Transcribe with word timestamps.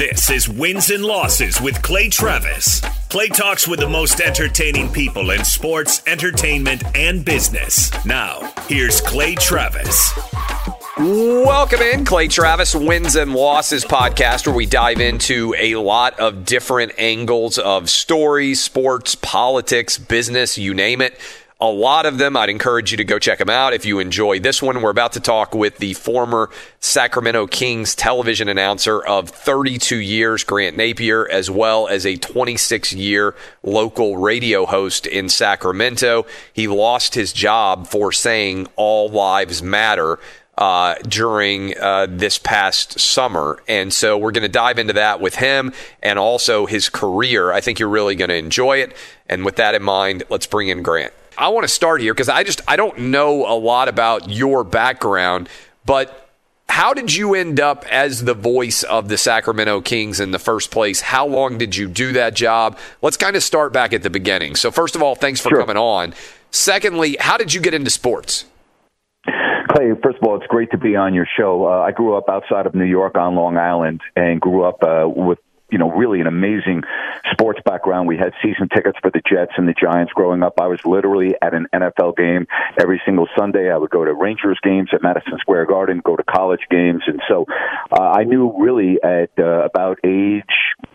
This 0.00 0.30
is 0.30 0.48
Wins 0.48 0.88
and 0.88 1.04
Losses 1.04 1.60
with 1.60 1.82
Clay 1.82 2.08
Travis. 2.08 2.80
Clay 3.10 3.28
talks 3.28 3.68
with 3.68 3.80
the 3.80 3.88
most 3.88 4.22
entertaining 4.22 4.90
people 4.90 5.30
in 5.30 5.44
sports, 5.44 6.02
entertainment, 6.06 6.82
and 6.96 7.22
business. 7.22 7.90
Now, 8.06 8.50
here's 8.66 9.02
Clay 9.02 9.34
Travis. 9.34 10.10
Welcome 10.96 11.82
in, 11.82 12.06
Clay 12.06 12.28
Travis 12.28 12.74
Wins 12.74 13.14
and 13.14 13.34
Losses 13.34 13.84
podcast, 13.84 14.46
where 14.46 14.56
we 14.56 14.64
dive 14.64 15.02
into 15.02 15.54
a 15.58 15.74
lot 15.74 16.18
of 16.18 16.46
different 16.46 16.92
angles 16.96 17.58
of 17.58 17.90
stories, 17.90 18.62
sports, 18.62 19.14
politics, 19.16 19.98
business, 19.98 20.56
you 20.56 20.72
name 20.72 21.02
it 21.02 21.20
a 21.60 21.66
lot 21.66 22.06
of 22.06 22.18
them. 22.18 22.36
I'd 22.36 22.48
encourage 22.48 22.90
you 22.90 22.96
to 22.96 23.04
go 23.04 23.18
check 23.18 23.38
them 23.38 23.50
out 23.50 23.74
if 23.74 23.84
you 23.84 23.98
enjoy 23.98 24.40
this 24.40 24.62
one. 24.62 24.80
We're 24.80 24.90
about 24.90 25.12
to 25.12 25.20
talk 25.20 25.54
with 25.54 25.76
the 25.78 25.92
former 25.94 26.48
Sacramento 26.80 27.46
Kings 27.48 27.94
television 27.94 28.48
announcer 28.48 29.04
of 29.04 29.28
32 29.28 29.96
years, 29.96 30.42
Grant 30.42 30.76
Napear, 30.76 31.28
as 31.28 31.50
well 31.50 31.86
as 31.86 32.06
a 32.06 32.16
26 32.16 32.94
year 32.94 33.34
local 33.62 34.16
radio 34.16 34.64
host 34.64 35.06
in 35.06 35.28
Sacramento. 35.28 36.24
He 36.52 36.66
lost 36.66 37.14
his 37.14 37.32
job 37.32 37.86
for 37.86 38.10
saying 38.10 38.68
all 38.76 39.08
lives 39.08 39.62
matter. 39.62 40.18
Uh, 40.58 40.94
during 41.08 41.78
uh, 41.78 42.06
this 42.10 42.36
past 42.36 43.00
summer. 43.00 43.62
And 43.66 43.90
so 43.90 44.18
we're 44.18 44.32
going 44.32 44.42
to 44.42 44.48
dive 44.48 44.78
into 44.78 44.92
that 44.92 45.18
with 45.18 45.36
him 45.36 45.72
and 46.02 46.18
also 46.18 46.66
his 46.66 46.90
career. 46.90 47.50
I 47.50 47.62
think 47.62 47.78
you're 47.78 47.88
really 47.88 48.14
going 48.14 48.28
to 48.28 48.34
enjoy 48.34 48.78
it. 48.78 48.94
And 49.26 49.42
with 49.42 49.56
that 49.56 49.74
in 49.74 49.82
mind, 49.82 50.24
let's 50.28 50.46
bring 50.46 50.68
in 50.68 50.82
Grant. 50.82 51.14
I 51.38 51.48
want 51.48 51.64
to 51.64 51.68
start 51.68 52.00
here 52.00 52.12
because 52.14 52.28
I 52.28 52.44
just 52.44 52.60
I 52.68 52.76
don't 52.76 52.98
know 52.98 53.46
a 53.46 53.56
lot 53.56 53.88
about 53.88 54.28
your 54.28 54.64
background, 54.64 55.48
but 55.84 56.28
how 56.68 56.94
did 56.94 57.14
you 57.14 57.34
end 57.34 57.58
up 57.60 57.84
as 57.90 58.24
the 58.24 58.34
voice 58.34 58.82
of 58.84 59.08
the 59.08 59.18
Sacramento 59.18 59.80
Kings 59.80 60.20
in 60.20 60.30
the 60.30 60.38
first 60.38 60.70
place? 60.70 61.00
How 61.00 61.26
long 61.26 61.58
did 61.58 61.74
you 61.76 61.88
do 61.88 62.12
that 62.12 62.34
job? 62.34 62.78
Let's 63.02 63.16
kind 63.16 63.34
of 63.34 63.42
start 63.42 63.72
back 63.72 63.92
at 63.92 64.02
the 64.02 64.10
beginning. 64.10 64.54
So 64.54 64.70
first 64.70 64.94
of 64.94 65.02
all, 65.02 65.14
thanks 65.16 65.40
for 65.40 65.48
Sure. 65.48 65.60
coming 65.60 65.76
on. 65.76 66.14
Secondly, 66.52 67.16
how 67.18 67.36
did 67.36 67.52
you 67.52 67.60
get 67.60 67.74
into 67.74 67.90
sports? 67.90 68.44
Clay, 69.68 69.90
first 70.02 70.18
of 70.20 70.24
all, 70.24 70.36
it's 70.36 70.46
great 70.48 70.70
to 70.72 70.78
be 70.78 70.96
on 70.96 71.14
your 71.14 71.26
show. 71.38 71.64
Uh, 71.66 71.80
I 71.80 71.92
grew 71.92 72.16
up 72.16 72.28
outside 72.28 72.66
of 72.66 72.74
New 72.74 72.84
York 72.84 73.16
on 73.16 73.36
Long 73.36 73.56
Island 73.56 74.00
and 74.16 74.40
grew 74.40 74.64
up 74.64 74.82
uh, 74.82 75.08
with 75.08 75.38
you 75.70 75.78
know, 75.78 75.90
really 75.90 76.20
an 76.20 76.26
amazing 76.26 76.82
sports 77.32 77.60
background. 77.64 78.08
We 78.08 78.16
had 78.16 78.32
season 78.42 78.68
tickets 78.68 78.98
for 79.00 79.10
the 79.10 79.22
Jets 79.28 79.52
and 79.56 79.68
the 79.68 79.74
Giants 79.74 80.12
growing 80.12 80.42
up. 80.42 80.60
I 80.60 80.66
was 80.66 80.80
literally 80.84 81.34
at 81.40 81.54
an 81.54 81.66
NFL 81.72 82.16
game 82.16 82.46
every 82.78 83.00
single 83.04 83.28
Sunday. 83.38 83.70
I 83.70 83.76
would 83.76 83.90
go 83.90 84.04
to 84.04 84.12
Rangers 84.12 84.58
games 84.62 84.90
at 84.92 85.02
Madison 85.02 85.38
Square 85.38 85.66
Garden, 85.66 86.00
go 86.04 86.16
to 86.16 86.24
college 86.24 86.66
games. 86.70 87.02
And 87.06 87.20
so 87.28 87.46
uh, 87.90 88.00
I 88.00 88.24
knew 88.24 88.54
really 88.58 88.98
at 89.02 89.30
uh, 89.38 89.64
about 89.64 89.98
age 90.04 90.44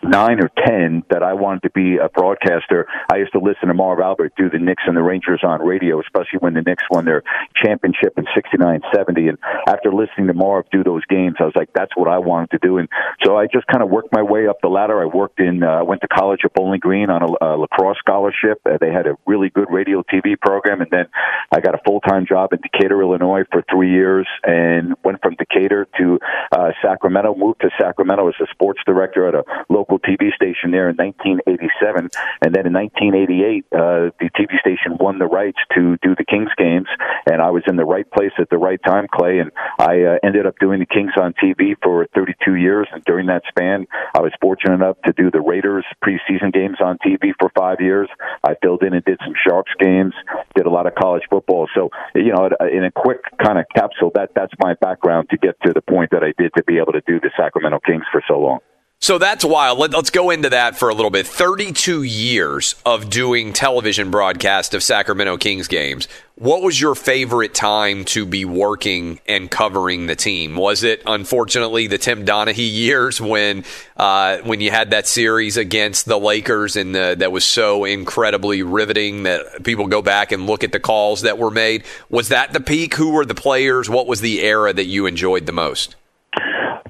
nine 0.03 0.39
or 0.39 0.49
10 0.65 1.03
that 1.09 1.23
I 1.23 1.33
wanted 1.33 1.63
to 1.63 1.71
be 1.71 1.97
a 1.97 2.09
broadcaster. 2.09 2.87
I 3.11 3.17
used 3.17 3.33
to 3.33 3.39
listen 3.39 3.67
to 3.67 3.73
Marv 3.73 3.99
Albert 3.99 4.33
do 4.37 4.49
the 4.49 4.59
Knicks 4.59 4.83
and 4.85 4.95
the 4.95 5.01
Rangers 5.01 5.41
on 5.43 5.61
radio, 5.61 5.99
especially 5.99 6.39
when 6.39 6.53
the 6.53 6.61
Knicks 6.61 6.83
won 6.91 7.05
their 7.05 7.23
championship 7.55 8.13
in 8.17 8.25
69 8.33 8.81
70. 8.93 9.27
And 9.29 9.37
after 9.67 9.91
listening 9.91 10.27
to 10.27 10.33
Marv 10.33 10.65
do 10.71 10.83
those 10.83 11.05
games, 11.05 11.35
I 11.39 11.43
was 11.43 11.55
like, 11.55 11.69
that's 11.73 11.91
what 11.95 12.07
I 12.07 12.19
wanted 12.19 12.51
to 12.51 12.59
do. 12.59 12.77
And 12.77 12.87
so 13.23 13.37
I 13.37 13.47
just 13.47 13.67
kind 13.67 13.83
of 13.83 13.89
worked 13.89 14.09
my 14.11 14.21
way 14.21 14.47
up 14.47 14.57
the 14.61 14.69
ladder. 14.69 15.01
I 15.01 15.05
worked 15.05 15.39
in, 15.39 15.63
uh, 15.63 15.83
went 15.83 16.01
to 16.01 16.07
college 16.07 16.41
at 16.43 16.53
Bowling 16.53 16.79
Green 16.79 17.09
on 17.09 17.23
a, 17.23 17.45
a 17.45 17.49
lacrosse 17.57 17.97
scholarship. 17.99 18.61
Uh, 18.65 18.77
they 18.79 18.91
had 18.91 19.07
a 19.07 19.17
really 19.25 19.49
good 19.49 19.67
radio 19.71 20.03
TV 20.03 20.39
program. 20.39 20.81
And 20.81 20.91
then 20.91 21.05
I 21.51 21.59
got 21.59 21.75
a 21.75 21.79
full 21.85 22.01
time 22.01 22.25
job 22.27 22.53
in 22.53 22.59
Decatur, 22.61 23.01
Illinois 23.01 23.43
for 23.51 23.63
three 23.71 23.91
years 23.91 24.27
and 24.43 24.95
went 25.03 25.21
from 25.21 25.35
Decatur 25.35 25.87
to 25.97 26.19
uh, 26.51 26.71
Sacramento, 26.81 27.35
moved 27.35 27.61
to 27.61 27.69
Sacramento 27.79 28.27
as 28.27 28.35
a 28.41 28.47
sports 28.51 28.79
director 28.85 29.27
at 29.27 29.35
a 29.35 29.43
local 29.75 29.99
TV 29.99 30.31
station 30.31 30.71
there 30.71 30.87
in 30.87 30.95
1987. 30.95 32.09
And 32.39 32.55
then 32.55 32.65
in 32.65 32.73
1988, 32.73 33.67
uh, 33.75 34.15
the 34.23 34.31
TV 34.31 34.55
station 34.63 34.95
won 34.99 35.19
the 35.19 35.27
rights 35.27 35.59
to 35.75 35.97
do 36.01 36.15
the 36.15 36.23
Kings 36.23 36.53
games. 36.57 36.87
And 37.27 37.41
I 37.41 37.51
was 37.51 37.63
in 37.67 37.75
the 37.75 37.83
right 37.83 38.09
place 38.09 38.31
at 38.39 38.49
the 38.49 38.57
right 38.57 38.79
time, 38.87 39.07
Clay. 39.11 39.39
And 39.39 39.51
I 39.77 40.15
uh, 40.15 40.17
ended 40.23 40.47
up 40.47 40.55
doing 40.59 40.79
the 40.79 40.87
Kings 40.87 41.11
on 41.19 41.33
TV 41.35 41.75
for 41.83 42.07
32 42.15 42.55
years. 42.55 42.87
And 42.93 43.03
during 43.03 43.27
that 43.27 43.43
span, 43.49 43.85
I 44.15 44.21
was 44.21 44.31
fortunate 44.41 44.75
enough 44.75 44.97
to 45.05 45.11
do 45.13 45.29
the 45.29 45.41
Raiders 45.41 45.85
preseason 46.03 46.53
games 46.53 46.77
on 46.79 46.97
TV 47.05 47.33
for 47.39 47.51
five 47.57 47.81
years. 47.81 48.07
I 48.43 48.55
filled 48.61 48.83
in 48.83 48.93
and 48.93 49.03
did 49.03 49.19
some 49.25 49.33
Sharks 49.45 49.71
games, 49.79 50.13
did 50.55 50.65
a 50.65 50.69
lot 50.69 50.87
of 50.87 50.95
college 50.95 51.23
football. 51.29 51.67
So, 51.75 51.89
you 52.15 52.31
know, 52.31 52.49
in 52.71 52.85
a 52.85 52.91
quick 52.91 53.21
kind 53.43 53.59
of 53.59 53.65
capsule, 53.75 54.11
that 54.15 54.29
that's 54.35 54.53
my 54.59 54.75
background 54.75 55.29
to 55.31 55.37
get 55.37 55.55
to 55.65 55.73
the 55.73 55.81
point 55.81 56.11
that 56.11 56.23
I 56.23 56.33
did 56.37 56.53
to 56.55 56.63
be 56.63 56.77
able 56.77 56.93
to 56.93 57.01
do 57.05 57.19
the 57.19 57.31
Sacramento 57.37 57.79
Kings 57.85 58.05
for 58.11 58.23
so 58.27 58.39
long. 58.39 58.59
So 59.05 59.19
that's 59.19 59.45
wild. 59.45 59.77
Let, 59.77 59.93
us 59.93 60.09
go 60.09 60.31
into 60.31 60.49
that 60.49 60.79
for 60.79 60.89
a 60.89 60.95
little 60.95 61.11
bit. 61.11 61.27
32 61.27 62.01
years 62.01 62.73
of 62.87 63.07
doing 63.11 63.53
television 63.53 64.09
broadcast 64.09 64.73
of 64.73 64.81
Sacramento 64.81 65.37
Kings 65.37 65.67
games. 65.67 66.07
What 66.37 66.63
was 66.63 66.81
your 66.81 66.95
favorite 66.95 67.53
time 67.53 68.05
to 68.05 68.25
be 68.25 68.45
working 68.45 69.19
and 69.27 69.51
covering 69.51 70.07
the 70.07 70.15
team? 70.15 70.55
Was 70.55 70.83
it 70.83 71.03
unfortunately 71.05 71.85
the 71.85 71.99
Tim 71.99 72.25
Donaghy 72.25 72.67
years 72.67 73.21
when 73.21 73.63
uh, 73.95 74.39
when 74.39 74.59
you 74.59 74.71
had 74.71 74.89
that 74.89 75.07
series 75.07 75.55
against 75.55 76.07
the 76.07 76.17
Lakers 76.17 76.75
and 76.75 76.95
the, 76.95 77.15
that 77.19 77.31
was 77.31 77.45
so 77.45 77.85
incredibly 77.85 78.63
riveting 78.63 79.21
that 79.23 79.63
people 79.63 79.85
go 79.85 80.01
back 80.01 80.31
and 80.31 80.47
look 80.47 80.63
at 80.63 80.71
the 80.71 80.79
calls 80.79 81.21
that 81.21 81.37
were 81.37 81.51
made? 81.51 81.83
Was 82.09 82.29
that 82.29 82.53
the 82.53 82.59
peak? 82.59 82.95
Who 82.95 83.11
were 83.11 83.25
the 83.25 83.35
players? 83.35 83.87
What 83.87 84.07
was 84.07 84.21
the 84.21 84.41
era 84.41 84.73
that 84.73 84.85
you 84.85 85.05
enjoyed 85.05 85.45
the 85.45 85.51
most? 85.51 85.95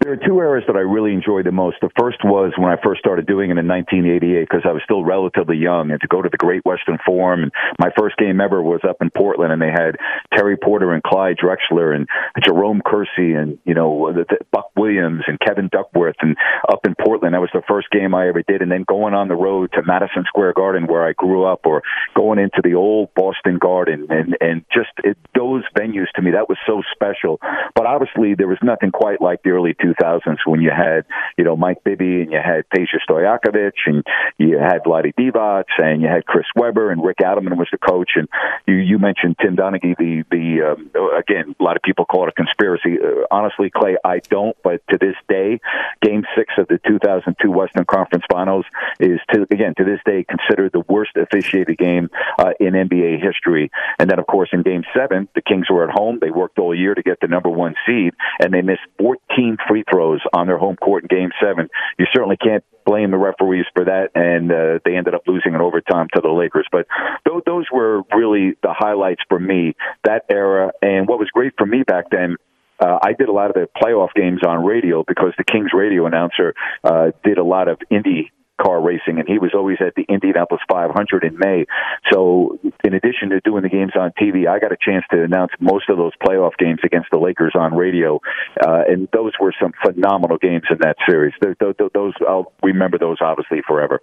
There 0.05 0.13
are 0.13 0.17
two 0.17 0.37
eras 0.37 0.63
that 0.67 0.75
I 0.75 0.85
really 0.85 1.13
enjoyed 1.13 1.47
the 1.47 1.51
most. 1.51 1.77
The 1.81 1.89
first 1.97 2.19
was 2.23 2.53
when 2.57 2.69
I 2.69 2.77
first 2.77 2.99
started 2.99 3.25
doing 3.25 3.49
it 3.49 3.57
in 3.57 3.65
1988 3.65 4.45
because 4.47 4.61
I 4.61 4.71
was 4.71 4.83
still 4.85 5.03
relatively 5.03 5.57
young, 5.57 5.89
and 5.89 5.99
to 5.99 6.05
go 6.05 6.21
to 6.21 6.29
the 6.29 6.37
Great 6.37 6.63
Western 6.63 6.99
Forum. 7.03 7.41
And 7.41 7.51
my 7.79 7.89
first 7.97 8.15
game 8.17 8.39
ever 8.39 8.61
was 8.61 8.81
up 8.87 8.97
in 9.01 9.09
Portland, 9.09 9.51
and 9.51 9.59
they 9.59 9.73
had 9.73 9.97
Terry 10.31 10.57
Porter 10.57 10.93
and 10.93 11.01
Clyde 11.01 11.37
Drexler 11.41 11.95
and 11.95 12.07
Jerome 12.45 12.83
Kersey 12.85 13.33
and 13.33 13.57
you 13.65 13.73
know 13.73 14.13
Buck 14.51 14.69
Williams 14.77 15.23
and 15.25 15.39
Kevin 15.39 15.69
Duckworth, 15.71 16.17
and 16.21 16.37
up 16.69 16.85
in 16.85 16.93
Portland. 17.03 17.33
That 17.33 17.41
was 17.41 17.49
the 17.51 17.65
first 17.67 17.89
game 17.89 18.13
I 18.13 18.27
ever 18.27 18.43
did. 18.43 18.61
And 18.61 18.71
then 18.71 18.85
going 18.87 19.15
on 19.15 19.27
the 19.27 19.33
road 19.33 19.71
to 19.73 19.81
Madison 19.81 20.25
Square 20.27 20.53
Garden, 20.53 20.85
where 20.85 21.03
I 21.03 21.13
grew 21.13 21.45
up, 21.45 21.61
or 21.65 21.81
going 22.15 22.37
into 22.37 22.61
the 22.63 22.75
old 22.75 23.09
Boston 23.15 23.57
Garden, 23.57 24.05
and 24.11 24.37
and 24.39 24.65
just 24.71 24.93
it, 25.03 25.17
those 25.33 25.63
venues 25.75 26.13
to 26.13 26.21
me 26.21 26.29
that 26.29 26.47
was 26.47 26.59
so 26.67 26.83
special. 26.93 27.39
But 27.73 27.87
obviously, 27.87 28.35
there 28.35 28.47
was 28.47 28.61
nothing 28.61 28.91
quite 28.91 29.19
like 29.19 29.41
the 29.41 29.49
early 29.49 29.73
2000s 29.73 29.94
2000s 30.01 30.37
when 30.45 30.61
you 30.61 30.71
had, 30.71 31.05
you 31.37 31.43
know, 31.43 31.55
Mike 31.55 31.83
Bibby 31.83 32.21
and 32.21 32.31
you 32.31 32.39
had 32.43 32.67
Peja 32.69 32.99
Stojakovic 33.07 33.73
and 33.85 34.03
you 34.37 34.57
had 34.57 34.83
Vlade 34.83 35.13
Divac 35.15 35.65
and 35.77 36.01
you 36.01 36.07
had 36.07 36.25
Chris 36.25 36.45
Webber 36.55 36.91
and 36.91 37.03
Rick 37.03 37.17
Adelman 37.17 37.57
was 37.57 37.67
the 37.71 37.77
coach. 37.77 38.11
And 38.15 38.27
you, 38.67 38.75
you 38.75 38.99
mentioned 38.99 39.37
Tim 39.41 39.55
Donaghy, 39.55 39.95
the, 39.97 40.23
the, 40.31 40.73
um, 40.73 40.91
again, 41.17 41.55
a 41.59 41.63
lot 41.63 41.75
of 41.75 41.81
people 41.83 42.05
call 42.05 42.27
it 42.27 42.29
a 42.29 42.31
conspiracy. 42.31 42.97
Uh, 43.03 43.25
honestly, 43.31 43.69
Clay, 43.69 43.97
I 44.03 44.19
don't, 44.19 44.55
but 44.63 44.81
to 44.89 44.97
this 44.97 45.15
day, 45.27 45.59
game 46.01 46.23
six 46.37 46.53
of 46.57 46.67
the 46.67 46.79
2002 46.87 47.51
Western 47.51 47.85
Conference 47.85 48.25
Finals 48.31 48.65
is, 48.99 49.19
to, 49.33 49.43
again, 49.51 49.73
to 49.77 49.83
this 49.83 49.99
day, 50.05 50.25
considered 50.27 50.71
the 50.71 50.83
worst 50.87 51.11
officiated 51.15 51.77
game 51.77 52.09
uh, 52.39 52.51
in 52.59 52.73
NBA 52.73 53.21
history. 53.21 53.71
And 53.99 54.09
then, 54.09 54.19
of 54.19 54.27
course, 54.27 54.49
in 54.51 54.63
game 54.63 54.83
seven, 54.95 55.27
the 55.35 55.41
Kings 55.41 55.69
were 55.69 55.87
at 55.87 55.93
home. 55.93 56.19
They 56.19 56.31
worked 56.31 56.59
all 56.59 56.75
year 56.75 56.95
to 56.95 57.01
get 57.01 57.19
the 57.21 57.27
number 57.27 57.49
one 57.49 57.75
seed, 57.85 58.13
and 58.39 58.53
they 58.53 58.61
missed 58.61 58.81
14 58.99 59.57
free 59.67 59.83
throws 59.89 60.21
on 60.33 60.47
their 60.47 60.57
home 60.57 60.75
court 60.75 61.03
in 61.03 61.07
Game 61.15 61.29
Seven. 61.41 61.69
You 61.97 62.05
certainly 62.13 62.37
can't 62.37 62.63
blame 62.85 63.11
the 63.11 63.17
referees 63.17 63.65
for 63.75 63.85
that, 63.85 64.09
and 64.15 64.51
uh, 64.51 64.79
they 64.85 64.95
ended 64.95 65.15
up 65.15 65.23
losing 65.27 65.53
in 65.53 65.61
overtime 65.61 66.07
to 66.13 66.21
the 66.21 66.29
Lakers. 66.29 66.67
But 66.71 66.87
th- 67.27 67.43
those 67.45 67.65
were 67.71 68.01
really 68.15 68.55
the 68.61 68.73
highlights 68.73 69.21
for 69.27 69.39
me 69.39 69.75
that 70.03 70.23
era. 70.29 70.71
And 70.81 71.07
what 71.07 71.19
was 71.19 71.29
great 71.33 71.53
for 71.57 71.65
me 71.65 71.83
back 71.83 72.05
then 72.11 72.37
uh, 72.79 72.99
I 73.01 73.13
did 73.13 73.29
a 73.29 73.31
lot 73.31 73.49
of 73.49 73.53
the 73.53 73.67
playoff 73.81 74.09
games 74.15 74.41
on 74.45 74.63
radio 74.63 75.03
because 75.07 75.33
the 75.37 75.43
Kings 75.43 75.71
radio 75.73 76.05
announcer 76.05 76.53
uh, 76.83 77.11
did 77.23 77.37
a 77.37 77.43
lot 77.43 77.67
of 77.67 77.79
Indy 77.89 78.31
car 78.61 78.81
racing, 78.81 79.19
and 79.19 79.27
he 79.27 79.39
was 79.39 79.51
always 79.53 79.77
at 79.79 79.95
the 79.95 80.05
Indianapolis 80.07 80.61
500 80.69 81.23
in 81.23 81.37
May. 81.37 81.65
So, 82.11 82.59
in 82.83 82.93
addition 82.93 83.29
to 83.29 83.39
doing 83.41 83.63
the 83.63 83.69
games 83.69 83.93
on 83.99 84.11
TV, 84.19 84.47
I 84.47 84.59
got 84.59 84.71
a 84.71 84.77
chance 84.79 85.03
to 85.11 85.23
announce 85.23 85.51
most 85.59 85.89
of 85.89 85.97
those 85.97 86.13
playoff 86.23 86.57
games 86.57 86.79
against 86.83 87.09
the 87.11 87.19
Lakers 87.19 87.53
on 87.57 87.75
radio, 87.75 88.19
uh, 88.65 88.83
and 88.87 89.07
those 89.13 89.33
were 89.39 89.53
some 89.61 89.73
phenomenal 89.83 90.37
games 90.37 90.63
in 90.69 90.77
that 90.79 90.97
series. 91.07 91.33
Those, 91.41 91.75
those 91.93 92.13
I'll 92.27 92.53
remember 92.63 92.97
those 92.97 93.17
obviously 93.21 93.61
forever. 93.67 94.01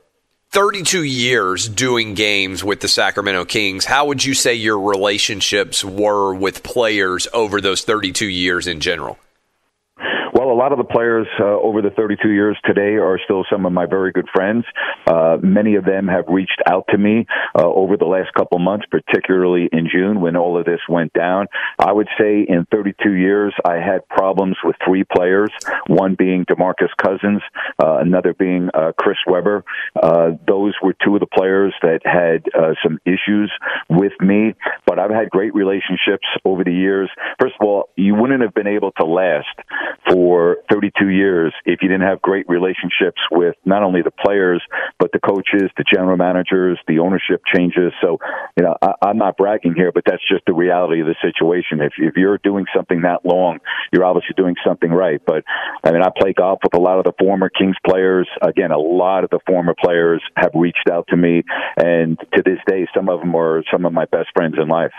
32 0.51 1.03
years 1.03 1.67
doing 1.67 2.13
games 2.13 2.63
with 2.63 2.81
the 2.81 2.89
Sacramento 2.89 3.47
Kings. 3.47 3.87
How 3.87 4.05
would 4.07 4.23
you 4.23 4.35
say 4.35 4.55
your 4.55 4.79
relationships 4.81 5.83
were 5.83 6.35
with 6.35 6.63
players 6.63 7.27
over 7.33 7.63
those 7.63 7.83
32 7.83 8.27
years 8.27 8.67
in 8.67 8.81
general? 8.81 9.19
A 10.53 10.55
lot 10.55 10.71
of 10.71 10.77
the 10.77 10.85
players 10.85 11.27
uh, 11.41 11.45
over 11.45 11.81
the 11.81 11.89
32 11.89 12.29
years 12.29 12.59
today 12.67 12.97
are 12.97 13.19
still 13.25 13.43
some 13.51 13.65
of 13.65 13.73
my 13.73 13.87
very 13.87 14.13
good 14.13 14.27
friends. 14.35 14.67
Uh, 15.07 15.39
many 15.43 15.77
of 15.77 15.87
them 15.87 16.09
have 16.09 16.27
reached 16.29 16.61
out 16.71 16.85
to 16.91 16.99
me 16.99 17.25
uh, 17.59 17.65
over 17.65 17.97
the 17.97 18.05
last 18.05 18.33
couple 18.35 18.59
months, 18.59 18.87
particularly 18.91 19.69
in 19.73 19.89
June 19.93 20.21
when 20.21 20.37
all 20.37 20.59
of 20.59 20.65
this 20.65 20.81
went 20.89 21.13
down. 21.13 21.47
I 21.79 21.93
would 21.93 22.09
say 22.19 22.45
in 22.49 22.67
32 22.71 23.13
years, 23.13 23.55
I 23.65 23.75
had 23.75 24.07
problems 24.09 24.57
with 24.65 24.77
three 24.85 25.05
players, 25.05 25.51
one 25.87 26.15
being 26.15 26.45
DeMarcus 26.47 26.91
Cousins, 26.97 27.43
uh, 27.83 27.99
another 27.99 28.35
being 28.35 28.69
uh, 28.75 28.93
Chris 28.99 29.19
Webber. 29.27 29.65
Uh, 30.01 30.31
those 30.47 30.75
were 30.83 30.95
two 31.05 31.15
of 31.15 31.21
the 31.21 31.27
players 31.27 31.75
that 31.83 32.01
had 32.05 32.45
some 32.83 32.99
issues 33.05 33.53
with 33.89 34.13
me, 34.21 34.55
but 34.87 34.99
I've 34.99 35.11
had 35.11 35.31
great 35.31 35.55
relationships 35.55 36.27
over 36.45 36.65
the 36.65 36.73
years. 36.73 37.11
First 37.41 37.55
of 37.61 37.67
all, 37.67 37.89
you 37.97 38.15
wouldn't 38.15 38.43
have 38.43 38.55
been 38.55 38.67
able 38.67 38.93
to 38.93 39.05
last 39.05 39.49
for 40.09 40.59
32 40.71 41.09
years 41.09 41.53
if 41.65 41.83
you 41.83 41.89
didn't 41.89 42.07
have 42.07 42.21
great 42.23 42.49
relationships 42.49 43.21
with 43.31 43.55
not 43.65 43.83
only 43.83 44.03
the 44.03 44.11
players 44.11 44.63
but 44.99 45.11
the 45.13 45.19
coaches, 45.19 45.71
the 45.77 45.85
general 45.93 46.17
managers, 46.17 46.79
the 46.87 46.99
ownership 46.99 47.42
changes. 47.55 47.93
So, 48.01 48.19
you 48.57 48.65
know, 48.65 48.77
I, 48.81 48.93
I'm 49.03 49.19
not 49.19 49.37
bragging 49.37 49.75
here, 49.75 49.93
but 49.93 50.05
that's 50.07 50.23
just 50.29 50.45
the 50.47 50.53
reality 50.53 51.01
of 51.01 51.07
the 51.07 51.17
situation. 51.23 51.81
If, 51.81 51.93
if 51.99 52.17
you're 52.17 52.39
doing 52.39 52.67
something 52.75 53.03
that 53.03 53.25
long, 53.25 53.59
you're 53.93 54.05
obviously 54.05 54.35
doing 54.37 54.55
something 54.67 54.91
right. 54.91 55.21
But 55.25 55.45
I 55.85 55.93
mean, 55.93 56.03
I 56.03 56.09
play 56.17 56.33
golf 56.33 56.61
with 56.63 56.75
a 56.75 56.81
lot 56.81 56.99
of 56.99 57.05
the 57.05 57.13
former 57.19 57.49
Kings 57.49 57.77
players. 57.87 58.29
Again, 58.41 58.71
a 58.71 58.79
lot 58.79 59.25
of 59.25 59.31
the 59.31 59.41
former 59.47 59.75
players 59.83 60.23
have 60.37 60.51
reached 60.55 60.89
out 60.91 61.07
to 61.09 61.17
me, 61.17 61.43
and 61.77 62.19
to 62.35 62.43
this 62.45 62.59
day, 62.67 62.87
some 62.95 63.09
of 63.09 63.21
them 63.21 63.35
are 63.35 63.63
some 63.71 63.85
of 63.85 63.93
my 63.93 64.05
best 64.07 64.29
friends 64.35 64.57
in 64.61 64.69
life. 64.69 64.93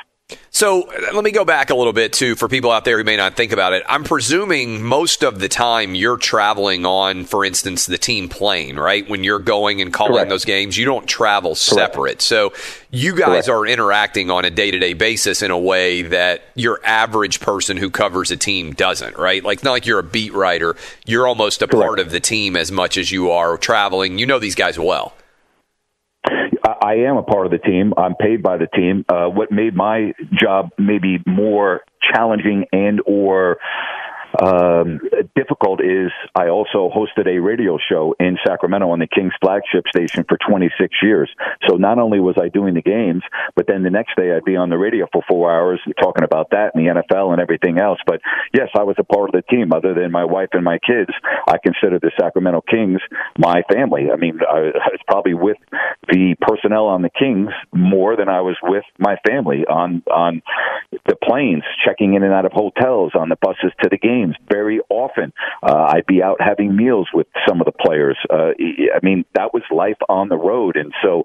So 0.50 0.84
uh, 0.84 1.14
let 1.14 1.24
me 1.24 1.32
go 1.32 1.44
back 1.44 1.72
a 1.72 1.76
little 1.76 1.94
bit 1.94 2.14
too 2.14 2.36
for 2.36 2.48
people 2.48 2.72
out 2.72 2.86
there 2.86 2.98
who 2.98 3.04
may 3.04 3.18
not 3.18 3.36
think 3.36 3.52
about 3.52 3.74
it. 3.74 3.84
I'm 3.90 4.04
presuming 4.04 4.84
most 4.84 5.24
of 5.24 5.40
the 5.40 5.50
time 5.50 5.96
you're 5.96 6.18
traveling 6.18 6.86
on, 6.86 7.26
for 7.26 7.44
instance, 7.44 7.86
the 7.86 7.98
team 7.98 8.30
plane, 8.30 8.78
right? 8.78 9.08
When 9.10 9.24
you're 9.24 9.40
going 9.40 9.82
and 9.82 9.92
calling 9.92 10.14
Correct. 10.14 10.30
those 10.30 10.46
games, 10.46 10.78
you 10.78 10.86
don't 10.86 11.08
travel 11.08 11.56
separate. 11.56 11.94
Correct. 11.96 12.22
So 12.22 12.54
you 12.92 13.16
guys 13.16 13.48
Correct. 13.48 13.50
are 13.50 13.66
interacting 13.66 14.30
on 14.32 14.46
a 14.46 14.50
day 14.50 14.72
to 14.72 14.80
day 14.80 14.94
basis 14.94 15.42
in 15.42 15.52
a 15.52 15.58
way 15.58 16.04
that 16.04 16.44
your 16.56 16.80
average 16.86 17.40
person 17.40 17.76
who 17.76 17.90
covers 17.90 18.32
a 18.32 18.38
team 18.38 18.74
doesn't, 18.74 19.18
right? 19.18 19.44
Like, 19.44 19.58
it's 19.58 19.64
not 19.64 19.72
like 19.72 19.86
you're 19.86 20.00
a 20.00 20.04
beat 20.04 20.34
writer. 20.34 20.76
You're 21.06 21.28
almost 21.28 21.62
a 21.62 21.68
part 21.68 22.00
of 22.00 22.12
the 22.12 22.20
team 22.20 22.56
as 22.56 22.72
much 22.72 22.98
as 22.98 23.12
you 23.12 23.32
are 23.32 23.58
traveling. 23.58 24.20
You 24.20 24.28
know 24.28 24.40
these 24.40 24.56
guys 24.56 24.78
well. 24.80 25.14
I 26.64 26.96
am 27.08 27.18
a 27.18 27.24
part 27.24 27.46
of 27.46 27.52
the 27.52 27.58
team. 27.58 27.94
I'm 27.98 28.16
paid 28.16 28.42
by 28.42 28.58
the 28.58 28.68
team. 28.68 29.06
Uh, 29.10 29.28
what 29.28 29.52
made 29.52 29.76
my 29.76 30.14
job 30.34 30.70
maybe 30.78 31.20
more 31.26 31.82
challenging 32.14 32.66
and 32.72 33.02
or 33.06 33.58
um, 34.42 35.00
difficult 35.36 35.82
is 35.82 36.12
I 36.36 36.48
also 36.50 36.90
hosted 36.90 37.28
a 37.28 37.40
radio 37.40 37.78
show 37.78 38.16
in 38.20 38.38
Sacramento 38.46 38.90
on 38.90 39.00
the 39.00 39.08
Kings 39.08 39.34
flagship 39.42 39.86
station 39.88 40.26
for 40.28 40.38
26 40.48 40.96
years. 41.04 41.30
So 41.68 41.76
not 41.76 42.00
only 42.00 42.20
was 42.20 42.36
I 42.42 42.50
doing 42.50 42.74
the 42.74 42.82
games, 42.82 43.22
but 43.56 43.68
then 43.68 43.84
the 43.84 43.92
next 43.92 44.16
day 44.16 44.34
I'd 44.34 44.44
be 44.44 44.56
on 44.56 44.70
the 44.70 44.78
radio 44.78 45.08
for 45.12 45.22
four 45.30 45.52
hours 45.52 45.80
talking 46.02 46.24
about 46.24 46.50
that 46.52 46.72
and 46.74 46.84
the 46.84 47.02
NFL 47.02 47.32
and 47.32 47.42
everything 47.42 47.78
else. 47.78 48.00
But 48.06 48.22
yes, 48.54 48.70
I 48.76 48.84
was 48.84 48.96
a 48.98 49.04
part 49.04 49.30
of 49.30 49.34
the 49.34 49.44
team. 49.50 49.72
Other 49.72 49.94
than 49.94 50.12
my 50.12 50.26
wife 50.26 50.50
and 50.54 50.64
my 50.64 50.80
kids, 50.80 51.12
I 51.48 51.58
consider 51.64 52.00
the 52.00 52.12
Sacramento 52.20 52.62
Kings 52.70 53.02
my 53.38 53.62
family. 53.72 54.08
I 54.12 54.16
mean, 54.16 54.40
I 54.42 54.72
was 54.90 55.02
probably 55.08 55.34
with 55.36 55.58
the 56.08 56.36
personnel 56.42 56.86
on 56.88 57.02
the 57.02 57.10
Kings 57.10 57.50
more 57.74 58.16
than 58.16 58.30
I 58.30 58.42
was 58.42 58.58
with 58.64 58.84
my 58.98 59.16
family 59.28 59.66
on 59.66 60.04
on 60.12 60.42
the 61.06 61.16
planes, 61.16 61.64
checking 61.86 62.14
in 62.14 62.24
and 62.24 62.34
out 62.34 62.46
of 62.46 62.52
hotels, 62.52 63.14
on 63.16 63.30
the 63.30 63.38
buses 63.42 63.72
to 63.82 63.90
the 63.90 63.98
games 63.98 64.36
very 64.52 64.80
often. 64.90 65.34
Uh, 65.62 65.88
I'd 65.94 66.06
be 66.06 66.22
out 66.22 66.38
having 66.40 66.76
meals 66.76 67.10
with 67.14 67.28
some 67.48 67.62
of 67.62 67.66
the 67.66 67.72
players. 67.72 68.18
Uh, 68.30 68.52
I 68.60 69.00
mean, 69.02 69.26
that 69.36 69.54
was 69.54 69.64
life 69.72 69.98
on 70.10 70.30
the 70.30 70.38
road, 70.38 70.76
and 70.76 70.94
so 71.04 71.24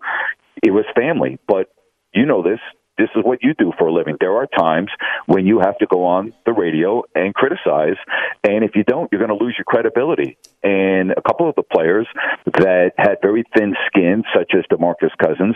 it 0.62 0.70
was 0.70 0.84
family. 0.94 1.38
But 1.46 1.68
you 2.14 2.26
know 2.26 2.42
this 2.42 2.60
this 2.98 3.08
is 3.14 3.22
what 3.24 3.42
you 3.42 3.54
do 3.54 3.72
for 3.78 3.86
a 3.86 3.92
living. 3.92 4.16
There 4.20 4.36
are 4.36 4.46
times 4.46 4.90
when 5.26 5.46
you 5.46 5.60
have 5.60 5.78
to 5.78 5.86
go 5.86 6.04
on 6.04 6.34
the 6.44 6.52
radio 6.52 7.04
and 7.14 7.32
criticize, 7.32 7.96
and 8.44 8.64
if 8.64 8.72
you 8.74 8.82
don't, 8.82 9.08
you're 9.12 9.24
going 9.24 9.36
to 9.36 9.42
lose 9.42 9.54
your 9.56 9.64
credibility. 9.64 10.36
And 10.62 11.12
a 11.12 11.22
couple 11.22 11.48
of 11.48 11.54
the 11.54 11.62
players 11.62 12.06
that 12.46 12.90
had 12.98 13.18
very 13.22 13.44
thin 13.56 13.74
skin, 13.86 14.24
such 14.34 14.52
as 14.54 14.64
DeMarcus 14.70 15.16
Cousins, 15.22 15.54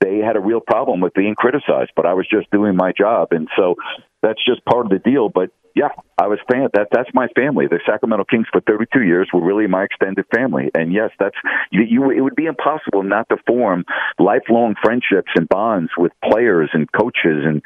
they 0.00 0.18
had 0.18 0.36
a 0.36 0.40
real 0.40 0.60
problem 0.60 1.00
with 1.00 1.14
being 1.14 1.34
criticized. 1.34 1.92
But 1.96 2.06
I 2.06 2.12
was 2.12 2.26
just 2.30 2.50
doing 2.50 2.76
my 2.76 2.92
job, 2.92 3.28
and 3.30 3.48
so 3.56 3.76
that's 4.22 4.44
just 4.44 4.64
part 4.64 4.86
of 4.86 4.90
the 4.90 4.98
deal. 4.98 5.28
But 5.28 5.50
yeah, 5.74 5.88
I 6.20 6.26
was 6.26 6.38
fan. 6.50 6.68
That 6.74 6.88
that's 6.92 7.08
my 7.14 7.28
family. 7.28 7.66
The 7.66 7.80
Sacramento 7.86 8.24
Kings 8.30 8.46
for 8.52 8.60
32 8.60 9.02
years 9.02 9.28
were 9.32 9.42
really 9.42 9.66
my 9.66 9.84
extended 9.84 10.26
family. 10.34 10.70
And 10.74 10.92
yes, 10.92 11.10
that's 11.18 11.36
you, 11.70 11.82
you. 11.88 12.10
It 12.10 12.20
would 12.20 12.36
be 12.36 12.46
impossible 12.46 13.02
not 13.02 13.28
to 13.30 13.36
form 13.46 13.84
lifelong 14.18 14.74
friendships 14.82 15.30
and 15.34 15.48
bonds 15.48 15.90
with 15.96 16.12
players 16.22 16.70
and 16.74 16.90
coaches, 16.92 17.44
and 17.44 17.62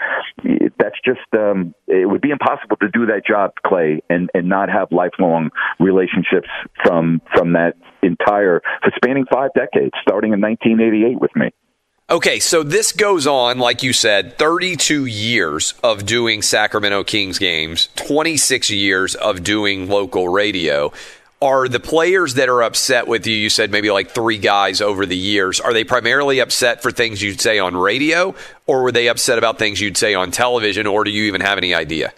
that's 0.79 0.97
just 1.05 1.27
um, 1.35 1.75
it 1.89 2.09
would 2.09 2.21
be 2.21 2.31
impossible 2.31 2.77
to 2.77 2.89
do 2.89 3.07
that 3.07 3.23
job, 3.27 3.53
Clay, 3.67 4.03
and 4.09 4.31
and 4.35 4.49
not 4.49 4.69
have 4.69 4.89
lifelong 4.93 5.51
relationships 5.81 6.49
from 6.85 7.21
from 7.35 7.55
that 7.55 7.75
entire 8.03 8.63
for 8.83 8.93
spanning 8.97 9.27
five 9.31 9.51
decades, 9.55 9.95
starting 10.01 10.33
in 10.33 10.41
1988 10.41 11.21
with 11.21 11.35
me. 11.35 11.51
Okay, 12.09 12.39
so 12.39 12.63
this 12.63 12.93
goes 12.93 13.27
on, 13.27 13.59
like 13.59 13.83
you 13.83 13.93
said, 13.93 14.39
32 14.39 15.07
years 15.07 15.75
of 15.83 16.07
doing 16.07 16.41
Sacramento 16.41 17.03
Kings 17.03 17.37
games, 17.41 17.89
26 17.97 18.71
years 18.71 19.17
of 19.17 19.43
doing 19.43 19.89
local 19.89 20.29
radio. 20.29 20.93
Are 21.43 21.67
the 21.67 21.81
players 21.81 22.35
that 22.35 22.49
are 22.49 22.63
upset 22.63 23.09
with 23.09 23.27
you, 23.27 23.35
you 23.35 23.51
said 23.51 23.73
maybe 23.73 23.91
like 23.91 24.13
three 24.13 24.39
guys 24.39 24.81
over 24.81 25.05
the 25.05 25.17
years, 25.17 25.61
are 25.61 25.73
they 25.73 25.83
primarily 25.83 26.39
upset 26.39 26.81
for 26.81 26.93
things 26.93 27.21
you'd 27.21 27.41
say 27.41 27.59
on 27.59 27.77
radio, 27.77 28.37
or 28.69 28.85
were 28.85 28.93
they 28.93 29.09
upset 29.09 29.37
about 29.37 29.59
things 29.59 29.81
you'd 29.81 29.97
say 29.97 30.15
on 30.15 30.31
television, 30.31 30.87
or 30.87 31.03
do 31.03 31.11
you 31.11 31.25
even 31.25 31.41
have 31.41 31.59
any 31.59 31.75
idea? 31.75 32.13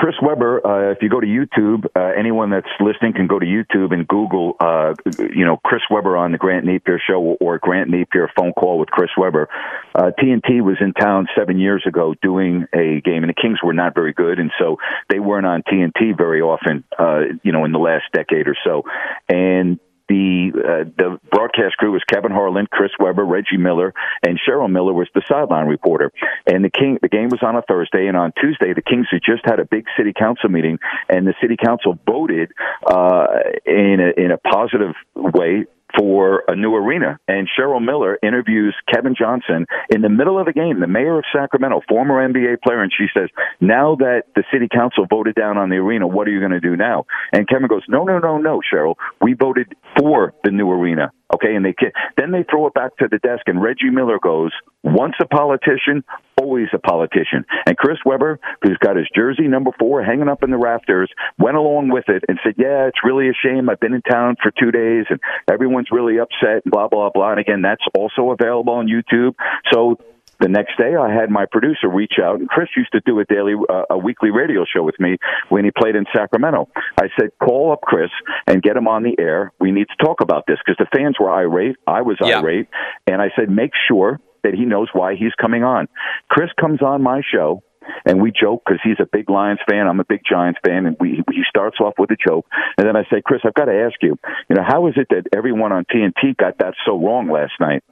Chris 0.00 0.14
Webber, 0.22 0.66
uh, 0.66 0.92
if 0.92 1.02
you 1.02 1.10
go 1.10 1.20
to 1.20 1.26
YouTube, 1.26 1.84
uh, 1.94 2.18
anyone 2.18 2.48
that's 2.48 2.66
listening 2.80 3.12
can 3.12 3.26
go 3.26 3.38
to 3.38 3.44
YouTube 3.44 3.92
and 3.92 4.08
Google, 4.08 4.56
uh, 4.58 4.94
you 5.18 5.44
know, 5.44 5.58
Chris 5.62 5.82
Webber 5.90 6.16
on 6.16 6.32
the 6.32 6.38
Grant 6.38 6.64
Napear 6.64 6.96
show 7.06 7.36
or 7.38 7.58
Grant 7.58 7.90
Napear 7.90 8.28
phone 8.34 8.54
call 8.54 8.78
with 8.78 8.88
Chris 8.88 9.10
Webber. 9.18 9.50
Uh, 9.94 10.10
TNT 10.18 10.62
was 10.62 10.78
in 10.80 10.94
town 10.94 11.28
seven 11.36 11.58
years 11.58 11.84
ago 11.86 12.14
doing 12.22 12.64
a 12.72 13.02
game, 13.02 13.24
and 13.24 13.28
the 13.28 13.34
Kings 13.34 13.58
were 13.62 13.74
not 13.74 13.94
very 13.94 14.14
good, 14.14 14.38
and 14.38 14.50
so 14.58 14.78
they 15.10 15.18
weren't 15.18 15.44
on 15.44 15.62
TNT 15.70 16.16
very 16.16 16.40
often, 16.40 16.82
uh, 16.98 17.20
you 17.42 17.52
know, 17.52 17.66
in 17.66 17.72
the 17.72 17.78
last 17.78 18.04
decade 18.14 18.48
or 18.48 18.56
so. 18.64 18.84
And 19.28 19.78
the 20.10 20.50
uh, 20.58 20.90
the 20.98 21.20
broadcast 21.30 21.76
crew 21.76 21.92
was 21.92 22.02
Kevin 22.12 22.32
Harlan, 22.32 22.66
Chris 22.70 22.90
Webber, 22.98 23.24
Reggie 23.24 23.56
Miller, 23.56 23.94
and 24.26 24.40
Cheryl 24.42 24.68
Miller 24.68 24.92
was 24.92 25.08
the 25.14 25.22
sideline 25.28 25.68
reporter. 25.68 26.10
And 26.46 26.64
the 26.64 26.70
King 26.70 26.98
the 27.00 27.08
game 27.08 27.28
was 27.28 27.40
on 27.42 27.54
a 27.54 27.62
Thursday, 27.62 28.08
and 28.08 28.16
on 28.16 28.32
Tuesday 28.40 28.74
the 28.74 28.82
Kings 28.82 29.06
had 29.10 29.20
just 29.24 29.42
had 29.44 29.60
a 29.60 29.64
big 29.64 29.84
city 29.96 30.12
council 30.12 30.50
meeting, 30.50 30.78
and 31.08 31.28
the 31.28 31.34
city 31.40 31.56
council 31.56 31.96
voted 32.04 32.50
uh, 32.84 33.26
in 33.64 34.00
a, 34.00 34.20
in 34.20 34.32
a 34.32 34.38
positive 34.38 34.94
way 35.14 35.66
for 35.96 36.44
a 36.48 36.56
new 36.56 36.74
arena. 36.74 37.18
And 37.28 37.48
Cheryl 37.48 37.84
Miller 37.84 38.18
interviews 38.22 38.74
Kevin 38.92 39.14
Johnson 39.18 39.66
in 39.88 40.02
the 40.02 40.08
middle 40.08 40.38
of 40.38 40.46
the 40.46 40.52
game, 40.52 40.80
the 40.80 40.86
mayor 40.86 41.18
of 41.18 41.24
Sacramento, 41.32 41.82
former 41.88 42.26
NBA 42.26 42.62
player, 42.62 42.82
and 42.82 42.92
she 42.96 43.06
says, 43.14 43.28
Now 43.60 43.96
that 43.96 44.24
the 44.34 44.44
city 44.52 44.68
council 44.72 45.06
voted 45.08 45.34
down 45.34 45.58
on 45.58 45.70
the 45.70 45.76
arena, 45.76 46.06
what 46.06 46.28
are 46.28 46.30
you 46.30 46.40
going 46.40 46.52
to 46.52 46.60
do 46.60 46.76
now? 46.76 47.04
And 47.32 47.48
Kevin 47.48 47.68
goes, 47.68 47.82
No, 47.88 48.04
no, 48.04 48.18
no, 48.18 48.38
no, 48.38 48.60
Cheryl. 48.72 48.94
We 49.20 49.34
voted 49.34 49.74
for 49.98 50.34
the 50.44 50.50
new 50.50 50.70
arena. 50.70 51.12
Okay, 51.32 51.54
and 51.54 51.64
they 51.64 51.74
then 52.16 52.32
they 52.32 52.44
throw 52.50 52.66
it 52.66 52.74
back 52.74 52.96
to 52.96 53.06
the 53.08 53.18
desk, 53.18 53.42
and 53.46 53.62
Reggie 53.62 53.90
Miller 53.90 54.18
goes, 54.20 54.52
"Once 54.82 55.14
a 55.20 55.26
politician, 55.26 56.02
always 56.36 56.68
a 56.72 56.78
politician." 56.78 57.44
And 57.66 57.76
Chris 57.76 57.98
Webber, 58.04 58.40
who's 58.62 58.78
got 58.78 58.96
his 58.96 59.08
jersey 59.14 59.46
number 59.46 59.70
four 59.78 60.02
hanging 60.02 60.28
up 60.28 60.42
in 60.42 60.50
the 60.50 60.58
rafters, 60.58 61.10
went 61.38 61.56
along 61.56 61.90
with 61.90 62.08
it 62.08 62.24
and 62.28 62.40
said, 62.42 62.54
"Yeah, 62.56 62.86
it's 62.86 63.04
really 63.04 63.28
a 63.28 63.32
shame. 63.32 63.70
I've 63.70 63.80
been 63.80 63.94
in 63.94 64.02
town 64.02 64.36
for 64.42 64.50
two 64.50 64.72
days, 64.72 65.06
and 65.08 65.20
everyone's 65.50 65.92
really 65.92 66.18
upset." 66.18 66.64
And 66.64 66.72
blah 66.72 66.88
blah 66.88 67.10
blah. 67.10 67.30
And 67.30 67.40
again, 67.40 67.62
that's 67.62 67.84
also 67.94 68.30
available 68.32 68.74
on 68.74 68.88
YouTube. 68.88 69.34
So 69.72 69.98
the 70.40 70.48
next 70.48 70.76
day, 70.78 70.96
I 70.96 71.12
had 71.12 71.30
my 71.30 71.46
producer 71.50 71.88
reach 71.88 72.14
out, 72.22 72.40
and 72.40 72.48
Chris 72.48 72.68
used 72.76 72.92
to 72.92 73.00
do 73.04 73.20
a 73.20 73.24
daily, 73.24 73.54
uh, 73.68 73.82
a 73.90 73.98
weekly 73.98 74.30
radio 74.30 74.64
show 74.64 74.82
with 74.82 74.98
me 74.98 75.18
when 75.48 75.64
he 75.64 75.70
played 75.70 75.96
in 75.96 76.04
Sacramento. 76.14 76.68
I 76.98 77.08
said, 77.18 77.30
call 77.38 77.72
up 77.72 77.80
Chris 77.82 78.10
and 78.46 78.62
get 78.62 78.76
him 78.76 78.88
on 78.88 79.02
the 79.02 79.14
air. 79.18 79.52
We 79.60 79.70
need 79.70 79.86
to 79.88 80.04
talk 80.04 80.20
about 80.20 80.44
this 80.46 80.58
because 80.64 80.78
the 80.78 80.96
fans 80.96 81.16
were 81.20 81.30
irate. 81.30 81.76
I 81.86 82.02
was 82.02 82.16
yeah. 82.20 82.40
irate, 82.40 82.68
and 83.06 83.20
I 83.20 83.30
said, 83.36 83.50
make 83.50 83.72
sure 83.88 84.20
that 84.42 84.54
he 84.54 84.64
knows 84.64 84.88
why 84.92 85.14
he's 85.14 85.34
coming 85.38 85.62
on. 85.62 85.88
Chris 86.30 86.48
comes 86.58 86.80
on 86.82 87.02
my 87.02 87.20
show 87.30 87.62
and 88.04 88.22
we 88.22 88.32
joke 88.32 88.62
because 88.64 88.80
he's 88.82 88.98
a 89.00 89.06
big 89.10 89.28
Lions 89.28 89.60
fan. 89.68 89.86
I'm 89.86 90.00
a 90.00 90.04
big 90.04 90.20
Giants 90.28 90.60
fan, 90.64 90.86
and 90.86 90.96
we 91.00 91.22
he 91.30 91.42
starts 91.48 91.78
off 91.80 91.94
with 91.98 92.10
a 92.10 92.16
joke, 92.16 92.46
and 92.78 92.86
then 92.86 92.96
I 92.96 93.02
say, 93.10 93.22
Chris, 93.24 93.40
I've 93.44 93.54
got 93.54 93.66
to 93.66 93.74
ask 93.74 93.94
you, 94.02 94.16
you 94.48 94.56
know, 94.56 94.62
how 94.66 94.86
is 94.88 94.94
it 94.96 95.08
that 95.10 95.24
everyone 95.36 95.72
on 95.72 95.84
TNT 95.84 96.36
got 96.36 96.58
that 96.58 96.74
so 96.86 96.98
wrong 96.98 97.30
last 97.30 97.52
night? 97.60 97.82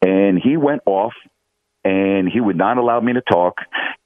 And 0.00 0.40
he 0.42 0.56
went 0.56 0.82
off 0.86 1.12
and 1.84 2.28
he 2.28 2.40
would 2.40 2.56
not 2.56 2.78
allow 2.78 3.00
me 3.00 3.14
to 3.14 3.20
talk. 3.20 3.58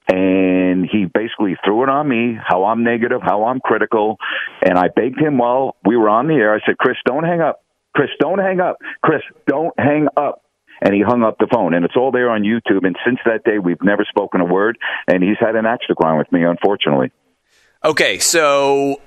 And 0.08 0.88
he 0.90 1.06
basically 1.06 1.56
threw 1.64 1.82
it 1.82 1.88
on 1.88 2.08
me, 2.08 2.38
how 2.40 2.64
I'm 2.64 2.84
negative, 2.84 3.20
how 3.22 3.44
I'm 3.44 3.60
critical. 3.60 4.18
And 4.62 4.78
I 4.78 4.88
begged 4.88 5.20
him 5.20 5.38
while 5.38 5.76
we 5.84 5.96
were 5.96 6.08
on 6.08 6.28
the 6.28 6.34
air. 6.34 6.54
I 6.54 6.60
said, 6.64 6.78
Chris, 6.78 6.96
don't 7.04 7.24
hang 7.24 7.40
up. 7.40 7.62
Chris, 7.94 8.10
don't 8.20 8.38
hang 8.38 8.60
up. 8.60 8.76
Chris, 9.02 9.22
don't 9.46 9.74
hang 9.78 10.06
up. 10.16 10.42
And 10.80 10.94
he 10.94 11.00
hung 11.00 11.24
up 11.24 11.38
the 11.38 11.48
phone. 11.52 11.74
And 11.74 11.84
it's 11.84 11.96
all 11.96 12.12
there 12.12 12.30
on 12.30 12.42
YouTube. 12.42 12.86
And 12.86 12.96
since 13.04 13.18
that 13.24 13.42
day, 13.44 13.58
we've 13.58 13.82
never 13.82 14.04
spoken 14.08 14.40
a 14.40 14.44
word. 14.44 14.78
And 15.08 15.22
he's 15.22 15.38
had 15.40 15.56
an 15.56 15.66
axe 15.66 15.86
to 15.88 15.94
grind 15.94 16.18
with 16.18 16.30
me, 16.30 16.44
unfortunately. 16.44 17.10
Okay, 17.84 18.18
so 18.18 19.00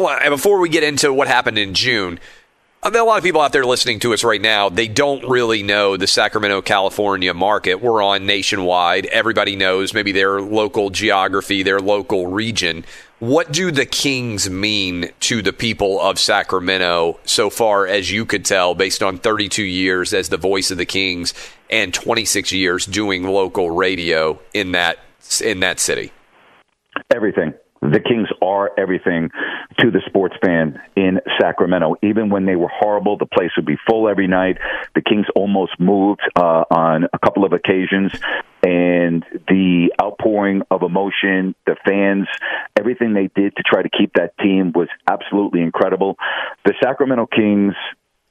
well, 0.00 0.18
before 0.30 0.60
we 0.60 0.68
get 0.68 0.82
into 0.82 1.12
what 1.12 1.28
happened 1.28 1.58
in 1.58 1.74
June, 1.74 2.18
a 2.82 3.04
lot 3.04 3.18
of 3.18 3.24
people 3.24 3.40
out 3.40 3.52
there 3.52 3.64
listening 3.64 3.98
to 4.00 4.14
us 4.14 4.24
right 4.24 4.40
now, 4.40 4.68
they 4.68 4.88
don't 4.88 5.28
really 5.28 5.62
know 5.62 5.96
the 5.96 6.06
Sacramento, 6.06 6.62
California 6.62 7.34
market. 7.34 7.76
We're 7.76 8.02
on 8.02 8.26
nationwide. 8.26 9.06
Everybody 9.06 9.56
knows 9.56 9.92
maybe 9.92 10.12
their 10.12 10.40
local 10.40 10.90
geography, 10.90 11.62
their 11.62 11.80
local 11.80 12.26
region. 12.26 12.84
What 13.18 13.52
do 13.52 13.70
the 13.70 13.84
Kings 13.84 14.48
mean 14.48 15.10
to 15.20 15.42
the 15.42 15.52
people 15.52 16.00
of 16.00 16.18
Sacramento 16.18 17.20
so 17.26 17.50
far 17.50 17.86
as 17.86 18.10
you 18.10 18.24
could 18.24 18.46
tell 18.46 18.74
based 18.74 19.02
on 19.02 19.18
32 19.18 19.62
years 19.62 20.14
as 20.14 20.30
the 20.30 20.38
voice 20.38 20.70
of 20.70 20.78
the 20.78 20.86
Kings 20.86 21.34
and 21.68 21.92
26 21.92 22.50
years 22.52 22.86
doing 22.86 23.24
local 23.24 23.70
radio 23.70 24.40
in 24.54 24.72
that 24.72 24.98
in 25.44 25.60
that 25.60 25.80
city? 25.80 26.12
Everything 27.14 27.52
the 27.82 28.00
Kings 28.00 28.28
are 28.42 28.70
everything 28.78 29.30
to 29.78 29.90
the 29.90 30.02
sports 30.06 30.36
fan 30.44 30.80
in 30.96 31.20
Sacramento. 31.40 31.96
Even 32.02 32.28
when 32.28 32.44
they 32.44 32.56
were 32.56 32.68
horrible, 32.68 33.16
the 33.16 33.26
place 33.26 33.50
would 33.56 33.64
be 33.64 33.76
full 33.88 34.08
every 34.08 34.26
night. 34.26 34.58
The 34.94 35.00
Kings 35.00 35.26
almost 35.34 35.72
moved 35.80 36.20
uh, 36.36 36.64
on 36.70 37.04
a 37.12 37.18
couple 37.18 37.44
of 37.44 37.52
occasions, 37.52 38.12
and 38.62 39.24
the 39.48 39.92
outpouring 40.02 40.62
of 40.70 40.82
emotion, 40.82 41.54
the 41.66 41.76
fans, 41.86 42.28
everything 42.78 43.14
they 43.14 43.30
did 43.34 43.56
to 43.56 43.62
try 43.62 43.82
to 43.82 43.88
keep 43.88 44.12
that 44.14 44.36
team 44.38 44.72
was 44.74 44.88
absolutely 45.08 45.62
incredible. 45.62 46.16
The 46.66 46.74
Sacramento 46.82 47.26
Kings 47.34 47.74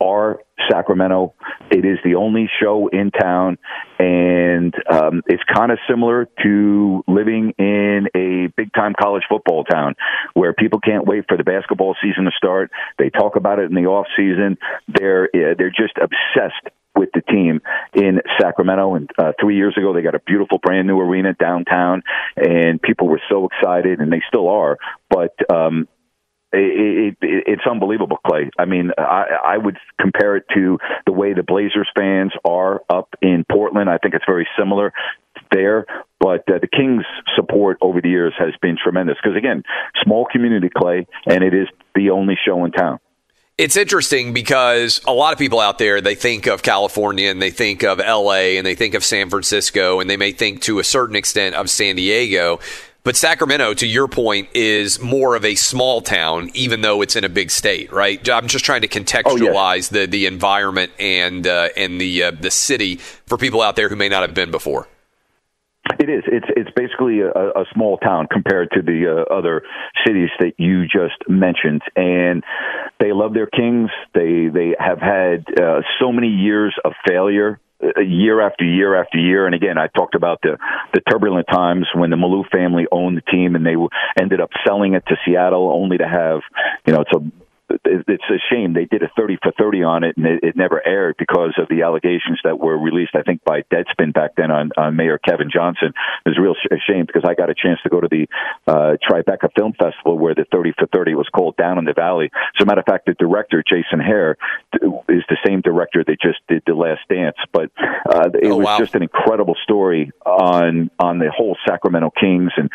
are 0.01 0.39
Sacramento. 0.69 1.33
It 1.71 1.85
is 1.85 1.97
the 2.03 2.15
only 2.15 2.49
show 2.61 2.87
in 2.87 3.11
town, 3.11 3.57
and 3.97 4.73
um, 4.89 5.21
it's 5.27 5.43
kind 5.53 5.71
of 5.71 5.79
similar 5.89 6.27
to 6.43 7.03
living 7.07 7.53
in 7.57 8.07
a 8.15 8.47
big 8.55 8.71
time 8.73 8.93
college 8.99 9.23
football 9.29 9.63
town 9.63 9.95
where 10.33 10.53
people 10.53 10.79
can't 10.79 11.05
wait 11.05 11.25
for 11.27 11.37
the 11.37 11.43
basketball 11.43 11.95
season 12.01 12.25
to 12.25 12.31
start. 12.37 12.71
They 12.97 13.09
talk 13.09 13.35
about 13.35 13.59
it 13.59 13.69
in 13.69 13.75
the 13.75 13.87
off 13.89 14.07
season. 14.15 14.57
They're 14.87 15.25
uh, 15.25 15.55
they're 15.57 15.69
just 15.69 15.97
obsessed 15.97 16.73
with 16.95 17.09
the 17.13 17.21
team 17.21 17.61
in 17.93 18.19
Sacramento. 18.39 18.95
And 18.95 19.09
uh, 19.17 19.31
three 19.39 19.55
years 19.55 19.75
ago, 19.77 19.93
they 19.93 20.01
got 20.01 20.15
a 20.15 20.19
beautiful 20.19 20.59
brand 20.59 20.87
new 20.87 20.99
arena 20.99 21.33
downtown, 21.33 22.03
and 22.35 22.81
people 22.81 23.07
were 23.07 23.21
so 23.29 23.47
excited, 23.47 23.99
and 23.99 24.11
they 24.11 24.21
still 24.27 24.49
are. 24.49 24.77
But 25.09 25.33
um, 25.51 25.87
it, 26.51 27.17
it, 27.21 27.43
it's 27.47 27.61
unbelievable, 27.69 28.17
Clay. 28.25 28.49
I 28.57 28.65
mean, 28.65 28.91
I, 28.97 29.25
I 29.45 29.57
would 29.57 29.77
compare 29.99 30.35
it 30.35 30.45
to 30.55 30.77
the 31.05 31.11
way 31.11 31.33
the 31.33 31.43
Blazers 31.43 31.89
fans 31.97 32.31
are 32.43 32.81
up 32.89 33.09
in 33.21 33.45
Portland. 33.49 33.89
I 33.89 33.97
think 33.97 34.15
it's 34.15 34.25
very 34.25 34.47
similar 34.57 34.93
there. 35.51 35.85
But 36.19 36.41
uh, 36.49 36.59
the 36.61 36.67
Kings' 36.67 37.05
support 37.35 37.77
over 37.81 38.01
the 38.01 38.09
years 38.09 38.33
has 38.37 38.53
been 38.61 38.77
tremendous 38.81 39.17
because, 39.21 39.37
again, 39.37 39.63
small 40.03 40.25
community, 40.25 40.69
Clay, 40.75 41.07
and 41.25 41.43
it 41.43 41.53
is 41.53 41.67
the 41.95 42.09
only 42.09 42.35
show 42.45 42.65
in 42.65 42.71
town. 42.71 42.99
It's 43.57 43.75
interesting 43.75 44.31
because 44.31 45.01
a 45.05 45.11
lot 45.11 45.33
of 45.33 45.39
people 45.39 45.59
out 45.59 45.79
there 45.79 45.99
they 45.99 46.15
think 46.15 46.47
of 46.47 46.63
California 46.63 47.29
and 47.29 47.41
they 47.41 47.51
think 47.51 47.83
of 47.83 47.99
LA 47.99 48.55
and 48.55 48.65
they 48.65 48.73
think 48.73 48.93
of 48.93 49.03
San 49.03 49.29
Francisco 49.29 49.99
and 49.99 50.09
they 50.09 50.15
may 50.15 50.31
think 50.31 50.61
to 50.61 50.79
a 50.79 50.83
certain 50.85 51.17
extent 51.17 51.55
of 51.55 51.69
San 51.69 51.97
Diego. 51.97 52.61
But 53.03 53.15
Sacramento, 53.15 53.73
to 53.75 53.87
your 53.87 54.07
point, 54.07 54.49
is 54.53 54.99
more 54.99 55.35
of 55.35 55.45
a 55.45 55.55
small 55.55 56.01
town, 56.01 56.51
even 56.53 56.81
though 56.81 57.01
it's 57.01 57.15
in 57.15 57.23
a 57.23 57.29
big 57.29 57.49
state, 57.49 57.91
right? 57.93 58.27
I'm 58.29 58.47
just 58.47 58.65
trying 58.65 58.81
to 58.81 58.89
contextualize 58.89 59.33
oh, 59.33 59.73
yes. 59.75 59.87
the 59.89 60.05
the 60.05 60.25
environment 60.25 60.91
and 60.99 61.47
uh, 61.47 61.69
and 61.77 61.99
the 61.99 62.23
uh, 62.23 62.31
the 62.31 62.51
city 62.51 62.97
for 62.97 63.37
people 63.37 63.61
out 63.61 63.77
there 63.77 63.87
who 63.87 63.95
may 63.95 64.09
not 64.09 64.21
have 64.21 64.33
been 64.33 64.51
before. 64.51 64.87
It 65.97 66.09
is. 66.09 66.23
It's 66.27 66.45
it's 66.55 66.69
basically 66.75 67.21
a, 67.21 67.29
a 67.29 67.65
small 67.73 67.97
town 67.97 68.27
compared 68.31 68.69
to 68.71 68.81
the 68.81 69.25
uh, 69.29 69.33
other 69.33 69.63
cities 70.05 70.29
that 70.39 70.53
you 70.57 70.83
just 70.83 71.17
mentioned, 71.27 71.81
and 71.95 72.43
they 72.99 73.13
love 73.13 73.33
their 73.33 73.47
kings. 73.47 73.89
They 74.13 74.49
they 74.53 74.75
have 74.77 74.99
had 74.99 75.45
uh, 75.59 75.81
so 76.01 76.11
many 76.11 76.27
years 76.27 76.75
of 76.83 76.91
failure 77.07 77.59
year 77.97 78.41
after 78.41 78.63
year 78.63 78.99
after 78.99 79.17
year. 79.17 79.45
And 79.45 79.55
again, 79.55 79.77
I 79.77 79.87
talked 79.87 80.15
about 80.15 80.39
the 80.41 80.57
the 80.93 81.01
turbulent 81.09 81.47
times 81.51 81.87
when 81.93 82.09
the 82.09 82.15
Maloof 82.15 82.49
family 82.51 82.85
owned 82.91 83.17
the 83.17 83.31
team 83.31 83.55
and 83.55 83.65
they 83.65 83.75
ended 84.19 84.41
up 84.41 84.49
selling 84.65 84.93
it 84.93 85.03
to 85.07 85.15
Seattle, 85.25 85.71
only 85.71 85.97
to 85.97 86.07
have 86.07 86.41
you 86.85 86.93
know 86.93 87.01
it's 87.01 87.13
a 87.13 87.19
it's 87.69 88.23
a 88.29 88.39
shame. 88.53 88.73
They 88.73 88.85
did 88.85 89.03
a 89.03 89.09
30 89.15 89.37
for 89.41 89.51
30 89.57 89.83
on 89.83 90.03
it 90.03 90.17
and 90.17 90.25
it, 90.25 90.43
it 90.43 90.55
never 90.55 90.85
aired 90.85 91.15
because 91.17 91.53
of 91.57 91.67
the 91.69 91.83
allegations 91.83 92.39
that 92.43 92.59
were 92.59 92.77
released 92.77 93.15
i 93.15 93.21
think 93.21 93.43
by 93.43 93.61
deadspin 93.71 94.13
back 94.13 94.31
then 94.35 94.51
on, 94.51 94.71
on 94.77 94.95
mayor 94.95 95.17
kevin 95.17 95.49
johnson. 95.51 95.93
It 96.25 96.29
was 96.29 96.37
a 96.37 96.41
real 96.41 96.55
sh- 96.55 96.81
shame 96.87 97.05
because 97.05 97.23
i 97.25 97.33
got 97.33 97.49
a 97.49 97.55
chance 97.55 97.79
to 97.83 97.89
go 97.89 98.01
to 98.01 98.07
the 98.09 98.27
uh, 98.67 98.97
tribeca 99.07 99.49
film 99.55 99.73
festival 99.73 100.17
where 100.17 100.35
the 100.35 100.45
30 100.51 100.73
for 100.77 100.87
30 100.87 101.15
was 101.15 101.27
called 101.33 101.57
down 101.57 101.77
in 101.77 101.85
the 101.85 101.93
valley. 101.93 102.29
As 102.33 102.63
a 102.63 102.65
matter 102.65 102.81
of 102.81 102.85
fact 102.85 103.05
the 103.05 103.13
director 103.13 103.63
jason 103.67 103.99
Hehir, 103.99 104.35
is 105.09 105.23
the 105.29 105.37
same 105.45 105.61
director 105.61 106.03
that 106.03 106.17
just 106.21 106.39
did 106.47 106.63
the 106.65 106.73
last 106.73 107.01
dance. 107.09 107.37
But 107.51 107.71
uh, 107.79 108.29
it 108.33 108.51
oh, 108.51 108.57
was 108.57 108.65
wow. 108.65 108.77
just 108.77 108.95
an 108.95 109.03
incredible 109.03 109.55
story 109.63 110.11
on 110.25 110.89
on 110.99 111.19
the 111.19 111.31
whole 111.35 111.57
sacramento 111.67 112.11
kings. 112.19 112.51
And 112.55 112.69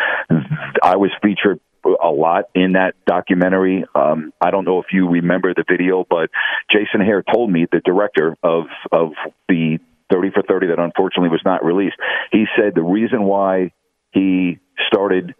i 0.82 0.96
was 0.96 1.10
featured 1.22 1.60
a 1.84 2.10
lot 2.10 2.44
in 2.54 2.72
that 2.72 2.94
documentary. 3.06 3.84
Um, 3.94 4.32
I 4.40 4.50
don't 4.50 4.64
know 4.64 4.80
if 4.80 4.86
you 4.92 5.08
remember 5.08 5.52
the 5.54 5.64
video, 5.68 6.04
but 6.08 6.30
Jason 6.70 7.00
Hehir 7.00 7.22
told 7.32 7.50
me, 7.50 7.66
the 7.70 7.80
director 7.84 8.36
of 8.42 8.64
of 8.92 9.12
the 9.48 9.78
30 10.12 10.30
for 10.30 10.42
30 10.42 10.68
that 10.68 10.78
unfortunately 10.78 11.30
was 11.30 11.42
not 11.44 11.64
released. 11.64 11.96
He 12.32 12.44
said 12.56 12.74
the 12.74 12.82
reason 12.82 13.24
why 13.24 13.72
he 14.12 14.58
started 14.86 15.34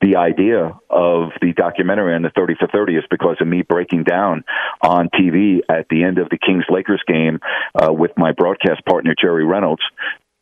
the 0.00 0.16
idea 0.16 0.78
of 0.90 1.30
the 1.40 1.52
documentary 1.56 2.14
on 2.14 2.22
the 2.22 2.30
30 2.36 2.54
for 2.58 2.68
30 2.68 2.96
is 2.96 3.04
because 3.10 3.36
of 3.40 3.48
me 3.48 3.62
breaking 3.62 4.04
down 4.04 4.44
on 4.82 5.08
TV 5.08 5.60
at 5.70 5.86
the 5.88 6.04
end 6.04 6.18
of 6.18 6.28
the 6.28 6.38
Kings 6.38 6.64
Lakers 6.68 7.02
game 7.06 7.40
uh, 7.74 7.92
with 7.92 8.10
my 8.16 8.32
broadcast 8.32 8.84
partner 8.84 9.14
Jerry 9.18 9.44
Reynolds 9.44 9.82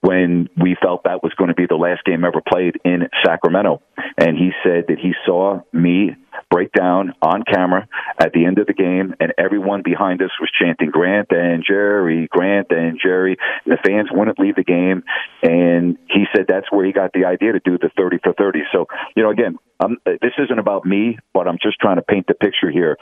when 0.01 0.51
we 0.61 0.77
felt 0.83 1.05
that 1.05 1.23
was 1.23 1.33
going 1.39 1.49
to 1.49 1.55
be 1.55 1.67
the 1.67 1.77
last 1.77 2.05
game 2.05 2.25
ever 2.25 2.43
played 2.47 2.79
in 2.85 3.09
Sacramento. 3.25 3.81
And 4.19 4.37
he 4.37 4.51
said 4.63 4.85
that 4.89 4.99
he 5.01 5.13
saw 5.27 5.61
me 5.73 6.17
break 6.51 6.73
down 6.73 7.15
on 7.23 7.43
camera 7.43 7.89
at 8.19 8.33
the 8.33 8.45
end 8.45 8.59
of 8.59 8.67
the 8.67 8.73
game, 8.73 9.15
and 9.21 9.33
everyone 9.39 9.83
behind 9.85 10.21
us 10.23 10.31
was 10.41 10.51
chanting 10.61 10.91
Grant 10.91 11.29
and 11.31 11.65
Jerry, 11.67 12.29
Grant 12.31 12.69
and 12.71 12.99
Jerry. 13.03 13.37
The 13.67 13.79
fans 13.85 14.09
wouldn't 14.13 14.39
leave 14.39 14.57
the 14.57 14.65
game, 14.65 15.05
and 15.43 15.97
he 16.09 16.25
said 16.35 16.47
that's 16.49 16.71
where 16.71 16.85
he 16.85 16.93
got 16.93 17.13
the 17.13 17.25
idea 17.25 17.53
to 17.53 17.61
do 17.61 17.79
the 17.79 17.91
30 17.97 18.19
for 18.23 18.33
30. 18.35 18.61
So, 18.73 18.87
you 19.17 19.23
know, 19.23 19.31
again, 19.31 19.59
this 20.05 20.33
isn't 20.39 20.59
about 20.59 20.87
me, 20.87 21.19
but 21.35 21.47
I'm 21.47 21.59
just 21.61 21.79
trying 21.81 21.97
to 21.97 22.03
paint 22.03 22.27
the 22.27 22.35
picture 22.35 22.71
here. 22.71 22.97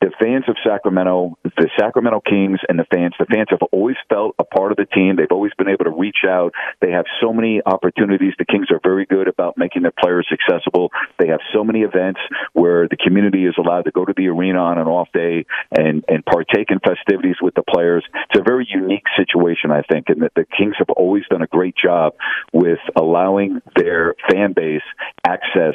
The 0.00 0.10
fans 0.20 0.44
of 0.48 0.56
Sacramento, 0.66 1.38
the 1.44 1.70
Sacramento 1.78 2.20
Kings, 2.28 2.58
and 2.68 2.78
the 2.78 2.84
fans, 2.92 3.14
the 3.18 3.26
fans 3.26 3.48
have 3.50 3.62
always 3.72 3.96
felt 4.08 4.34
a 4.38 4.44
part 4.44 4.72
of 4.72 4.76
the 4.76 4.86
team. 4.86 5.16
They've 5.16 5.26
always 5.30 5.52
been 5.56 5.68
able 5.68 5.84
to 5.84 5.94
reach 5.96 6.26
out. 6.28 6.52
They 6.80 6.90
have 6.90 7.06
so 7.22 7.32
many 7.32 7.62
opportunities. 7.64 8.34
The 8.38 8.44
Kings 8.44 8.66
are 8.70 8.80
very 8.82 9.06
good 9.06 9.28
about 9.28 9.56
making 9.56 9.82
their 9.82 9.94
players 9.98 10.26
accessible. 10.36 10.90
They 11.18 11.28
have 11.28 11.40
so 11.52 11.64
many 11.64 11.80
events 11.80 12.20
where 12.52 12.88
the 12.88 12.96
community 12.96 13.46
is 13.46 13.54
allowed 13.58 13.82
to 13.82 13.90
go 13.90 14.04
to 14.04 14.12
the 14.16 14.28
arena 14.28 14.58
on 14.58 14.78
an 14.78 14.86
off 14.86 15.08
day 15.12 15.44
and 15.70 16.04
and 16.08 16.24
partake 16.24 16.70
in 16.70 16.78
festivities 16.80 17.36
with 17.40 17.54
the 17.54 17.62
players. 17.62 18.04
It's 18.30 18.40
a 18.40 18.42
very 18.42 18.66
unique 18.68 19.06
situation, 19.16 19.70
I 19.70 19.82
think, 19.82 20.08
and 20.08 20.22
that 20.22 20.32
the 20.34 20.44
Kings 20.56 20.74
have 20.78 20.90
always 20.90 21.24
done 21.30 21.42
a 21.42 21.46
great 21.46 21.74
job 21.76 22.14
with 22.52 22.78
allowing 22.96 23.60
their 23.76 24.14
fan 24.30 24.52
base 24.54 24.86
access 25.26 25.74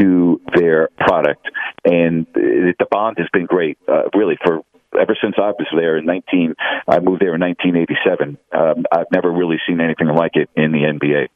to 0.00 0.40
their 0.54 0.88
product, 0.98 1.46
and 1.84 2.26
the 2.34 2.86
bond 2.90 3.16
has 3.18 3.28
been 3.32 3.46
great, 3.46 3.78
uh, 3.88 4.08
really 4.14 4.36
for 4.44 4.62
ever 4.98 5.16
since 5.20 5.34
I 5.38 5.50
was 5.50 5.66
there 5.74 5.98
in 5.98 6.06
19, 6.06 6.54
I 6.88 7.00
moved 7.00 7.20
there 7.20 7.34
in 7.34 7.40
1987. 7.40 8.38
Um, 8.52 8.86
I've 8.90 9.10
never 9.12 9.30
really 9.30 9.58
seen 9.66 9.80
anything 9.80 10.08
like 10.08 10.32
it 10.34 10.48
in 10.56 10.72
the 10.72 10.78
NBA. 10.78 11.28